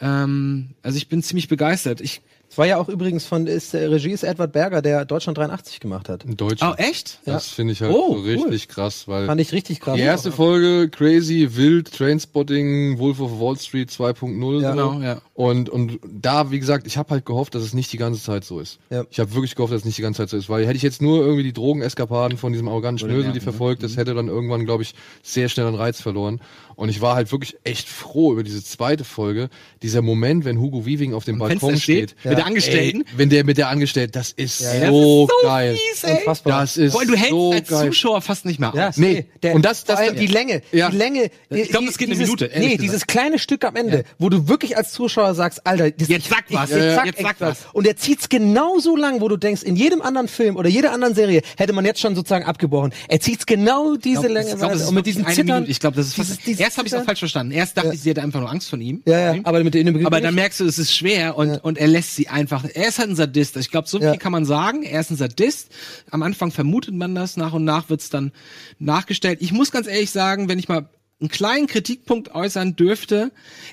Ähm, 0.00 0.70
also 0.82 0.96
ich 0.96 1.08
bin 1.08 1.22
ziemlich 1.22 1.48
begeistert. 1.48 2.00
Ich, 2.00 2.22
Es 2.52 2.58
war 2.58 2.66
ja 2.66 2.76
auch 2.76 2.90
übrigens 2.90 3.24
von, 3.24 3.46
ist, 3.46 3.72
äh, 3.72 3.86
Regie 3.86 4.10
ist 4.10 4.24
Edward 4.24 4.52
Berger, 4.52 4.82
der 4.82 5.06
Deutschland 5.06 5.38
83 5.38 5.80
gemacht 5.80 6.10
hat. 6.10 6.26
Deutschen. 6.26 6.68
oh, 6.68 6.74
echt? 6.76 7.18
Das 7.24 7.48
finde 7.48 7.72
ich 7.72 7.80
halt 7.80 7.94
Oh, 7.94 8.18
so 8.18 8.20
richtig 8.24 8.68
krass, 8.68 9.08
weil 9.08 9.24
Fand 9.24 9.40
ich 9.40 9.52
richtig 9.52 9.80
krass. 9.80 9.94
die 9.96 10.02
erste 10.02 10.30
Folge 10.32 10.90
crazy, 10.90 11.48
wild, 11.56 11.90
Trainspotting, 11.90 12.98
Wolf 12.98 13.20
of 13.20 13.40
Wall 13.40 13.56
Street 13.58 13.88
2.0 13.88 14.60
Ja. 14.60 14.72
Genau, 14.72 15.00
ja. 15.00 15.22
Und 15.32 15.70
und 15.70 15.98
da, 16.06 16.50
wie 16.50 16.58
gesagt, 16.60 16.86
ich 16.86 16.98
habe 16.98 17.08
halt 17.08 17.24
gehofft, 17.24 17.54
dass 17.54 17.62
es 17.62 17.72
nicht 17.72 17.90
die 17.90 17.96
ganze 17.96 18.22
Zeit 18.22 18.44
so 18.44 18.60
ist. 18.60 18.80
Ja. 18.90 19.04
Ich 19.10 19.18
habe 19.18 19.32
wirklich 19.34 19.54
gehofft, 19.54 19.72
dass 19.72 19.80
es 19.80 19.86
nicht 19.86 19.96
die 19.96 20.02
ganze 20.02 20.18
Zeit 20.18 20.28
so 20.28 20.36
ist, 20.36 20.50
weil 20.50 20.66
hätte 20.66 20.76
ich 20.76 20.82
jetzt 20.82 21.00
nur 21.00 21.20
irgendwie 21.24 21.44
die 21.44 21.54
Drogeneskapaden 21.54 22.36
von 22.36 22.52
diesem 22.52 22.68
arroganten 22.68 22.98
Schnösel, 22.98 23.32
die 23.32 23.40
verfolgt, 23.40 23.82
das 23.82 23.96
hätte 23.96 24.12
dann 24.12 24.28
irgendwann, 24.28 24.66
glaube 24.66 24.82
ich, 24.82 24.94
sehr 25.22 25.48
schnell 25.48 25.66
an 25.68 25.74
Reiz 25.74 26.02
verloren. 26.02 26.38
Und 26.74 26.88
ich 26.88 27.00
war 27.00 27.14
halt 27.14 27.32
wirklich 27.32 27.56
echt 27.64 27.88
froh 27.88 28.32
über 28.32 28.42
diese 28.42 28.62
zweite 28.62 29.04
Folge, 29.04 29.48
dieser 29.82 30.02
Moment, 30.02 30.44
wenn 30.44 30.58
Hugo 30.60 30.84
Weaving 30.84 31.14
auf 31.14 31.24
dem 31.24 31.38
Balkon 31.38 31.58
Fenster 31.58 31.80
steht, 31.80 32.10
steht, 32.18 32.41
der 32.42 32.46
Angestellten. 32.48 33.00
Ey, 33.02 33.06
wenn 33.18 33.28
der 33.30 33.44
mit 33.44 33.58
der 33.58 33.68
Angestellten, 33.68 34.12
das 34.12 34.32
ist 34.32 34.60
ja. 34.60 34.88
so, 34.88 35.26
Das 35.26 35.36
ist 35.36 35.42
so 35.42 35.46
geil. 35.48 35.76
fies, 35.76 36.04
ey. 36.04 36.16
Unfassbar. 36.18 36.60
Das 36.60 36.76
ist 36.76 36.92
Vor 36.92 37.00
allem, 37.00 37.10
du 37.10 37.16
hältst 37.16 37.30
so 37.30 37.52
als 37.52 37.68
geil. 37.68 37.86
Zuschauer 37.88 38.22
fast 38.22 38.44
nicht 38.44 38.58
mehr 38.60 38.72
Ja. 38.74 38.90
Nee. 38.96 39.26
Der, 39.42 39.54
Und 39.54 39.64
das- 39.64 39.80
vor 39.80 39.94
das- 39.96 39.98
allem 40.06 40.16
die 40.16 40.26
Länge, 40.26 40.62
Ja. 40.72 40.90
die 40.90 40.96
Länge. 40.96 41.30
Ich 41.50 41.68
glaub, 41.70 41.80
die- 41.82 41.86
das 41.86 41.98
geht 41.98 42.08
eine 42.08 42.14
dieses, 42.16 42.26
Minute, 42.26 42.44
ehrlich 42.46 42.58
Nee, 42.60 42.64
gesagt. 42.76 42.82
dieses 42.82 43.06
kleine 43.06 43.38
Stück 43.38 43.64
am 43.64 43.76
Ende, 43.76 44.04
wo 44.18 44.28
du 44.28 44.48
wirklich 44.48 44.76
als 44.76 44.92
Zuschauer 44.92 45.34
sagst, 45.34 45.66
Alter, 45.66 45.90
das, 45.90 46.08
Jetzt 46.08 46.28
sag 46.28 46.44
was. 46.50 46.70
jetzt, 46.70 46.78
Ja, 46.78 46.84
ja. 46.84 46.94
sag 46.96 47.06
Jetzt 47.06 47.22
sag 47.22 47.36
was. 47.40 47.58
Und 47.72 47.86
er 47.86 47.96
zieht's 47.96 48.28
genau 48.28 48.78
so 48.78 48.96
lang, 48.96 49.20
wo 49.20 49.28
du 49.28 49.36
denkst, 49.36 49.62
in 49.62 49.76
jedem 49.76 50.02
anderen 50.02 50.28
Film 50.28 50.56
oder 50.56 50.68
jeder 50.68 50.92
anderen 50.92 51.14
Serie 51.14 51.42
hätte 51.56 51.72
man 51.72 51.84
jetzt 51.84 52.00
schon 52.00 52.14
sozusagen 52.14 52.44
abgebrochen. 52.44 52.92
Er 53.08 53.20
zieht's 53.20 53.46
genau 53.46 53.96
diese 53.96 54.26
Ich 54.26 54.32
Länge 54.32 54.48
glaub, 54.50 54.60
weiter. 54.62 54.74
ist 54.74 54.88
Und 54.88 54.94
mit 54.94 55.06
eine 55.06 55.26
Zittern. 55.26 55.46
Minute. 55.46 55.70
Ich 55.70 55.80
glaube, 55.80 55.96
das 55.96 56.06
ist 56.08 56.14
fast. 56.14 56.48
erst 56.48 56.78
habe 56.78 56.86
ich 56.86 56.92
es 56.92 56.98
auch 56.98 57.04
falsch 57.04 57.18
verstanden. 57.20 57.52
Erst 57.52 57.76
dachte 57.76 57.90
ich, 57.94 58.00
sie 58.02 58.10
hätte 58.10 58.22
einfach 58.22 58.40
nur 58.40 58.50
Angst 58.50 58.68
von 58.70 58.80
ihm. 58.80 59.02
Ja, 59.06 59.34
ja, 59.34 59.40
aber 59.44 59.62
mit 59.64 59.74
dem 59.74 60.04
Aber 60.06 60.20
dann 60.20 60.34
merkst 60.34 60.60
du, 60.60 60.64
es 60.66 60.78
ist 60.78 60.94
schwer 60.94 61.36
und, 61.36 61.56
und 61.58 61.78
er 61.78 61.86
lässt 61.86 62.16
sie 62.16 62.28
einfach. 62.32 62.64
Er 62.72 62.88
ist 62.88 62.98
halt 62.98 63.10
ein 63.10 63.16
Sadist. 63.16 63.56
Ich 63.56 63.70
glaube, 63.70 63.88
so 63.88 64.00
Ja. 64.00 64.10
viel 64.10 64.18
kann 64.18 64.32
man 64.32 64.44
sagen. 64.44 64.82
Er 64.82 65.00
ist 65.00 65.10
ein 65.10 65.16
Sadist. 65.16 65.68
Am 66.10 66.22
Anfang 66.22 66.50
vermutet 66.50 66.94
man 66.94 67.14
das, 67.14 67.36
nach 67.36 67.52
und 67.52 67.64
nach 67.64 67.88
wird's 67.90 68.10
dann 68.10 68.32
nachgestellt. 68.78 69.38
Ich 69.42 69.52
muss 69.52 69.70
ganz 69.70 69.86
ehrlich 69.86 70.10
sagen, 70.10 70.48
wenn 70.48 70.58
ich 70.58 70.68
mal 70.68 70.88
einen 71.20 71.28
kleinen 71.28 71.68
Kritikpunkt 71.68 72.34
äußern 72.34 72.74
dürfte, 72.74 73.30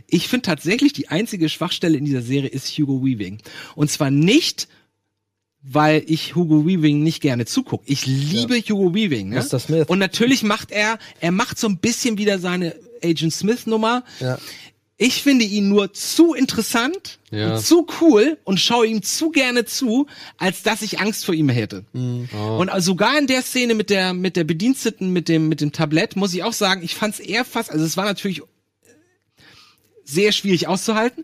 ich 0.08 0.28
finde 0.28 0.44
tatsächlich 0.44 0.94
die 0.94 1.08
einzige 1.08 1.50
Schwachstelle 1.50 1.98
in 1.98 2.06
dieser 2.06 2.22
Serie 2.22 2.50
ist 2.50 2.68
Hugo 2.78 3.04
Weaving. 3.04 3.40
Und 3.76 3.90
zwar 3.90 4.12
nicht, 4.12 4.68
weil 5.62 6.04
ich 6.08 6.36
Hugo 6.36 6.66
Weaving 6.68 7.02
nicht 7.04 7.22
gerne 7.22 7.46
zugucke. 7.46 7.84
Ich 7.88 8.06
liebe 8.06 8.56
Hugo 8.60 8.94
Weaving. 8.94 9.30
Ne? 9.30 9.38
Mr. 9.52 9.60
Smith. 9.60 9.88
Und 9.90 10.00
natürlich 10.00 10.44
macht 10.44 10.72
er, 10.72 11.00
er 11.20 11.32
macht 11.32 11.58
so 11.60 11.68
ein 11.68 11.78
bisschen 11.80 12.18
wieder 12.18 12.40
seine 12.40 12.76
Agent 13.04 13.34
Smith 13.34 13.66
Nummer. 13.66 14.04
Ja. 14.20 14.38
Ich 15.02 15.24
finde 15.24 15.46
ihn 15.46 15.70
nur 15.70 15.94
zu 15.94 16.34
interessant 16.34 17.20
Ja. 17.32 17.54
und 17.56 17.62
zu 17.62 17.88
cool 18.02 18.38
und 18.44 18.60
schaue 18.60 18.86
ihm 18.86 19.02
zu 19.02 19.30
gerne 19.32 19.64
zu, 19.64 20.08
als 20.38 20.62
dass 20.62 20.82
ich 20.82 21.00
Angst 21.00 21.24
vor 21.26 21.34
ihm 21.34 21.48
hätte. 21.48 21.86
Und 21.94 22.68
also 22.70 22.88
sogar 22.92 23.18
in 23.18 23.26
der 23.26 23.42
Szene 23.42 23.76
mit 23.76 23.90
der 23.90 24.14
mit 24.14 24.36
der 24.36 24.44
Bediensteten 24.44 25.12
mit 25.14 25.30
dem 25.30 25.48
mit 25.48 25.62
dem 25.62 25.72
Tablett 25.72 26.18
muss 26.18 26.34
ich 26.34 26.44
auch 26.44 26.52
sagen, 26.54 26.84
ich 26.84 26.96
fand 26.96 27.14
es 27.14 27.20
eher 27.22 27.46
fast, 27.46 27.72
also 27.72 27.86
es 27.86 27.96
war 27.96 28.04
natürlich 28.04 28.42
sehr 30.04 30.32
schwierig 30.32 30.68
auszuhalten, 30.68 31.24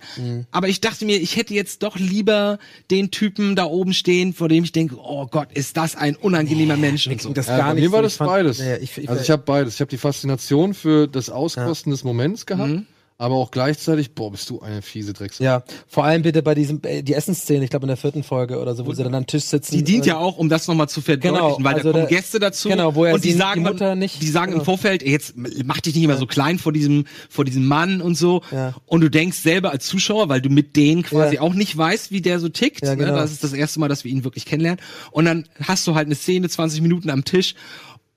aber 0.52 0.68
ich 0.70 0.80
dachte 0.80 1.06
mir, 1.06 1.20
ich 1.20 1.36
hätte 1.38 1.56
jetzt 1.56 1.82
doch 1.82 1.98
lieber 1.98 2.60
den 2.92 3.10
Typen 3.10 3.56
da 3.56 3.66
oben 3.66 3.94
stehen, 3.96 4.34
vor 4.36 4.48
dem 4.48 4.64
ich 4.64 4.74
denke, 4.74 4.98
oh 5.02 5.26
Gott, 5.26 5.48
ist 5.54 5.76
das 5.76 5.96
ein 5.96 6.16
unangenehmer 6.16 6.78
Mensch 6.78 7.08
und 7.08 7.20
so. 7.20 7.34
das 7.34 7.48
Ja, 7.48 7.58
gar 7.58 7.68
bei 7.70 7.74
nicht 7.74 7.84
mir 7.86 7.92
war 7.92 8.04
das 8.04 8.14
Ich 8.14 8.18
fand- 8.20 8.30
beides. 8.30 8.60
Ja, 8.60 8.78
ich, 8.78 8.96
ich, 9.00 9.10
also 9.10 9.22
ich 9.24 9.32
habe 9.32 9.42
beides. 9.44 9.74
Ich 9.74 9.82
habe 9.82 9.90
die 9.90 9.98
Faszination 9.98 10.76
für 10.76 11.08
das 11.08 11.32
Auskosten 11.32 11.90
des 11.92 12.04
Moments 12.04 12.46
gehabt, 12.46 12.84
aber 13.18 13.36
auch 13.36 13.50
gleichzeitig, 13.52 14.14
boah, 14.14 14.30
bist 14.32 14.50
du 14.50 14.60
eine 14.60 14.82
fiese 14.82 15.14
Drecksau. 15.14 15.42
ja, 15.44 15.64
vor 15.88 16.04
allem 16.04 16.22
bitte 16.24 16.44
bei 16.44 16.54
diesem, 16.54 16.82
äh, 16.84 17.02
die 17.02 17.14
Essensszene, 17.14 17.64
ich 17.64 17.70
glaube 17.70 17.86
in 17.86 17.88
der 17.88 17.96
vierten 17.98 18.24
Folge 18.24 18.60
oder 18.60 18.76
so, 18.76 18.86
wo 18.86 18.94
sie 18.94 19.04
dann 19.04 19.16
am 19.16 19.26
Tisch 19.26 19.46
sitzen. 19.46 19.74
Die 19.78 19.84
dient 19.84 20.06
ja 20.06 20.18
auch, 20.18 20.38
um 20.38 20.50
das 20.50 20.68
nochmal 20.68 20.90
zu 20.90 21.00
verdeutlichen, 21.02 21.36
Genau, 21.38 21.58
weil 21.62 21.76
also 21.76 21.94
da 21.94 22.00
kommen 22.00 22.08
der- 22.10 22.18
Gäste 22.18 22.40
dazu 22.40 22.68
genau, 22.68 22.94
wo 22.94 23.06
er 23.06 23.14
und 23.14 23.24
die 23.24 23.32
sie- 23.32 23.38
sagen, 23.38 23.64
die 23.64 23.70
Mutter 23.72 23.96
nicht- 23.96 24.22
die 24.22 24.28
sagen 24.28 24.52
genau. 24.52 24.60
im 24.62 24.66
Vorfeld, 24.66 25.02
ey, 25.02 25.12
jetzt 25.12 25.34
mach 25.64 25.80
dich 25.80 25.96
nicht 25.96 26.04
immer 26.04 26.18
so 26.18 26.26
klein 26.28 26.60
vor 26.60 26.74
diesem, 26.74 27.06
vor 27.30 27.46
diesem 27.46 27.66
Mann 27.66 28.02
und 28.02 28.16
so. 28.16 28.42
Ja. 28.52 28.74
Und 28.86 29.00
du 29.00 29.10
denkst 29.10 29.38
selber 29.38 29.72
als 29.72 29.86
Zuschauer, 29.86 30.28
weil 30.28 30.42
du 30.42 30.50
mit 30.50 30.76
denen 30.76 31.04
quasi 31.04 31.36
Ja. 31.36 31.42
auch 31.42 31.54
nicht 31.54 31.78
weißt, 31.78 32.12
wie 32.12 32.22
der 32.22 32.40
so 32.40 32.50
tickt. 32.50 32.84
Ja, 32.84 32.96
genau. 32.96 33.14
ne? 33.14 33.18
Das 33.20 33.32
ist 33.32 33.46
das 33.46 33.54
erste 33.54 33.80
Mal, 33.80 33.88
dass 33.88 34.04
wir 34.04 34.12
ihn 34.12 34.26
wirklich 34.26 34.46
kennenlernen. 34.46 34.82
Und 35.12 35.24
dann 35.24 35.48
hast 35.64 35.88
du 35.88 35.96
halt 35.96 36.08
eine 36.08 36.16
Szene, 36.16 36.50
20 36.50 36.82
Minuten 36.82 37.10
am 37.10 37.24
Tisch. 37.24 37.56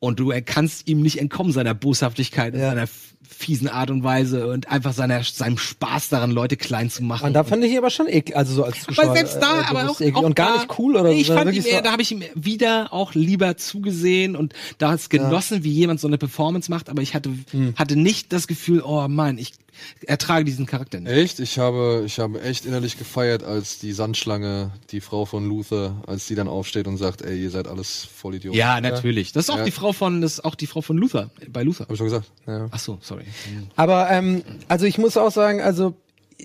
Und 0.01 0.21
du 0.21 0.33
kannst 0.45 0.87
ihm 0.89 1.01
nicht 1.03 1.19
entkommen, 1.21 1.53
seiner 1.53 1.75
Boshaftigkeit, 1.75 2.55
und 2.55 2.61
Ja. 2.61 2.71
seiner 2.71 2.87
fiesen 3.29 3.69
Art 3.69 3.91
und 3.91 4.03
Weise 4.03 4.49
und 4.49 4.69
einfach 4.69 4.93
seiner, 4.93 5.23
seinem 5.23 5.59
Spaß 5.59 6.09
daran, 6.09 6.31
Leute 6.31 6.57
klein 6.57 6.91
zu 6.91 7.05
machen. 7.05 7.27
Und 7.27 7.33
da 7.35 7.45
fand 7.45 7.63
ich 7.65 7.73
ihn 7.73 7.79
aber 7.79 7.91
schon 7.91 8.09
eklig, 8.09 8.37
also 8.37 8.55
so 8.55 8.65
als 8.65 8.83
Zuschauer. 8.83 9.05
aber 9.05 9.15
selbst 9.15 9.37
da, 9.41 9.61
äh, 9.61 9.65
aber 9.67 9.91
auch, 9.91 10.01
auch 10.01 10.23
und 10.23 10.35
gar 10.35 10.55
da, 10.55 10.57
nicht 10.63 10.79
cool 10.79 10.97
oder 10.97 11.11
Ich 11.11 11.27
so. 11.29 11.35
fand 11.35 11.53
ihn 11.55 11.63
eher, 11.65 11.83
da 11.83 11.93
habe 11.93 12.03
ich 12.03 12.11
ihm 12.11 12.23
wieder 12.35 12.93
auch 12.93 13.15
lieber 13.15 13.57
zugesehen 13.57 14.35
und 14.35 14.55
da 14.79 14.91
hat's 14.91 15.09
genossen, 15.09 15.63
wie 15.63 15.71
jemand 15.73 16.01
so 16.01 16.09
eine 16.09 16.19
Performance 16.19 16.71
macht, 16.71 16.89
aber 16.89 17.03
ich 17.03 17.15
hatte, 17.15 17.31
Hm. 17.51 17.75
hatte 17.77 17.97
nicht 17.97 18.33
das 18.33 18.47
Gefühl, 18.49 18.81
oh 18.85 19.07
Mann, 19.09 19.39
ich 19.39 19.53
ertrage 20.07 20.45
diesen 20.45 20.67
Charakter 20.67 20.99
nicht. 20.99 21.13
Echt? 21.13 21.39
Ich 21.39 21.59
habe, 21.61 22.03
ich 22.05 22.19
habe 22.19 22.43
echt 22.43 22.67
innerlich 22.67 22.99
gefeiert, 22.99 23.45
als 23.45 23.79
die 23.79 23.93
Sandschlange, 23.93 24.73
die 24.91 25.01
Frau 25.01 25.25
von 25.25 25.47
Luther, 25.49 26.03
als 26.09 26.27
die 26.27 26.35
dann 26.35 26.49
aufsteht 26.49 26.89
und 26.89 26.97
sagt, 26.97 27.23
ey, 27.23 27.41
ihr 27.41 27.51
seid 27.51 27.69
alles 27.69 28.05
Vollidioten. 28.13 28.59
Ja, 28.59 28.81
natürlich. 28.81 29.31
Das 29.33 29.45
ist 29.45 29.51
auch 29.51 29.59
Ja. 29.59 29.65
die 29.65 29.71
Frau 29.71 29.93
von, 29.93 30.21
das 30.21 30.33
ist 30.35 30.45
auch 30.45 30.57
die 30.57 30.67
Frau 30.67 30.81
von 30.81 30.97
Luther, 30.97 31.31
bei 31.53 31.63
Luther. 31.63 31.85
Hab 31.85 31.93
ich 31.93 31.99
schon 31.99 32.07
gesagt. 32.09 32.29
Ach 32.73 32.79
so, 32.81 32.99
sorry. 33.03 33.18
Aber 33.77 34.11
ähm, 34.11 34.43
also 34.69 34.87
ich 34.87 34.99
muss 34.99 35.17
auch 35.17 35.31
sagen, 35.31 35.61
also 35.61 35.95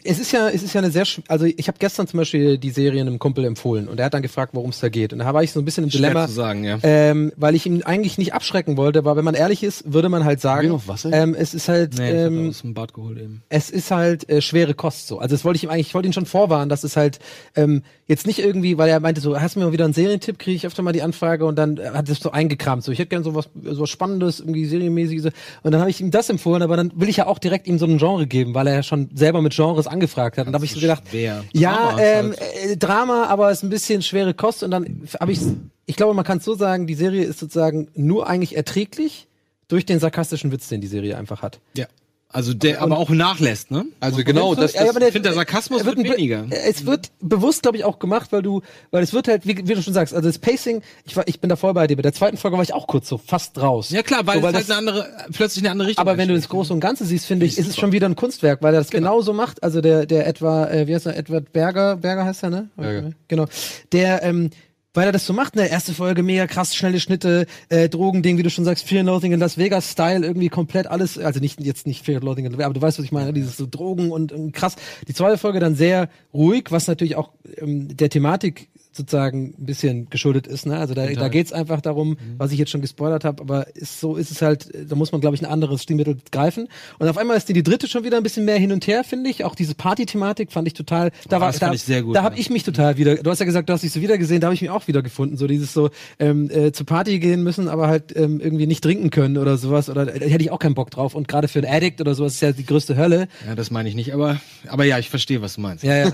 es 0.04 0.18
ist 0.20 0.32
ja, 0.32 0.50
es 0.50 0.64
ist 0.64 0.74
ja 0.74 0.82
eine 0.82 0.90
sehr, 0.90 1.06
sch- 1.06 1.22
also 1.28 1.46
ich 1.46 1.68
habe 1.68 1.78
gestern 1.78 2.08
zum 2.08 2.18
Beispiel 2.18 2.58
die 2.58 2.72
Serie 2.72 3.02
einem 3.02 3.20
Kumpel 3.20 3.46
empfohlen 3.46 3.88
und 3.88 4.00
er 4.00 4.08
hat 4.08 4.14
dann 4.16 4.24
gefragt, 4.24 4.54
worum 4.56 4.72
es 4.72 4.80
da 4.80 4.90
geht. 4.90 5.14
Und 5.14 5.20
da 5.20 5.34
war 5.34 5.44
ich 5.44 5.52
so 5.52 5.60
ein 5.60 5.66
bisschen 5.66 5.84
im 5.84 5.92
Schwer 5.92 6.02
Dilemma, 6.10 6.28
zu 6.28 6.34
sagen, 6.34 6.64
ja. 6.64 6.80
ähm, 6.82 7.32
weil 7.38 7.54
ich 7.54 7.66
ihn 7.68 7.84
eigentlich 7.84 8.18
nicht 8.18 8.34
abschrecken 8.34 8.76
wollte, 8.76 9.00
aber 9.00 9.16
wenn 9.16 9.24
man 9.24 9.36
ehrlich 9.36 9.62
ist, 9.64 9.94
würde 9.94 10.10
man 10.10 10.26
halt 10.26 10.42
sagen, 10.42 10.70
noch 10.70 10.88
Wasser? 10.88 11.12
ähm, 11.14 11.36
es 11.38 11.54
ist 11.54 11.70
halt, 11.70 11.98
Nee, 11.98 12.10
ähm, 12.10 12.50
aus 12.50 12.62
dem 12.62 12.74
Bad 12.74 12.94
geholt 12.94 13.20
eben. 13.20 13.44
es 13.50 13.70
ist 13.70 13.92
halt 13.92 14.28
äh, 14.30 14.42
schwere 14.42 14.74
Kost 14.74 15.08
so. 15.08 15.20
Also 15.20 15.36
das 15.36 15.46
wollte 15.46 15.58
ich 15.58 15.64
ihm 15.64 15.70
eigentlich, 15.70 15.88
ich 15.88 15.94
wollte 15.94 16.08
ihn 16.10 16.14
schon 16.14 16.26
vorwarnen, 16.26 16.70
dass 16.70 16.84
es 16.84 16.98
halt 16.98 17.20
ähm, 17.56 17.84
jetzt 18.08 18.26
nicht 18.26 18.40
irgendwie, 18.40 18.78
weil 18.80 18.90
er 18.90 19.00
meinte 19.00 19.22
so, 19.22 19.40
hast 19.40 19.56
du 19.56 19.60
mir 19.60 19.66
mal 19.68 19.74
wieder 19.74 19.86
einen 19.86 19.94
Serientipp, 19.94 20.40
kriege 20.40 20.56
ich 20.56 20.66
öfter 20.66 20.82
mal 20.82 20.92
die 20.92 21.04
Anfrage 21.04 21.46
und 21.46 21.56
dann 21.56 21.78
äh, 21.78 21.92
hat 21.94 22.10
es 22.10 22.20
so 22.20 22.32
eingekramt, 22.32 22.84
so 22.84 22.92
ich 22.92 22.98
hätte 23.00 23.10
gern 23.10 23.24
so 23.24 23.36
was, 23.36 23.48
so 23.64 23.82
was 23.82 23.90
Spannendes, 23.92 24.40
irgendwie 24.40 24.66
serienmäßiges. 24.66 25.26
Und 25.26 25.72
dann 25.72 25.80
habe 25.80 25.90
ich 25.92 26.02
ihm 26.02 26.10
das 26.10 26.30
empfohlen, 26.30 26.64
aber 26.64 26.78
dann 26.78 26.92
will 26.96 27.10
ich 27.10 27.18
ja 27.18 27.28
auch 27.28 27.38
direkt 27.38 27.68
ihm 27.68 27.78
so 27.78 27.86
ein 27.86 28.00
Genre 28.00 28.26
geben, 28.26 28.56
weil 28.56 28.66
er 28.68 28.74
ja 28.76 28.84
schon 28.84 29.10
selber 29.14 29.42
mit 29.44 29.54
Genres 29.54 29.83
angefragt 29.88 30.38
hat. 30.38 30.48
Und 30.48 30.54
da 30.54 30.58
habe 30.58 30.66
ich 30.66 30.74
so 30.74 30.80
gedacht, 30.80 31.04
schwer. 31.10 31.44
ja, 31.54 31.76
Drama 31.76 32.02
ähm, 32.02 32.32
ist 32.32 32.42
äh, 32.42 32.78
Drama, 32.78 33.26
aber 33.26 33.52
es 33.52 33.60
ist 33.60 33.64
ein 33.64 33.70
bisschen 33.70 34.02
schwere 34.02 34.34
Kost 34.34 34.64
und 34.64 34.72
dann 34.72 35.08
habe 35.20 35.32
ich, 35.32 35.40
ich 35.86 35.96
glaube, 35.96 36.14
man 36.14 36.26
kann 36.26 36.40
es 36.40 36.46
so 36.46 36.56
sagen, 36.56 36.88
die 36.88 36.96
Serie 36.96 37.24
ist 37.24 37.40
sozusagen 37.40 37.90
nur 37.96 38.28
eigentlich 38.28 38.56
erträglich 38.56 39.28
durch 39.68 39.86
den 39.86 40.00
sarkastischen 40.00 40.52
Witz, 40.52 40.68
den 40.68 40.82
die 40.82 40.88
Serie 40.88 41.18
einfach 41.18 41.42
hat. 41.42 41.60
Ja. 41.76 41.88
Also 42.34 42.54
der 42.56 42.82
aber 42.82 42.98
auch 42.98 43.10
nachlässt, 43.12 43.70
ne? 43.72 43.86
Also 44.00 44.24
genau, 44.24 44.56
das, 44.56 44.74
Ja, 44.74 44.82
das 44.82 44.90
aber 44.90 45.00
der- 45.00 45.10
ich 45.10 45.14
finde, 45.14 45.30
der 45.30 45.36
Sarkasmus 45.36 45.86
wird 45.86 45.98
ein 45.98 46.04
be- 46.04 46.10
weniger. 46.10 46.46
Es 46.50 46.86
wird 46.86 47.12
bewusst, 47.22 47.62
glaube 47.62 47.78
ich, 47.78 47.84
auch 47.86 48.00
gemacht, 48.00 48.32
weil 48.32 48.42
du, 48.42 48.62
weil 48.92 49.04
es 49.04 49.14
wird 49.14 49.28
halt, 49.28 49.46
wie, 49.48 49.56
wie 49.56 49.74
du 49.76 49.82
schon 49.84 49.94
sagst, 49.94 50.14
also 50.16 50.28
das 50.28 50.40
Pacing, 50.40 50.82
ich 51.06 51.16
war, 51.16 51.28
ich 51.28 51.40
bin 51.40 51.50
da 51.50 51.56
voll 51.56 51.74
bei 51.76 51.86
dir. 51.88 51.96
Bei 51.96 52.02
der 52.02 52.12
zweiten 52.14 52.38
Folge 52.38 52.58
war 52.58 52.64
ich 52.64 52.74
auch 52.74 52.88
kurz 52.88 53.08
so 53.08 53.18
fast 53.20 53.62
raus. 53.62 53.92
Ja 53.92 54.02
klar, 54.02 54.26
weil, 54.26 54.42
so, 54.42 54.48
es 54.48 54.54
halt 54.54 54.56
das, 54.56 54.70
eine 54.70 54.78
andere, 54.90 55.08
plötzlich 55.32 55.64
eine 55.64 55.72
andere 55.72 55.88
Richtung 55.90 56.02
aber 56.02 56.18
wenn 56.18 56.28
du 56.28 56.34
das. 56.36 56.50
Große 56.50 56.74
und 56.74 56.80
Ganze 56.80 57.06
siehst, 57.06 57.26
finde 57.28 57.46
ich, 57.46 57.58
ist 57.58 57.68
es 57.70 57.78
schon 57.78 57.92
wieder 57.92 58.10
ein 58.10 58.16
Kunstwerk, 58.16 58.62
weil 58.64 58.74
er 58.74 58.80
das 58.82 58.90
genauso 58.90 59.32
macht. 59.34 59.62
Also 59.64 59.80
der, 59.82 60.06
der 60.08 60.26
etwa, 60.28 60.68
äh, 60.70 60.88
wie 60.88 60.96
heißt 60.96 61.06
er, 61.06 61.16
Edward 61.16 61.54
Berger, 61.54 61.98
Berger 61.98 62.26
heißt 62.26 62.44
er, 62.44 62.50
ne? 62.50 62.70
Berger. 62.76 63.12
Genau. 63.28 63.46
Der, 63.92 64.24
ähm, 64.24 64.50
weil 64.94 65.08
er 65.08 65.12
das 65.12 65.26
so 65.26 65.34
macht, 65.34 65.56
ne, 65.56 65.68
erste 65.68 65.94
Folge 65.94 66.24
mega 66.24 66.48
krass, 66.48 66.76
schnelle 66.76 67.00
Schnitte, 67.00 67.46
äh, 67.70 67.90
Drogending, 67.90 68.38
wie 68.38 68.44
du 68.44 68.50
schon 68.50 68.66
sagst, 68.66 68.88
Fear 68.88 69.02
and 69.02 69.08
Loathing 69.08 69.34
in 69.34 69.40
Las 69.40 69.58
Vegas 69.58 69.92
Style, 69.92 70.26
irgendwie 70.26 70.50
komplett 70.50 70.88
alles, 70.88 71.18
also 71.18 71.40
nicht 71.40 71.60
jetzt 71.62 71.88
nicht 71.88 72.06
Fear 72.06 72.18
and 72.18 72.26
Loathing, 72.26 72.46
in 72.46 72.52
Las 72.52 72.58
Vegas, 72.58 72.66
aber 72.66 72.74
du 72.76 72.82
weißt, 72.82 73.00
was 73.00 73.06
ich 73.06 73.12
meine, 73.12 73.34
dieses 73.34 73.58
so 73.58 73.68
Drogen 73.70 74.12
und, 74.12 74.32
und 74.32 74.52
krass. 74.52 74.76
Die 75.08 75.14
zweite 75.14 75.38
Folge 75.38 75.60
dann 75.60 75.76
sehr 75.76 76.10
ruhig, 76.34 76.66
was 76.70 76.88
natürlich 76.88 77.16
auch 77.16 77.32
ähm, 77.58 77.96
der 77.96 78.10
Thematik 78.10 78.70
sozusagen 78.94 79.56
ein 79.58 79.66
bisschen 79.66 80.10
geschuldet 80.10 80.46
ist, 80.46 80.66
ne? 80.66 80.78
Also 80.78 80.94
da, 80.94 81.08
da 81.08 81.28
geht's 81.28 81.52
einfach 81.52 81.82
darum, 81.82 82.18
was 82.38 82.52
ich 82.52 82.60
jetzt 82.60 82.70
schon 82.70 82.82
gespoilert 82.82 83.26
habe, 83.26 83.42
aber 83.42 83.76
ist 83.76 84.00
so 84.00 84.16
ist 84.16 84.30
es 84.30 84.42
halt, 84.42 84.70
da 84.88 84.96
muss 84.96 85.12
man 85.12 85.20
glaube 85.20 85.36
ich 85.36 85.42
ein 85.42 85.48
anderes 85.50 85.82
Stilmittel 85.82 86.18
greifen. 86.32 86.68
Und 87.00 87.08
auf 87.08 87.18
einmal 87.18 87.36
ist 87.36 87.50
die, 87.50 87.54
die 87.54 87.64
dritte 87.64 87.88
schon 87.88 88.04
wieder 88.04 88.18
ein 88.18 88.24
bisschen 88.24 88.46
mehr 88.46 88.58
hin 88.58 88.72
und 88.72 88.86
her, 88.86 89.04
finde 89.04 89.32
ich. 89.32 89.44
Auch 89.44 89.56
diese 89.56 89.74
Party-Thematik 89.74 90.52
fand 90.52 90.68
ich 90.68 90.74
total. 90.74 91.12
Da 91.28 91.42
war 91.42 91.48
das 91.48 91.60
da, 91.60 91.68
fand 91.68 91.76
ich 91.76 91.84
sehr 91.84 92.04
gut, 92.04 92.16
Da 92.16 92.24
habe 92.24 92.36
ja. 92.36 92.42
ich 92.42 92.50
mich 92.50 92.64
total 92.64 92.98
wieder. 92.98 93.16
Du 93.16 93.30
hast 93.32 93.40
ja 93.40 93.46
gesagt, 93.46 93.68
du 93.68 93.74
hast 93.74 93.82
dich 93.82 93.92
so 93.92 94.02
wieder 94.02 94.18
gesehen, 94.18 94.42
da 94.42 94.48
habe 94.48 94.56
ich 94.56 94.62
mich 94.62 94.70
auch 94.70 94.88
wieder 94.88 95.02
gefunden. 95.02 95.38
So 95.38 95.48
dieses 95.48 95.74
so 95.74 95.90
ähm, 96.20 96.50
äh, 96.52 96.72
zur 96.72 96.86
Party 96.86 97.18
gehen 97.18 97.44
müssen, 97.44 97.68
aber 97.68 97.88
halt 97.88 98.16
ähm, 98.16 98.40
irgendwie 98.40 98.68
nicht 98.68 98.84
trinken 98.84 99.10
können 99.10 99.38
oder 99.38 99.58
sowas. 99.58 99.90
Oder 99.90 100.16
äh, 100.16 100.30
hätte 100.30 100.44
ich 100.44 100.52
auch 100.52 100.60
keinen 100.60 100.76
Bock 100.76 100.92
drauf. 100.92 101.16
Und 101.16 101.28
gerade 101.28 101.48
für 101.48 101.60
einen 101.60 101.74
Addict 101.74 102.00
oder 102.00 102.14
sowas 102.14 102.36
ist 102.36 102.42
ja 102.42 102.52
die 102.52 102.66
größte 102.66 102.96
Hölle. 102.96 103.28
Ja, 103.48 103.56
das 103.56 103.72
meine 103.72 103.90
ich 103.90 103.96
nicht, 103.96 104.14
aber, 104.14 104.40
aber 104.68 104.86
ja, 104.86 105.00
ich 105.00 105.10
verstehe, 105.10 105.42
was 105.42 105.56
du 105.56 105.62
meinst. 105.62 105.84
Ja, 105.84 105.98
ja. 105.98 106.12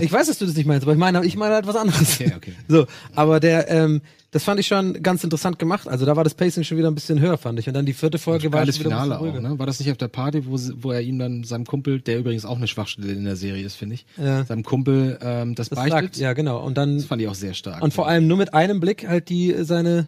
ich 0.00 0.12
weiß, 0.12 0.26
dass 0.26 0.38
du 0.38 0.44
das 0.44 0.54
nicht 0.54 0.66
meinst, 0.66 0.82
aber 0.82 0.92
ich 0.92 0.98
meine, 0.98 1.24
ich 1.24 1.36
meine 1.36 1.54
halt 1.54 1.66
was 1.66 1.76
anderes. 1.76 2.09
Okay, 2.12 2.32
okay. 2.36 2.52
So, 2.68 2.86
aber 3.14 3.40
der, 3.40 3.68
ähm, 3.70 4.00
das 4.32 4.44
fand 4.44 4.60
ich 4.60 4.66
schon 4.68 5.02
ganz 5.02 5.24
interessant 5.24 5.58
gemacht. 5.58 5.88
Also 5.88 6.06
da 6.06 6.14
war 6.14 6.22
das 6.22 6.34
Pacing 6.34 6.62
schon 6.62 6.78
wieder 6.78 6.88
ein 6.88 6.94
bisschen 6.94 7.18
höher, 7.18 7.36
fand 7.36 7.58
ich. 7.58 7.66
Und 7.66 7.74
dann 7.74 7.84
die 7.84 7.92
vierte 7.92 8.18
Folge 8.18 8.52
war 8.52 8.62
wieder 8.62 8.72
Finale 8.72 9.18
auch, 9.18 9.40
ne? 9.40 9.58
War 9.58 9.66
das 9.66 9.80
nicht 9.80 9.90
auf 9.90 9.96
der 9.96 10.06
Party, 10.08 10.46
wo, 10.46 10.56
wo 10.82 10.92
er 10.92 11.00
ihm 11.00 11.18
dann 11.18 11.42
seinem 11.42 11.64
Kumpel, 11.66 12.00
der 12.00 12.18
übrigens 12.18 12.44
auch 12.44 12.56
eine 12.56 12.68
Schwachstelle 12.68 13.12
in 13.12 13.24
der 13.24 13.34
Serie 13.36 13.64
ist, 13.64 13.74
finde 13.74 13.94
ich, 13.96 14.06
Ja. 14.16 14.44
seinem 14.44 14.62
Kumpel 14.62 15.18
ähm, 15.20 15.54
das, 15.56 15.68
Das 15.68 15.76
beichtet? 15.78 15.92
sagt, 16.00 16.16
ja, 16.18 16.32
genau. 16.32 16.64
Und 16.64 16.78
dann 16.78 16.96
Das 16.98 17.06
fand 17.06 17.20
ich 17.22 17.26
auch 17.28 17.34
sehr 17.34 17.54
stark. 17.54 17.82
und 17.82 17.92
vor 17.92 18.06
allem 18.06 18.26
nur 18.28 18.36
mit 18.36 18.54
einem 18.54 18.78
Blick 18.78 19.08
halt 19.08 19.28
die 19.30 19.52
äh, 19.52 19.64
seine 19.64 20.06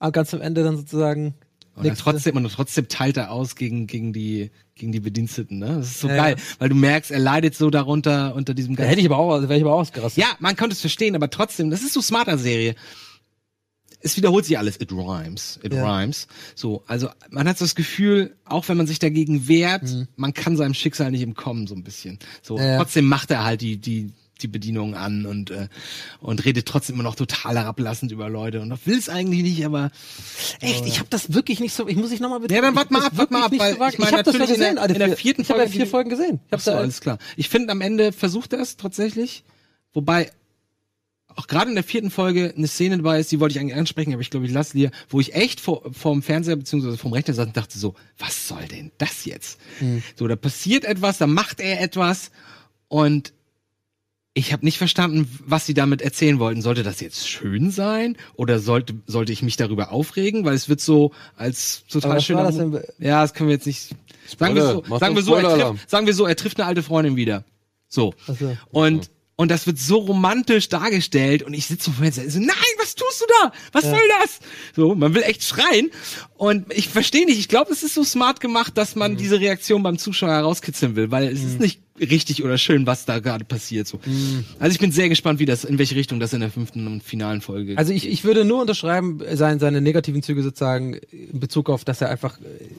ah, 0.00 0.10
ganz 0.10 0.34
am 0.34 0.40
Ende 0.40 0.64
dann 0.64 0.76
sozusagen 0.76 1.34
Und 1.74 1.84
nächste- 1.84 2.02
trotzdem, 2.04 2.36
und 2.36 2.48
trotzdem 2.52 2.88
teilt 2.88 3.16
er 3.16 3.30
aus 3.30 3.56
gegen, 3.56 3.86
gegen 3.86 4.12
die, 4.12 4.50
gegen 4.74 4.92
die 4.92 5.00
Bediensteten, 5.00 5.58
ne? 5.58 5.76
Das 5.76 5.86
ist 5.88 6.00
so 6.00 6.08
Ja, 6.08 6.16
geil, 6.16 6.34
ja. 6.38 6.44
weil 6.58 6.68
du 6.68 6.74
merkst, 6.74 7.10
er 7.10 7.18
leidet 7.20 7.54
so 7.54 7.70
darunter, 7.70 8.34
unter 8.34 8.54
diesem 8.54 8.76
Da 8.76 8.82
hätte 8.84 9.00
ich 9.00 9.06
aber 9.06 9.18
auch, 9.18 9.32
also 9.32 9.48
wäre 9.48 9.58
ich 9.58 9.64
aber 9.64 9.74
auch 9.74 9.80
ausgerastet. 9.80 10.22
Ja, 10.22 10.30
man 10.40 10.56
konnte 10.56 10.74
es 10.74 10.80
verstehen, 10.80 11.14
aber 11.14 11.30
trotzdem, 11.30 11.70
das 11.70 11.82
ist 11.82 11.92
so 11.94 12.00
smarter 12.02 12.38
Serie. 12.38 12.74
Es 14.02 14.16
wiederholt 14.16 14.46
sich 14.46 14.56
alles. 14.56 14.80
It 14.80 14.92
rhymes. 14.92 15.60
It 15.62 15.74
Ja. 15.74 15.84
rhymes. 15.84 16.26
So, 16.54 16.82
also 16.86 17.10
man 17.28 17.46
hat 17.46 17.58
so 17.58 17.64
das 17.66 17.74
Gefühl, 17.74 18.34
auch 18.46 18.66
wenn 18.68 18.78
man 18.78 18.86
sich 18.86 18.98
dagegen 18.98 19.46
wehrt, 19.46 19.82
Mhm. 19.82 20.08
man 20.16 20.32
kann 20.32 20.56
seinem 20.56 20.72
Schicksal 20.74 21.10
nicht 21.10 21.22
entkommen, 21.22 21.66
so 21.66 21.74
ein 21.74 21.84
bisschen. 21.84 22.18
So, 22.42 22.56
trotzdem 22.56 23.04
macht 23.04 23.30
er 23.30 23.44
halt 23.44 23.60
die, 23.60 23.76
die, 23.76 24.12
die 24.42 24.48
Bedienung 24.48 24.94
an 24.94 25.26
und, 25.26 25.50
äh, 25.50 25.68
und 26.20 26.44
redet 26.44 26.66
trotzdem 26.66 26.94
immer 26.96 27.02
noch 27.04 27.14
total 27.14 27.56
herablassend 27.56 28.10
über 28.12 28.28
Leute 28.28 28.60
und 28.60 28.86
will 28.86 28.98
es 28.98 29.08
eigentlich 29.08 29.42
nicht, 29.42 29.64
aber 29.64 29.90
Echt, 30.60 30.86
ich 30.86 30.98
habe 30.98 31.08
das 31.10 31.32
wirklich 31.32 31.60
nicht 31.60 31.74
so. 31.74 31.86
Ich 31.88 31.96
muss 31.96 32.10
ich 32.12 32.20
noch 32.20 32.30
mal 32.30 32.40
bitte. 32.40 32.54
Ja, 32.54 32.60
dann 32.62 32.74
wart 32.76 32.90
mal 32.90 32.98
ich- 33.00 33.04
ab, 33.06 33.10
das 33.12 33.18
wart 33.18 33.30
mal 33.30 33.42
ab, 33.44 33.52
weil 33.56 33.74
so 33.76 33.86
ich 33.88 33.98
meine, 33.98 34.16
hab 34.18 34.24
das 34.24 34.34
ja 34.34 34.40
natürlich 34.40 34.54
in 34.56 34.60
der- 34.60 34.74
gesehen, 34.74 34.92
in 34.94 34.98
der 34.98 35.08
vier- 35.08 35.16
vierten 35.16 35.42
Ich 35.42 35.50
habe 35.50 35.60
ja 35.60 35.64
Folge 35.66 35.76
vier 35.78 35.86
Folgen 35.86 36.10
gesehen. 36.10 36.40
Ich 36.46 36.52
hab's 36.52 36.64
so, 36.64 36.70
da, 36.72 36.78
alles 36.78 37.00
klar. 37.00 37.18
Ich 37.36 37.48
finde, 37.48 37.72
am 37.72 37.80
Ende 37.80 38.12
versucht 38.12 38.52
er 38.52 38.60
es 38.60 38.76
tatsächlich. 38.76 39.44
Wobei, 39.92 40.30
auch 41.36 41.46
gerade 41.46 41.68
in 41.70 41.74
der 41.76 41.84
vierten 41.84 42.10
Folge 42.10 42.52
eine 42.56 42.66
Szene 42.66 42.96
dabei 42.98 43.20
ist, 43.20 43.30
die 43.32 43.38
wollte 43.40 43.54
ich 43.54 43.60
eigentlich 43.60 43.76
ansprechen, 43.78 44.12
aber 44.12 44.20
ich 44.22 44.30
glaube, 44.30 44.46
ich 44.46 44.52
lasse 44.52 44.72
dir, 44.76 44.90
wo 45.08 45.20
ich 45.20 45.34
echt 45.34 45.60
vor, 45.60 45.82
vorm 45.92 46.22
Fernseher 46.22 46.56
beziehungsweise 46.56 46.98
vorm 46.98 47.12
Rechner 47.12 47.34
saß 47.34 47.46
und 47.46 47.56
dachte 47.56 47.78
so, 47.78 47.94
was 48.18 48.48
soll 48.48 48.66
denn 48.66 48.90
das 48.98 49.24
jetzt? 49.24 49.58
Hm. 49.78 50.02
So, 50.16 50.26
da 50.26 50.34
passiert 50.36 50.84
etwas, 50.84 51.18
da 51.18 51.26
macht 51.28 51.60
er 51.60 51.80
etwas 51.80 52.30
und 52.88 53.32
ich 54.32 54.52
habe 54.52 54.64
nicht 54.64 54.78
verstanden, 54.78 55.28
was 55.44 55.66
sie 55.66 55.74
damit 55.74 56.02
erzählen 56.02 56.38
wollten. 56.38 56.62
Sollte 56.62 56.82
das 56.82 57.00
jetzt 57.00 57.28
schön 57.28 57.70
sein 57.70 58.16
oder 58.34 58.60
sollte 58.60 58.94
sollte 59.06 59.32
ich 59.32 59.42
mich 59.42 59.56
darüber 59.56 59.90
aufregen, 59.90 60.44
weil 60.44 60.54
es 60.54 60.68
wird 60.68 60.80
so 60.80 61.12
als 61.36 61.84
total 61.88 62.20
denn? 62.20 62.80
Ja, 62.98 63.22
das 63.22 63.34
können 63.34 63.48
wir 63.48 63.56
jetzt 63.56 63.66
nicht 63.66 63.94
sagen 64.38 64.54
wir 64.54 64.62
so, 64.62 64.98
sagen 64.98 65.16
wir 65.16 65.22
so, 65.22 65.34
er 65.34 65.42
trifft, 65.42 65.90
sagen 65.90 66.06
wir 66.06 66.14
so, 66.14 66.26
er 66.26 66.36
trifft 66.36 66.60
eine 66.60 66.68
alte 66.68 66.82
Freundin 66.82 67.16
wieder. 67.16 67.44
So. 67.88 68.14
Ach 68.28 68.36
so. 68.38 68.56
Und 68.70 69.10
und 69.40 69.50
das 69.50 69.66
wird 69.66 69.78
so 69.78 69.96
romantisch 69.96 70.68
dargestellt. 70.68 71.42
Und 71.42 71.54
ich 71.54 71.64
sitze 71.64 71.86
so 71.86 71.92
vor 71.92 72.04
mir 72.04 72.08
und 72.08 72.30
so, 72.30 72.38
nein, 72.40 72.74
was 72.76 72.94
tust 72.94 73.22
du 73.22 73.24
da? 73.40 73.52
Was 73.72 73.84
soll 73.84 73.98
das? 74.20 74.38
So, 74.76 74.94
man 74.94 75.14
will 75.14 75.22
echt 75.22 75.42
schreien. 75.42 75.90
Und 76.36 76.70
ich 76.74 76.90
verstehe 76.90 77.24
nicht, 77.24 77.38
ich 77.38 77.48
glaube, 77.48 77.72
es 77.72 77.82
ist 77.82 77.94
so 77.94 78.04
smart 78.04 78.40
gemacht, 78.40 78.76
dass 78.76 78.96
man 78.96 79.16
diese 79.16 79.40
Reaktion 79.40 79.82
beim 79.82 79.96
Zuschauer 79.96 80.32
herauskitzeln 80.32 80.94
will, 80.94 81.10
weil 81.10 81.26
es 81.28 81.42
ist 81.42 81.58
nicht 81.58 81.80
richtig 81.98 82.44
oder 82.44 82.58
schön, 82.58 82.86
was 82.86 83.06
da 83.06 83.18
gerade 83.18 83.44
passiert 83.44 83.86
so. 83.86 83.98
Also 84.58 84.74
ich 84.74 84.78
bin 84.78 84.92
sehr 84.92 85.08
gespannt, 85.08 85.38
wie 85.38 85.46
das 85.46 85.64
in 85.64 85.78
welche 85.78 85.96
Richtung 85.96 86.20
das 86.20 86.32
in 86.32 86.40
der 86.40 86.50
fünften 86.50 86.86
und 86.86 87.02
finalen 87.02 87.40
Folge 87.40 87.76
Also 87.78 87.92
ich, 87.92 88.08
ich 88.08 88.24
würde 88.24 88.44
nur 88.44 88.60
unterschreiben, 88.60 89.20
sein, 89.34 89.58
seine 89.58 89.80
negativen 89.80 90.22
Züge 90.22 90.42
sozusagen 90.42 90.94
in 90.94 91.40
Bezug 91.40 91.68
auf, 91.70 91.84
dass 91.84 92.00
er 92.00 92.10
einfach 92.10 92.38
äh, 92.40 92.69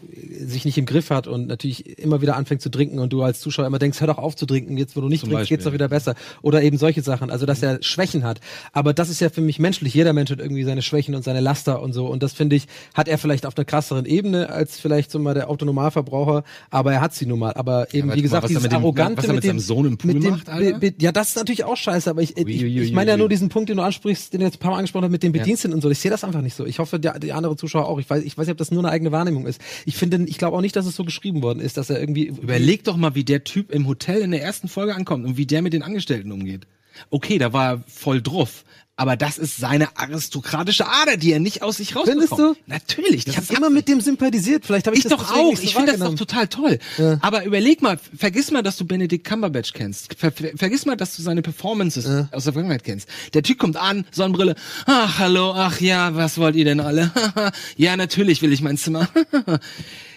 sich 0.48 0.66
nicht 0.66 0.78
im 0.78 0.86
Griff 0.86 1.10
hat 1.10 1.28
und 1.28 1.48
natürlich 1.48 2.00
immer 2.00 2.22
wieder 2.22 2.36
anfängt 2.36 2.62
zu 2.62 2.70
trinken 2.70 3.00
und 3.00 3.14
du 3.14 3.22
als 3.24 3.40
Zuschauer 3.40 3.66
immer 3.68 3.80
denkst, 3.80 4.00
hör 4.00 4.08
doch 4.08 4.18
auf 4.18 4.36
zu 4.36 4.46
trinken, 4.46 4.78
jetzt 4.78 4.96
wo 4.96 5.02
du 5.02 5.08
nicht 5.10 5.22
Zum 5.22 5.30
trinkst, 5.30 5.42
Beispiel. 5.44 5.58
geht's 5.58 5.66
doch 5.66 5.74
wieder 5.74 5.88
besser. 5.88 6.16
Oder 6.42 6.62
eben 6.64 6.78
solche 6.78 7.02
Sachen, 7.02 7.30
also 7.30 7.46
dass 7.46 7.62
er 7.64 7.82
Schwächen 7.84 8.24
hat. 8.24 8.40
Aber 8.74 8.94
das 8.94 9.10
ist 9.10 9.22
ja 9.22 9.30
für 9.30 9.42
mich 9.42 9.60
menschlich. 9.60 9.94
Jeder 9.94 10.14
Mensch 10.14 10.32
hat 10.32 10.40
irgendwie 10.40 10.64
seine 10.64 10.82
Schwächen 10.82 11.16
und 11.16 11.24
seine 11.24 11.40
Laster 11.42 11.82
und 11.82 11.94
so. 11.94 12.08
Und 12.08 12.24
das 12.24 12.34
finde 12.34 12.56
ich, 12.56 12.68
hat 12.94 13.08
er 13.08 13.18
vielleicht 13.18 13.46
auf 13.46 13.58
einer 13.58 13.66
krasseren 13.66 14.06
Ebene 14.06 14.50
als 14.50 14.80
vielleicht 14.80 15.12
so 15.12 15.20
mal 15.20 15.34
der 15.34 15.50
Autonomalverbraucher, 15.50 16.44
aber 16.70 16.94
er 16.94 17.02
hat 17.02 17.14
sie 17.14 17.26
nun 17.26 17.40
mal. 17.40 17.54
Aber 17.54 17.94
eben, 17.94 18.10
aber 18.10 18.16
wie 18.18 18.20
mal, 18.20 18.22
gesagt, 18.24 18.44
er 18.44 18.48
dieses 18.50 18.64
mit 18.64 18.72
dem- 18.72 18.78
Arrogante 18.80 19.28
er 19.28 19.34
mit 19.34 19.44
dem, 19.44 19.60
Sohn 19.60 19.86
im 19.86 19.98
Pool 19.98 20.14
mit 20.14 20.24
dem, 20.24 20.32
macht, 20.32 20.50
Alter? 20.50 20.80
Ja, 21.00 21.12
das 21.12 21.30
ist 21.30 21.36
natürlich 21.38 21.64
auch 21.64 21.78
scheiße, 21.78 22.10
aber 22.10 22.22
ich, 22.22 22.38
ich, 22.38 22.46
Ui, 22.46 22.64
ui, 22.64 22.82
ich 22.82 22.94
meine 22.94 23.12
ja 23.12 23.18
nur 23.18 23.30
diesen 23.30 23.50
Punkt, 23.50 23.70
den 23.70 23.78
du 23.78 23.84
ansprichst, 23.84 24.34
den 24.34 24.40
du 24.40 24.46
jetzt 24.46 24.56
ein 24.56 24.60
paar 24.60 24.72
Mal 24.72 24.78
angesprochen 24.78 25.04
hast 25.06 25.12
mit 25.12 25.24
den 25.24 25.32
Bediensteten 25.32 25.74
und 25.74 25.82
so. 25.82 25.90
Ich 25.90 26.00
sehe 26.00 26.12
das 26.12 26.24
einfach 26.24 26.42
nicht 26.42 26.56
so. 26.56 26.66
Ich 26.66 26.80
hoffe, 26.80 27.00
der, 27.00 27.20
die 27.20 27.32
andere 27.34 27.56
Zuschauer 27.56 27.88
auch. 27.88 28.00
Ich 28.00 28.10
weiß, 28.10 28.24
ich 28.24 28.38
weiß 28.38 28.48
nicht, 28.48 28.52
ob 28.52 28.58
das 28.58 28.72
nur 28.72 28.82
eine 28.84 28.92
eigene 28.92 29.12
Wahrnehmung 29.12 29.46
ist. 29.46 29.62
Ich 29.86 29.96
finde, 29.98 30.26
ich 30.32 30.38
glaube 30.38 30.56
auch 30.56 30.62
nicht, 30.62 30.78
dass 30.78 30.86
es 30.86 30.96
so 30.96 31.04
geschrieben 31.04 31.44
worden 31.44 31.60
ist, 31.60 31.76
dass 31.76 31.90
er 31.90 32.00
irgendwie. 32.00 32.28
Überleg 32.28 32.86
doch 32.86 32.96
mal, 32.96 33.16
wie 33.16 33.26
der 33.26 33.44
Typ 33.44 33.70
im 33.70 33.86
Hotel 33.86 34.22
in 34.22 34.32
der 34.32 34.42
ersten 34.42 34.70
Folge 34.70 34.96
ankommt 34.96 35.26
und 35.26 35.36
wie 35.36 35.46
der 35.46 35.62
mit 35.62 35.74
den 35.74 35.84
Angestellten 35.84 36.32
umgeht. 36.32 36.66
Okay, 37.10 37.38
da 37.38 37.52
war 37.52 37.74
er 37.74 37.84
voll 37.88 38.22
drauf. 38.22 38.64
aber 38.98 39.18
das 39.18 39.40
ist 39.40 39.58
seine 39.58 39.98
aristokratische 39.98 40.88
Ader, 40.88 41.18
die 41.18 41.32
er 41.32 41.40
nicht 41.40 41.64
aus 41.64 41.78
sich 41.78 41.96
rausbekommt. 41.96 42.30
Findest 42.30 42.40
du? 42.40 42.56
Natürlich. 42.68 43.26
Ich 43.26 43.36
habe 43.36 43.48
immer 43.56 43.72
mit 43.72 43.88
dem 43.88 44.00
sympathisiert. 44.00 44.66
Vielleicht 44.66 44.86
habe 44.86 44.96
ich, 44.96 45.06
ich 45.06 45.10
das 45.10 45.20
doch 45.20 45.32
auch. 45.32 45.56
so 45.56 45.64
ich 45.64 45.74
finde 45.74 45.94
das 45.94 46.02
doch 46.02 46.14
total 46.14 46.48
toll. 46.48 46.78
Ja. 47.00 47.18
Aber 47.22 47.44
überleg 47.44 47.82
mal, 47.82 47.98
vergiss 48.16 48.52
mal, 48.52 48.62
dass 48.62 48.78
du 48.78 48.86
Benedict 48.86 49.26
Cumberbatch 49.28 49.74
kennst. 49.74 50.14
Ver 50.20 50.32
ver 50.32 50.52
vergiss 50.56 50.86
mal, 50.86 50.96
dass 50.96 51.16
du 51.16 51.24
seine 51.24 51.42
Performances 51.42 52.06
aus 52.32 52.44
der 52.44 52.54
Vergangenheit 52.54 52.84
kennst. 52.84 53.10
Der 53.34 53.42
Typ 53.42 53.58
kommt 53.58 53.76
an, 53.76 54.06
Sonnenbrille. 54.12 54.56
Ach, 54.86 55.18
hallo, 55.18 55.54
ach 55.56 55.82
ja, 55.82 56.16
was 56.16 56.38
wollt 56.38 56.56
ihr 56.56 56.66
denn 56.66 56.80
alle? 56.80 57.12
ja, 57.78 57.98
natürlich 57.98 58.44
will 58.44 58.54
ich 58.54 58.62
mein 58.62 58.78
Zimmer. 58.78 59.10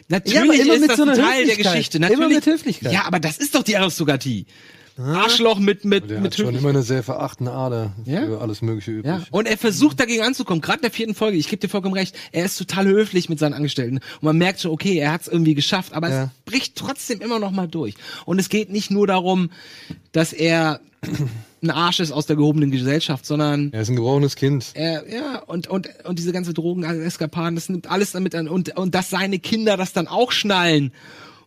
Natürlich 0.08 0.34
Ja, 0.34 0.42
aber 0.42 0.54
immer 0.54 0.74
ist 0.74 0.80
mit 0.80 0.90
das 0.90 0.96
so 0.96 1.02
einer 1.04 1.12
ein 1.12 1.18
Teil 1.18 1.28
der 1.46 1.52
Höflichkeit. 1.56 1.72
Geschichte. 1.72 1.96
Immer 1.98 2.08
Natürlich. 2.10 2.34
mit 2.36 2.46
Höflichkeit. 2.46 2.92
Ja, 2.92 3.04
aber 3.06 3.20
das 3.20 3.38
ist 3.38 3.54
doch 3.54 3.62
die 3.62 3.76
Aristokratie. 3.76 4.46
Arschloch 4.96 5.58
mit 5.58 5.84
mit 5.84 6.08
Der 6.08 6.20
mit 6.20 6.26
hat 6.32 6.36
schon 6.36 6.44
Höflichkeit. 6.46 6.60
immer 6.60 6.68
eine 6.70 6.82
sehr 6.84 7.02
verachtende 7.02 7.50
Ader 7.50 7.92
Ja. 8.04 8.26
für 8.26 8.40
alles 8.40 8.62
Mögliche 8.62 8.92
übrig. 8.92 9.06
Ja. 9.06 9.22
Und 9.32 9.48
er 9.48 9.58
versucht 9.58 9.98
dagegen 9.98 10.22
anzukommen, 10.22 10.60
gerade 10.60 10.78
in 10.78 10.82
der 10.82 10.90
vierten 10.92 11.14
Folge. 11.16 11.36
Ich 11.36 11.48
gebe 11.48 11.58
dir 11.58 11.68
vollkommen 11.68 11.94
recht. 11.96 12.14
Er 12.30 12.44
ist 12.44 12.56
total 12.58 12.86
höflich 12.86 13.28
mit 13.28 13.40
seinen 13.40 13.54
Angestellten. 13.54 13.96
Und 13.96 14.22
man 14.22 14.38
merkt 14.38 14.60
schon, 14.60 14.70
okay, 14.70 14.96
er 14.98 15.10
hat 15.12 15.22
es 15.22 15.28
irgendwie 15.28 15.54
geschafft, 15.54 15.94
aber 15.94 16.10
Ja. 16.10 16.22
es 16.24 16.30
bricht 16.44 16.76
trotzdem 16.76 17.20
immer 17.22 17.40
noch 17.40 17.50
mal 17.50 17.66
durch. 17.66 17.94
Und 18.24 18.38
es 18.38 18.48
geht 18.48 18.70
nicht 18.70 18.92
nur 18.92 19.08
darum, 19.08 19.50
dass 20.12 20.32
er 20.32 20.80
ein 21.64 21.70
Arsch 21.70 22.00
ist 22.00 22.12
aus 22.12 22.26
der 22.26 22.36
gehobenen 22.36 22.70
Gesellschaft, 22.70 23.26
sondern 23.26 23.72
Er 23.72 23.82
ist 23.82 23.88
ein 23.88 23.96
gebrochenes 23.96 24.36
Kind. 24.36 24.70
er, 24.74 25.08
ja, 25.08 25.42
und, 25.46 25.66
und, 25.66 25.88
und 26.04 26.18
diese 26.18 26.32
ganze 26.32 26.54
Drogeneskapaden, 26.54 27.54
das 27.56 27.68
nimmt 27.68 27.90
alles 27.90 28.12
damit 28.12 28.34
an. 28.34 28.48
Und, 28.48 28.76
und 28.76 28.94
dass 28.94 29.10
seine 29.10 29.38
Kinder 29.38 29.76
das 29.76 29.92
dann 29.92 30.06
auch 30.06 30.30
schnallen. 30.30 30.92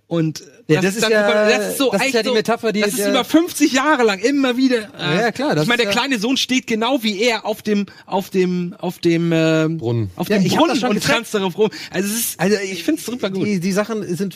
Und 0.07 0.43
Ja, 0.69 0.81
das 0.81 0.95
ist 0.95 1.03
dann, 1.03 1.11
ja- 1.11 1.49
das 1.49 1.69
ist 1.71 1.77
so, 1.77 1.91
das 1.91 2.05
ist 2.05 2.13
ja 2.13 2.21
die 2.23 2.27
so, 2.29 2.33
Metapher, 2.33 2.71
die- 2.73 2.81
das 2.81 2.89
ist 2.89 2.99
der- 2.99 3.09
über 3.11 3.23
50 3.23 3.71
Jahre 3.71 4.03
lang 4.03 4.19
immer 4.19 4.57
wieder. 4.57 4.89
äh, 4.99 5.21
ja, 5.21 5.31
klar, 5.31 5.55
das 5.55 5.63
Ich 5.63 5.67
meine, 5.69 5.81
der 5.83 5.89
ist 5.89 5.95
ja- 5.95 6.01
kleine 6.01 6.19
Sohn 6.19 6.35
steht 6.35 6.67
genau 6.67 7.01
wie 7.03 7.21
er 7.21 7.45
auf 7.45 7.61
dem, 7.61 7.85
auf 8.05 8.29
dem, 8.29 8.75
auf 8.79 8.99
dem 8.99 9.31
ähm, 9.33 9.77
Brunnen. 9.77 10.11
auf 10.17 10.27
Ja, 10.29 10.37
dem 10.37 10.45
ich 10.45 10.51
hab 10.53 10.59
Brunnen 10.59 10.73
das 10.73 10.79
schon 10.81 10.89
und 10.97 11.03
tanzt 11.03 11.33
darauf 11.33 11.57
rum. 11.57 11.69
Also 11.89 12.09
es 12.09 12.19
ist, 12.19 12.39
Also 12.39 12.57
ich 12.63 12.83
finde 12.83 12.99
es 12.99 13.05
super 13.05 13.29
gut. 13.29 13.45
Die, 13.47 13.59
die 13.61 13.71
Sachen 13.71 14.03
sind 14.15 14.35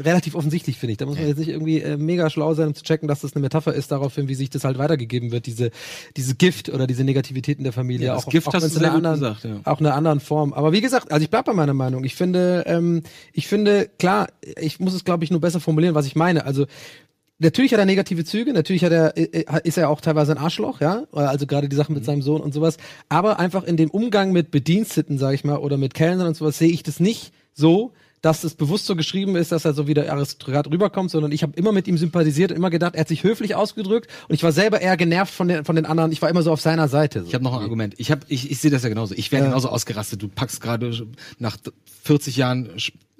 relativ 0.00 0.34
offensichtlich, 0.34 0.76
finde 0.78 0.92
ich. 0.92 0.98
Da 0.98 1.06
muss 1.06 1.16
man 1.16 1.26
jetzt 1.28 1.38
nicht 1.38 1.48
irgendwie 1.48 1.80
äh, 1.80 1.96
mega 1.96 2.28
schlau 2.30 2.52
sein, 2.54 2.68
um 2.68 2.74
zu 2.74 2.82
checken, 2.84 3.08
dass 3.08 3.20
das 3.20 3.34
eine 3.34 3.42
Metapher 3.42 3.72
ist 3.72 3.90
daraufhin, 3.90 4.28
wie 4.28 4.34
sich 4.34 4.50
das 4.50 4.64
halt 4.64 4.78
weitergegeben 4.78 5.32
wird, 5.32 5.46
diese, 5.46 5.70
diese 6.16 6.34
Gift 6.34 6.68
oder 6.68 6.86
diese 6.86 7.04
Negativitäten 7.04 7.64
der 7.64 7.72
Familie. 7.72 8.08
Ja, 8.08 8.14
das 8.14 8.26
auch, 8.26 8.30
Gift 8.30 8.48
auch 8.48 8.54
hast 8.54 8.64
du 8.64 8.68
sehr 8.68 8.88
gut 8.88 8.96
anderen, 8.96 9.14
gesagt, 9.20 9.44
ja. 9.44 9.60
Auch 9.64 9.80
in 9.80 9.86
einer 9.86 9.94
anderen 9.96 10.20
Form. 10.20 10.52
Aber 10.52 10.72
wie 10.72 10.80
gesagt, 10.82 11.10
also 11.10 11.22
ich 11.24 11.30
bleib 11.30 11.46
bei 11.46 11.54
meiner 11.54 11.74
Meinung. 11.74 12.04
Ich 12.04 12.14
finde, 12.14 12.64
ähm, 12.66 13.02
ich 13.32 13.46
finde, 13.46 13.88
klar, 13.98 14.28
ich 14.60 14.78
muss 14.80 14.92
es, 14.94 15.04
glaube 15.04 15.24
ich, 15.24 15.30
nur 15.30 15.40
besser 15.40 15.60
formulieren, 15.70 15.94
was 15.94 16.06
ich 16.06 16.16
meine. 16.16 16.44
Also 16.44 16.66
Natürlich 17.42 17.72
hat 17.72 17.78
er 17.80 17.86
negative 17.86 18.22
Züge, 18.26 18.52
natürlich 18.52 18.84
hat 18.84 18.92
er, 18.92 19.16
äh, 19.16 19.22
äh, 19.22 19.60
ist 19.64 19.78
er 19.78 19.88
auch 19.88 20.02
teilweise 20.02 20.32
ein 20.32 20.36
Arschloch, 20.36 20.82
ja, 20.82 21.04
also 21.12 21.46
gerade 21.46 21.70
die 21.70 21.76
Sachen 21.76 21.94
mit 21.94 22.04
seinem 22.04 22.20
Sohn 22.20 22.42
und 22.42 22.52
sowas. 22.52 22.76
Aber 23.08 23.38
einfach 23.40 23.64
in 23.64 23.78
dem 23.78 23.88
Umgang 23.90 24.30
mit 24.32 24.50
Bediensteten, 24.50 25.16
sag 25.16 25.32
ich 25.32 25.42
mal, 25.42 25.56
oder 25.56 25.78
mit 25.78 25.94
Kellnern 25.94 26.26
und 26.26 26.36
sowas, 26.36 26.58
sehe 26.58 26.68
ich 26.70 26.82
das 26.82 27.00
nicht 27.00 27.32
so, 27.54 27.92
dass 28.20 28.44
es 28.44 28.54
bewusst 28.56 28.84
so 28.84 28.94
geschrieben 28.94 29.36
ist, 29.36 29.52
dass 29.52 29.64
er 29.64 29.72
so 29.72 29.86
wie 29.88 29.94
der 29.94 30.12
Aristokrat 30.12 30.66
rüberkommt, 30.70 31.10
sondern 31.10 31.32
ich 31.32 31.42
habe 31.42 31.54
immer 31.56 31.72
mit 31.72 31.88
ihm 31.88 31.96
sympathisiert, 31.96 32.52
immer 32.52 32.68
gedacht, 32.68 32.94
er 32.94 33.00
hat 33.00 33.08
sich 33.08 33.24
höflich 33.24 33.54
ausgedrückt 33.54 34.10
und 34.28 34.34
ich 34.34 34.42
war 34.42 34.52
selber 34.52 34.82
eher 34.82 34.98
genervt 34.98 35.32
von 35.32 35.48
den, 35.48 35.64
von 35.64 35.76
den 35.76 35.86
anderen. 35.86 36.12
Ich 36.12 36.20
war 36.20 36.28
immer 36.28 36.42
so 36.42 36.52
auf 36.52 36.60
seiner 36.60 36.88
Seite. 36.88 37.22
So. 37.22 37.26
Ich 37.28 37.32
habe 37.32 37.44
noch 37.44 37.54
ein 37.56 37.62
Argument. 37.62 37.94
Ich 37.96 38.10
habe, 38.10 38.20
ich, 38.28 38.50
ich 38.50 38.58
sehe 38.58 38.70
das 38.70 38.82
ja 38.82 38.90
genauso. 38.90 39.14
Ich 39.14 39.32
wäre 39.32 39.44
Ja. 39.44 39.48
genauso 39.48 39.70
ausgerastet. 39.70 40.20
Du 40.20 40.28
packst 40.28 40.60
gerade 40.60 40.92
nach 41.38 41.56
40 42.02 42.36
Jahren 42.36 42.68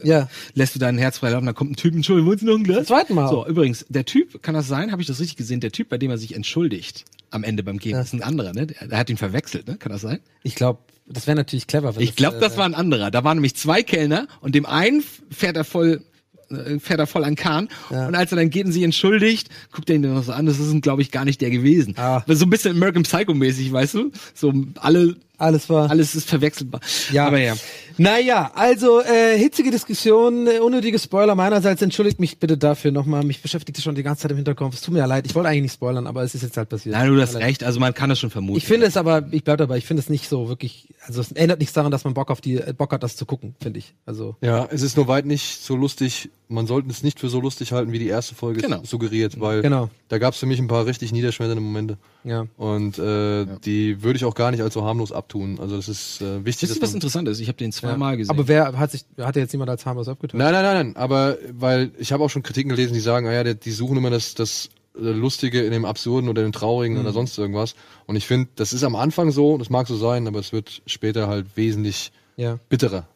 Ja. 0.05 0.29
lässt 0.55 0.75
du 0.75 0.79
dein 0.79 0.99
Herz 0.99 1.19
frei 1.19 1.31
laufen, 1.31 1.47
dann 1.47 1.55
kommt 1.55 1.73
ein 1.73 1.77
Typ, 1.77 1.95
Entschuldigung, 1.95 2.29
wollen 2.29 2.39
Sie 2.39 2.47
noch 2.47 2.57
ein 2.57 2.65
Glas? 2.65 2.87
Zweiten 2.87 3.15
Mal. 3.15 3.29
So, 3.29 3.47
übrigens, 3.47 3.87
der 3.89 4.05
Typ, 4.05 4.43
kann 4.43 4.55
das 4.55 4.69
sein? 4.69 4.93
Habe 4.93 5.03
ich 5.03 5.09
das 5.09 5.21
richtig 5.21 5.37
gesehen? 5.37 5.61
Der 5.61 5.73
Typ, 5.73 5.89
bei 5.89 5.99
dem 5.99 6.11
er 6.11 6.19
sich 6.19 6.35
entschuldigt 6.35 7.05
am 7.31 7.45
Ende 7.45 7.63
beim 7.63 7.79
Gehen, 7.79 7.99
ist 7.99 8.13
ein 8.13 8.23
anderer, 8.23 8.53
ne? 8.53 8.67
Der 8.67 8.99
hat 8.99 9.11
ihn 9.11 9.17
verwechselt, 9.17 9.69
ne? 9.69 9.77
Kann 9.77 9.93
das 9.93 10.01
sein? 10.01 10.21
Ich 10.43 10.55
glaube, 10.55 10.81
das 11.07 11.27
wäre 11.27 11.37
natürlich 11.37 11.67
clever. 11.67 11.97
Wenn 11.97 12.03
Ich 12.03 12.17
glaube, 12.17 12.37
äh, 12.37 12.41
das 12.41 12.57
war 12.57 12.65
ein 12.65 12.75
anderer. 12.75 13.11
Da 13.11 13.25
waren 13.25 13.37
nämlich 13.37 13.57
zwei 13.57 13.83
Kellner 13.83 14.29
und 14.41 14.55
dem 14.55 14.67
einen 14.67 15.03
fährt 15.31 15.57
er 15.57 15.65
voll 15.65 16.03
äh, 16.51 16.79
fährt 16.79 17.01
er 17.01 17.07
voll 17.07 17.25
an 17.25 17.37
Kahn 17.37 17.69
und 17.91 18.15
als 18.15 18.33
er 18.33 18.37
dann 18.37 18.51
geht 18.51 18.67
und 18.67 18.73
sich 18.73 18.83
entschuldigt, 18.83 19.49
guckt 19.73 19.89
er 19.91 19.97
ihn 19.97 20.03
dann 20.03 20.15
noch 20.15 20.25
so 20.25 20.33
an, 20.33 20.47
das 20.47 20.59
ist 20.59 20.83
glaube 20.83 21.03
ich 21.03 21.11
gar 21.11 21.25
nicht 21.25 21.41
der 21.41 21.51
gewesen. 21.51 21.95
Ah. 21.97 22.25
So 22.27 22.47
ein 22.47 22.51
bisschen 22.51 22.77
American 22.77 23.03
Psycho 23.03 23.35
mäßig, 23.35 23.73
weißt 23.73 23.95
du? 23.95 24.13
So 24.35 24.53
alle 24.77 25.17
alles 25.41 25.69
war. 25.69 25.91
alles 25.91 26.15
ist 26.15 26.29
verwechselbar. 26.29 26.81
Ja. 27.13 27.27
aber 27.27 27.39
ja. 27.39 27.55
Naja, 27.97 28.51
also 28.55 29.03
äh, 29.03 29.37
hitzige 29.37 29.71
Diskussion, 29.71 30.47
äh, 30.47 30.59
unnötige 30.61 30.99
Spoiler 30.99 31.35
meinerseits. 31.35 31.83
Entschuldigt 31.83 32.19
mich 32.19 32.39
bitte 32.39 32.57
dafür 32.57 32.93
nochmal. 32.93 33.25
Mich 33.25 33.43
beschäftigt 33.43 33.77
das 33.77 33.85
schon 33.85 33.95
die 33.95 34.03
ganze 34.03 34.23
Zeit 34.23 34.31
im 34.31 34.39
Hinterkopf. 34.39 34.75
Es 34.75 34.81
tut 34.81 34.95
mir 34.95 35.01
ja 35.01 35.07
leid. 35.07 35.27
Ich 35.27 35.35
wollte 35.35 35.51
eigentlich 35.51 35.63
nicht 35.63 35.75
spoilern, 35.75 36.07
aber 36.07 36.23
es 36.23 36.35
ist 36.35 36.43
jetzt 36.43 36.57
halt 36.57 36.71
passiert. 36.71 36.95
Nein, 36.95 37.09
du 37.09 37.21
hast 37.21 37.37
recht, 37.37 37.63
also 37.63 37.79
man 37.79 37.93
kann 37.93 38.09
das 38.09 38.19
schon 38.19 38.31
vermuten. 38.31 38.57
Ich 38.57 38.65
finde 38.65 38.87
es 38.87 38.97
aber, 38.97 39.29
ich 39.33 39.45
bleib 39.45 39.59
dabei, 39.59 39.77
ich 39.77 39.85
finde 39.85 40.01
es 40.01 40.09
nicht 40.09 40.29
so 40.29 40.49
wirklich, 40.49 40.95
also 41.07 41.21
es 41.21 41.33
ändert 41.33 41.59
nichts 41.59 41.75
daran, 41.75 41.91
dass 41.91 42.05
man 42.05 42.15
Bock 42.15 42.31
auf 42.31 42.41
die, 42.41 42.57
äh, 42.57 42.73
Bock 42.73 42.93
hat, 42.93 43.03
das 43.03 43.17
zu 43.17 43.27
gucken, 43.27 43.55
finde 43.61 43.79
ich. 43.79 43.95
Also. 44.07 44.37
Ja, 44.41 44.67
es 44.71 44.81
ist 44.81 44.97
nur 44.97 45.09
weit 45.09 45.27
nicht 45.27 45.63
so 45.63 45.77
lustig. 45.77 46.31
Man 46.51 46.67
sollte 46.67 46.91
es 46.91 47.03
nicht 47.05 47.21
für 47.21 47.29
so 47.29 47.41
lustig 47.41 47.73
halten, 47.73 47.93
wie 47.93 47.99
die 48.01 48.09
erste 48.09 48.35
Folge 48.35 48.61
Genau. 48.61 48.83
suggeriert, 48.85 49.41
weil 49.41 49.63
Genau. 49.63 49.89
da 50.09 50.19
gab 50.19 50.35
es 50.35 50.41
für 50.41 50.47
mich 50.47 50.59
ein 50.59 50.67
paar 50.67 50.85
richtig 50.85 51.13
niederschmeternde 51.13 51.63
Momente. 51.63 51.97
Ja. 52.25 52.47
Und 52.57 52.99
äh, 52.99 53.47
die 53.65 54.03
würde 54.03 54.17
ich 54.17 54.25
auch 54.25 54.35
gar 54.35 54.51
nicht 54.51 54.61
als 54.61 54.75
so 54.75 54.85
harmlos 54.85 55.13
abtun. 55.13 55.59
Also 55.61 55.77
das 55.77 55.89
ist 55.89 56.21
äh, 56.21 56.45
wichtig. 56.45 56.45
Wisst 56.45 56.63
ihr, 56.63 56.69
dass 56.69 56.81
was 56.83 56.95
interessant 56.95 57.29
ist? 57.29 57.39
Ich 57.39 57.47
habe 57.49 57.57
den 57.57 57.71
zweimal 57.71 58.17
gesehen. 58.17 58.31
Aber 58.35 58.49
wer 58.49 58.77
hat 58.79 58.91
sich, 58.91 59.05
hat 59.19 59.37
jetzt 59.37 59.53
jemand 59.53 59.71
als 59.71 59.87
harmlos 59.87 60.09
abgetan? 60.09 60.39
Nein, 60.39 60.53
nein, 60.53 60.63
nein, 60.65 60.87
nein. 60.89 60.97
Aber 60.97 61.39
weil 61.53 61.93
ich 61.99 62.11
habe 62.13 62.25
auch 62.25 62.31
schon 62.31 62.43
Kritiken 62.43 62.69
gelesen, 62.71 62.95
die 62.95 63.01
sagen, 63.01 63.29
ah 63.29 63.33
ja, 63.33 63.45
der, 63.45 63.55
die 63.55 63.71
suchen 63.71 63.97
immer 63.97 64.11
das, 64.11 64.35
das 64.35 64.71
äh, 64.97 65.03
Lustige 65.03 65.63
in 65.63 65.71
dem 65.71 65.85
Absurden 65.85 66.29
oder 66.29 66.43
dem 66.43 66.51
Traurigen 66.53 66.97
Mhm. 66.97 67.03
oder 67.05 67.13
sonst 67.13 67.39
irgendwas. 67.39 67.77
Und 68.07 68.17
ich 68.17 68.27
finde, 68.27 68.49
das 68.57 68.73
ist 68.73 68.83
am 68.83 68.97
Anfang 68.97 69.31
so, 69.31 69.57
das 69.57 69.71
mag 69.71 69.87
so 69.87 69.97
sein, 69.97 70.27
aber 70.27 70.41
es 70.41 70.53
wird 70.53 70.83
später 70.87 71.29
halt 71.29 71.47
wesentlich 71.57 72.11
Ja. 72.37 72.59
bitterer. 72.69 73.07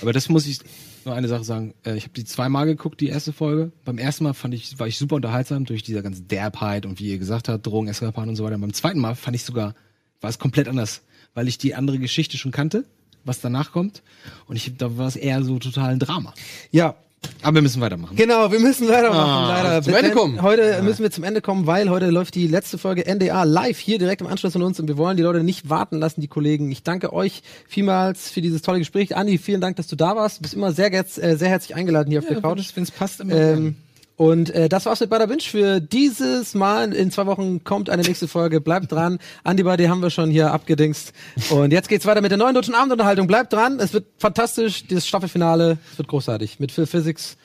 Aber 0.00 0.12
das 0.12 0.28
muss 0.28 0.46
ich 0.46 0.60
nur 1.08 1.16
eine 1.16 1.28
Sache 1.28 1.44
sagen. 1.44 1.74
Äh, 1.84 1.96
Ich 1.96 2.04
habe 2.04 2.14
die 2.14 2.24
zweimal 2.24 2.66
geguckt, 2.66 3.00
die 3.00 3.08
erste 3.08 3.32
Folge. 3.32 3.72
Beim 3.84 3.98
ersten 3.98 4.24
Mal 4.24 4.34
fand 4.34 4.54
ich, 4.54 4.78
war 4.78 4.86
ich 4.86 4.98
super 4.98 5.16
unterhaltsam 5.16 5.64
durch 5.64 5.82
diese 5.82 6.02
ganze 6.02 6.22
Derbheit 6.22 6.86
und 6.86 7.00
wie 7.00 7.10
ihr 7.10 7.18
gesagt 7.18 7.48
habt, 7.48 7.66
Drogen, 7.66 7.88
Eskapaden 7.88 8.30
und 8.30 8.36
so 8.36 8.44
weiter. 8.44 8.58
Beim 8.58 8.72
zweiten 8.72 9.00
Mal 9.00 9.14
fand 9.14 9.34
ich 9.34 9.44
sogar, 9.44 9.74
war 10.20 10.30
es 10.30 10.38
komplett 10.38 10.68
anders, 10.68 11.02
weil 11.34 11.48
ich 11.48 11.58
die 11.58 11.74
andere 11.74 11.98
Geschichte 11.98 12.38
schon 12.38 12.52
kannte, 12.52 12.84
was 13.24 13.40
danach 13.40 13.72
kommt. 13.72 14.02
Und 14.46 14.56
ich, 14.56 14.76
da 14.76 14.96
war 14.96 15.08
es 15.08 15.16
eher 15.16 15.42
so 15.42 15.58
total 15.58 15.90
ein 15.90 15.98
Drama. 15.98 16.34
Ja, 16.70 16.94
Aber 17.42 17.56
wir 17.56 17.62
müssen 17.62 17.80
weitermachen. 17.80 18.16
Genau, 18.16 18.50
wir 18.50 18.58
müssen 18.58 18.88
weitermachen, 18.88 19.18
Ah, 19.30 19.62
leider. 19.62 19.82
zum 19.82 19.94
Ende 19.94 20.10
kommen. 20.10 20.42
Heute 20.42 20.82
müssen 20.82 21.02
wir 21.02 21.10
zum 21.10 21.22
Ende 21.24 21.40
kommen, 21.40 21.66
weil 21.66 21.88
heute 21.88 22.10
läuft 22.10 22.34
die 22.34 22.46
letzte 22.48 22.78
Folge 22.78 23.04
NDA 23.06 23.44
live 23.44 23.78
hier 23.78 23.98
direkt 23.98 24.20
im 24.20 24.26
Anschluss 24.26 24.52
von 24.54 24.62
uns 24.62 24.80
und 24.80 24.88
wir 24.88 24.96
wollen 24.96 25.16
die 25.16 25.22
Leute 25.22 25.44
nicht 25.44 25.70
warten 25.70 25.98
lassen, 25.98 26.20
die 26.20 26.26
Kollegen. 26.28 26.70
Ich 26.72 26.82
danke 26.82 27.12
euch 27.12 27.42
vielmals 27.68 28.30
für 28.30 28.40
dieses 28.40 28.62
tolle 28.62 28.80
Gespräch. 28.80 29.16
Andi, 29.16 29.38
vielen 29.38 29.60
Dank, 29.60 29.76
dass 29.76 29.86
du 29.86 29.94
da 29.96 30.16
warst. 30.16 30.38
Du 30.38 30.42
bist 30.42 30.54
immer 30.54 30.72
sehr, 30.72 30.92
äh, 30.92 31.04
sehr 31.06 31.48
herzlich 31.48 31.76
eingeladen 31.76 32.10
hier 32.10 32.18
auf 32.20 32.26
der 32.26 32.40
Couch. 32.40 32.60
wenn 32.74 32.82
es 32.82 32.90
passt, 32.90 33.20
immer. 33.20 33.34
Ähm, 33.34 33.76
und 34.18 34.50
äh, 34.50 34.68
das 34.68 34.84
war's 34.84 34.98
mit 34.98 35.10
Bada 35.10 35.26
Binge 35.26 35.42
für 35.42 35.80
dieses 35.80 36.54
Mal. 36.54 36.92
In 36.92 37.12
zwei 37.12 37.26
Wochen 37.26 37.62
kommt 37.62 37.88
eine 37.88 38.02
nächste 38.02 38.26
Folge. 38.26 38.60
Bleibt 38.60 38.90
dran. 38.90 39.20
Andi 39.44 39.62
Badi 39.62 39.84
haben 39.84 40.02
wir 40.02 40.10
schon 40.10 40.28
hier 40.28 40.52
abgedingst. 40.52 41.12
Und 41.50 41.72
jetzt 41.72 41.88
geht's 41.88 42.04
weiter 42.04 42.20
mit 42.20 42.32
der 42.32 42.38
neuen 42.38 42.52
deutschen 42.52 42.74
Abendunterhaltung. 42.74 43.28
Bleibt 43.28 43.52
dran. 43.52 43.78
Es 43.78 43.92
wird 43.92 44.06
fantastisch. 44.18 44.88
Das 44.88 45.06
Staffelfinale. 45.06 45.78
Es 45.92 45.98
wird 45.98 46.08
großartig. 46.08 46.58
Mit 46.58 46.72
Phil 46.72 46.86
Physics. 46.86 47.36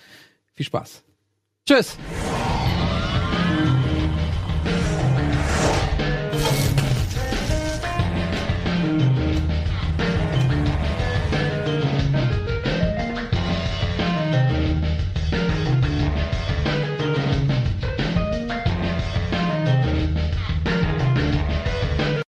Viel 0.55 0.65
Spaß. 0.65 1.03
Tschüss. 1.67 1.95